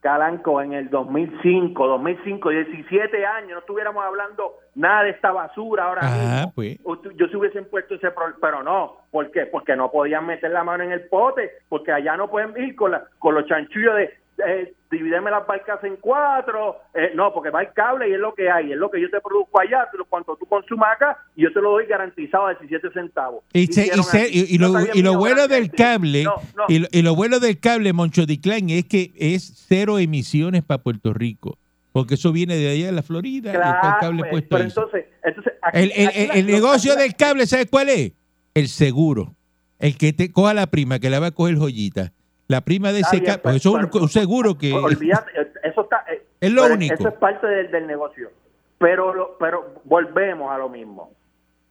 Calanco, 0.01 0.61
en 0.61 0.73
el 0.73 0.89
2005, 0.89 1.87
2005, 1.87 2.49
17 2.49 3.25
años, 3.25 3.51
no 3.51 3.59
estuviéramos 3.59 4.03
hablando 4.03 4.53
nada 4.75 5.03
de 5.03 5.09
esta 5.09 5.31
basura 5.31 5.85
ahora 5.85 6.01
Ah, 6.03 6.45
mismo. 6.45 6.53
pues. 6.55 6.79
Yo 7.15 7.27
se 7.27 7.35
hubiesen 7.37 7.65
puesto 7.69 7.95
ese 7.95 8.09
problema, 8.11 8.37
pero 8.41 8.63
no. 8.63 8.97
¿Por 9.11 9.29
qué? 9.31 9.45
Porque 9.47 9.75
no 9.75 9.91
podían 9.91 10.25
meter 10.25 10.51
la 10.51 10.63
mano 10.63 10.83
en 10.83 10.91
el 10.93 11.07
pote, 11.09 11.51
porque 11.67 11.91
allá 11.91 12.15
no 12.15 12.29
pueden 12.29 12.53
ir 12.57 12.75
con, 12.75 12.91
la, 12.91 13.03
con 13.19 13.35
los 13.35 13.45
chanchullos 13.45 13.95
de 13.95 14.13
eh, 14.45 14.73
divídeme 14.91 15.29
las 15.31 15.45
barcas 15.45 15.83
en 15.83 15.95
cuatro. 15.97 16.77
Eh, 16.93 17.11
no, 17.15 17.31
porque 17.33 17.49
va 17.49 17.61
el 17.61 17.71
cable 17.73 18.09
y 18.09 18.13
es 18.13 18.19
lo 18.19 18.33
que 18.33 18.49
hay, 18.49 18.71
es 18.71 18.77
lo 18.77 18.89
que 18.89 18.99
yo 19.01 19.09
te 19.09 19.19
produzco 19.21 19.59
allá, 19.59 19.87
lo- 19.93 20.05
cuanto 20.05 20.35
tú 20.35 20.45
consumas 20.45 20.95
acá, 20.95 21.17
y 21.35 21.43
yo 21.43 21.53
te 21.53 21.61
lo 21.61 21.71
doy 21.71 21.85
garantizado 21.85 22.47
a 22.47 22.53
17 22.55 22.91
centavos. 22.91 23.43
Y, 23.53 23.67
se- 23.67 23.81
y 23.81 23.83
Hicieron 23.85 24.03
se- 24.03 24.21
así. 24.23 24.45
y- 24.49 24.55
y 24.55 24.57
No 24.57 24.67
lo, 25.13 25.17
bueno 25.19 25.47
del 25.47 25.71
cable, 25.71 26.23
No, 26.23 26.35
no. 26.57 26.63
Y, 26.67 26.79
lo, 26.79 26.87
y 26.91 27.01
lo 27.01 27.15
bueno 27.15 27.39
del 27.39 27.59
cable, 27.59 27.93
Moncho 27.93 28.25
Diclán, 28.25 28.69
es 28.69 28.85
que 28.85 29.11
es 29.15 29.65
cero 29.67 29.99
emisiones 29.99 30.63
para 30.63 30.81
Puerto 30.81 31.13
Rico. 31.13 31.57
Porque 31.91 32.13
eso 32.15 32.31
viene 32.31 32.55
de 32.55 32.69
allá 32.69 32.85
de 32.85 32.91
la 32.91 33.01
Florida 33.01 33.51
y 33.51 33.55
está 33.55 33.69
el 33.69 33.79
Claro, 33.81 33.97
cable 33.99 34.19
pues, 34.19 34.29
puesto 34.31 34.49
pero 34.49 34.63
ahí. 34.63 34.67
entonces, 34.69 35.05
entonces 35.23 35.53
aquí- 35.61 35.77
El, 35.79 35.91
el- 35.95 36.07
aquí 36.07 36.19
el- 36.19 36.27
la- 36.27 36.33
el 36.35 36.45
lo- 36.45 36.51
negocio 36.53 36.91
aquí 36.93 37.01
del 37.01 37.15
cable, 37.15 37.47
¿sabes 37.47 37.67
cuál 37.69 37.89
es? 37.89 38.13
El 38.53 38.67
seguro. 38.67 39.33
El 39.79 39.97
que 39.97 40.13
te 40.13 40.31
coja 40.31 40.53
la 40.53 40.67
prima, 40.67 40.99
que 40.99 41.09
la 41.09 41.19
va 41.19 41.27
a 41.27 41.31
coger 41.31 41.55
joyita. 41.57 42.11
La 42.49 42.61
prima 42.61 42.91
de 42.91 43.01
ese 43.01 43.21
pero- 43.21 43.55
eso 43.55 43.79
es 43.79 43.93
un, 43.95 44.09
seguro 44.09 44.57
que... 44.57 44.73
Olvídate, 44.73 45.31
eso 45.63 45.81
está. 45.81 46.03
eh, 46.11 46.23
Es 46.41 46.51
lo 46.51 46.65
único. 46.65 46.95
Eso 46.95 47.09
es 47.09 47.13
parte 47.13 47.45
del, 47.45 47.69
del 47.69 47.85
negocio. 47.85 48.31
Pero, 48.79 49.37
pero 49.39 49.75
volvemos 49.83 50.51
a 50.51 50.57
lo 50.57 50.67
mismo. 50.67 51.11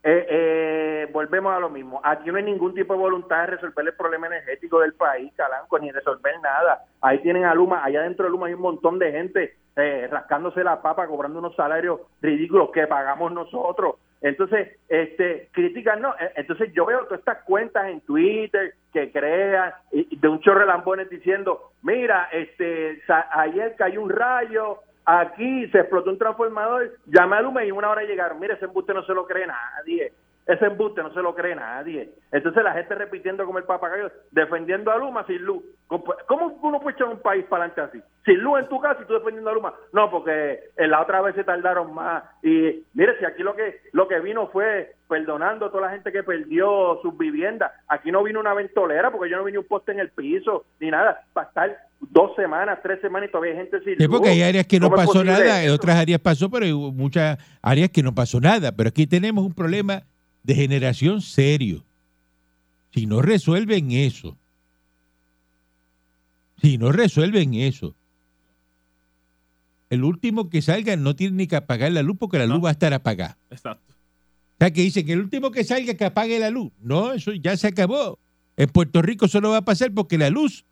Eh, 0.05 0.27
eh, 0.31 1.09
volvemos 1.13 1.53
a 1.53 1.59
lo 1.59 1.69
mismo. 1.69 2.01
Aquí 2.05 2.31
no 2.31 2.37
hay 2.37 2.45
ningún 2.45 2.75
tipo 2.75 2.93
de 2.93 3.01
voluntad 3.01 3.41
de 3.41 3.47
resolver 3.57 3.87
el 3.89 3.95
problema 3.95 4.29
energético 4.29 4.79
del 4.79 4.95
país, 4.95 5.33
Calanco, 5.37 5.81
ni 5.81 5.91
resolver 5.91 6.35
nada. 6.41 6.85
Ahí 7.01 7.19
tienen 7.23 7.45
a 7.45 7.55
Luma, 7.55 7.83
allá 7.85 8.03
dentro 8.03 8.27
de 8.27 8.31
Luma 8.31 8.47
hay 8.47 8.55
un 8.55 8.61
montón 8.61 9.01
de 9.01 9.11
gente 9.11 9.57
eh, 9.79 10.09
rascándose 10.11 10.63
la 10.65 10.83
papa, 10.83 11.07
cobrando 11.07 11.39
unos 11.39 11.55
salarios 11.57 12.01
ridículos 12.21 12.71
que 12.73 12.87
pagamos 12.87 13.33
nosotros. 13.33 13.95
Entonces, 14.21 14.77
este, 14.89 15.49
critican, 15.53 16.03
no. 16.03 16.11
Eh, 16.19 16.33
Entonces, 16.37 16.73
yo 16.75 16.85
veo 16.85 17.05
todas 17.05 17.21
estas 17.21 17.45
cuentas 17.45 17.87
en 17.89 18.01
Twitter 18.01 18.75
que 18.93 19.13
crean 19.13 19.73
y- 19.93 20.17
de 20.19 20.29
un 20.29 20.41
chorro 20.41 20.61
de 20.61 20.67
lambones 20.67 21.09
diciendo, 21.09 21.71
mira, 21.83 22.29
este, 22.33 23.01
ayer 23.31 23.77
cayó 23.77 24.03
un 24.03 24.11
rayo, 24.11 24.79
aquí 25.05 25.67
se 25.69 25.79
explotó 25.79 26.11
un 26.11 26.19
transformador, 26.19 26.91
llamé 27.07 27.37
a 27.37 27.65
y 27.65 27.71
una 27.71 27.91
hora 27.91 28.03
llegaron. 28.03 28.41
Mira, 28.41 28.55
ese 28.55 28.67
embuste 28.67 28.93
no 28.93 29.03
se 29.05 29.15
lo 29.15 29.25
cree 29.27 29.47
nadie. 29.47 30.13
Ese 30.49 30.65
embuste 30.65 31.03
no 31.03 31.13
se 31.13 31.21
lo 31.21 31.35
cree 31.35 31.55
nadie. 31.55 32.11
Entonces 32.33 32.65
la 32.65 32.73
gente 32.73 32.95
repitiendo 32.95 33.45
como 33.45 33.59
el 33.59 33.65
papagayo, 33.65 34.11
defendiendo 34.31 34.91
a 34.91 34.97
Luma 34.97 35.25
sin 35.27 35.43
luz. 35.45 35.63
¿Cómo 35.87 36.59
uno 36.63 36.81
puede 36.81 36.97
echar 36.97 37.09
un 37.09 37.21
país 37.21 37.45
para 37.51 37.65
adelante 37.67 37.99
así? 37.99 38.05
Sin 38.25 38.41
luz 38.41 38.61
en 38.61 38.69
tu 38.71 38.81
casa 38.81 39.01
y 39.03 39.07
tú 39.07 39.13
defendiendo 39.13 39.51
a 39.51 39.53
Luma. 39.53 39.75
No, 39.93 40.11
porque 40.11 40.59
en 40.79 40.91
la 40.91 41.03
otra 41.03 41.21
vez 41.21 41.35
se 41.35 41.45
tardaron 41.45 41.93
más. 41.95 42.25
Y 42.43 42.83
mire, 42.95 43.19
si 43.19 43.27
aquí 43.27 43.43
lo 43.43 43.55
que 43.55 43.79
lo 43.93 44.09
que 44.09 44.21
vino 44.21 44.49
fue 44.49 44.95
perdonando 45.07 45.67
a 45.67 45.71
toda 45.71 45.87
la 45.89 45.93
gente 45.93 46.13
que 46.13 46.23
perdió 46.23 46.99
sus 47.03 47.17
viviendas. 47.19 47.71
Aquí 47.87 48.11
no 48.11 48.23
vino 48.23 48.41
una 48.41 48.55
ventolera 48.55 49.11
porque 49.11 49.31
yo 49.31 49.37
no 49.37 49.45
vine 49.45 49.59
un 49.59 49.67
poste 49.67 49.93
en 49.93 50.01
el 50.01 50.09
piso 50.11 50.65
ni 50.81 50.91
nada. 50.91 51.25
Para 51.35 51.49
estar 51.49 51.77
dos 52.01 52.35
semanas, 52.37 52.79
tres 52.83 53.03
semanas 53.03 53.29
y 53.29 53.33
todavía 53.33 53.53
hay 53.53 53.59
gente 53.59 53.81
sin 53.81 53.97
Sí, 53.99 54.05
luz. 54.07 54.17
porque 54.17 54.31
hay 54.31 54.43
áreas 54.43 54.67
que 54.67 54.81
no 54.81 54.89
¿Cómo 54.89 55.03
es 55.03 55.07
pasó 55.09 55.25
nada, 55.25 55.63
en 55.63 55.71
otras 55.73 55.97
áreas 55.97 56.21
pasó, 56.21 56.51
pero 56.51 56.65
hay 56.65 56.73
muchas 56.73 57.39
áreas 57.61 57.91
que 57.91 58.03
no 58.03 58.15
pasó 58.15 58.41
nada. 58.41 58.73
Pero 58.73 58.89
aquí 58.89 59.07
tenemos 59.07 59.45
un 59.45 59.53
problema 59.55 60.03
de 60.49 60.55
generación 60.55 61.21
serio. 61.21 61.85
Si 62.95 63.05
no 63.05 63.21
resuelven 63.21 63.93
eso, 63.93 64.35
si 66.63 66.79
no 66.79 66.91
resuelven 66.91 67.53
eso, 67.53 67.95
el 69.91 70.05
último 70.05 70.49
que 70.49 70.63
salga 70.63 70.97
no 70.97 71.15
tiene 71.15 71.37
ni 71.37 71.47
que 71.47 71.57
apagar 71.57 71.93
la 71.93 72.03
luz 72.03 72.17
porque 72.19 72.39
la 72.39 72.47
luz 72.47 72.65
va 72.65 72.71
a 72.71 72.73
estar 72.73 72.95
apagada. 72.95 73.37
Exacto. 73.51 73.93
O 73.93 74.57
sea, 74.59 74.71
que 74.73 74.81
dicen 74.81 75.05
que 75.05 75.13
el 75.13 75.21
último 75.21 75.51
que 75.51 75.65
salga 75.65 75.93
que 75.93 76.07
apague 76.07 76.39
la 76.39 76.49
luz. 76.49 76.73
No, 76.81 77.13
eso 77.13 77.35
ya 77.35 77.55
se 77.59 77.67
acabó. 77.67 78.19
En 78.57 78.71
Puerto 78.71 79.03
Rico 79.03 79.27
eso 79.27 79.43
no 79.43 79.51
va 79.51 79.59
a 79.59 79.65
pasar 79.67 79.93
porque 79.93 80.17
la 80.17 80.31
luz 80.31 80.65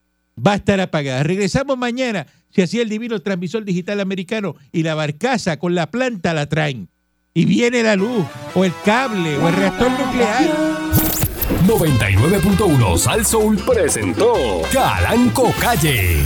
va 0.44 0.52
a 0.52 0.56
estar 0.56 0.80
apagada. 0.80 1.22
Regresamos 1.22 1.76
mañana, 1.76 2.26
si 2.48 2.62
así 2.62 2.80
el 2.80 2.88
divino 2.88 3.20
transmisor 3.20 3.66
digital 3.66 4.00
americano 4.00 4.56
y 4.72 4.84
la 4.84 4.94
barcaza 4.94 5.58
con 5.58 5.74
la 5.74 5.90
planta 5.90 6.32
la 6.32 6.46
traen. 6.46 6.88
Y 7.36 7.44
viene 7.44 7.82
la 7.82 7.96
luz, 7.96 8.24
o 8.54 8.64
el 8.64 8.72
cable, 8.82 9.36
o 9.36 9.48
el 9.48 9.54
reactor 9.56 9.90
nuclear. 9.90 10.56
99.1 11.66 12.96
Sal 12.96 13.26
Soul 13.26 13.58
presentó 13.58 14.62
Calanco 14.72 15.52
Calle. 15.60 16.16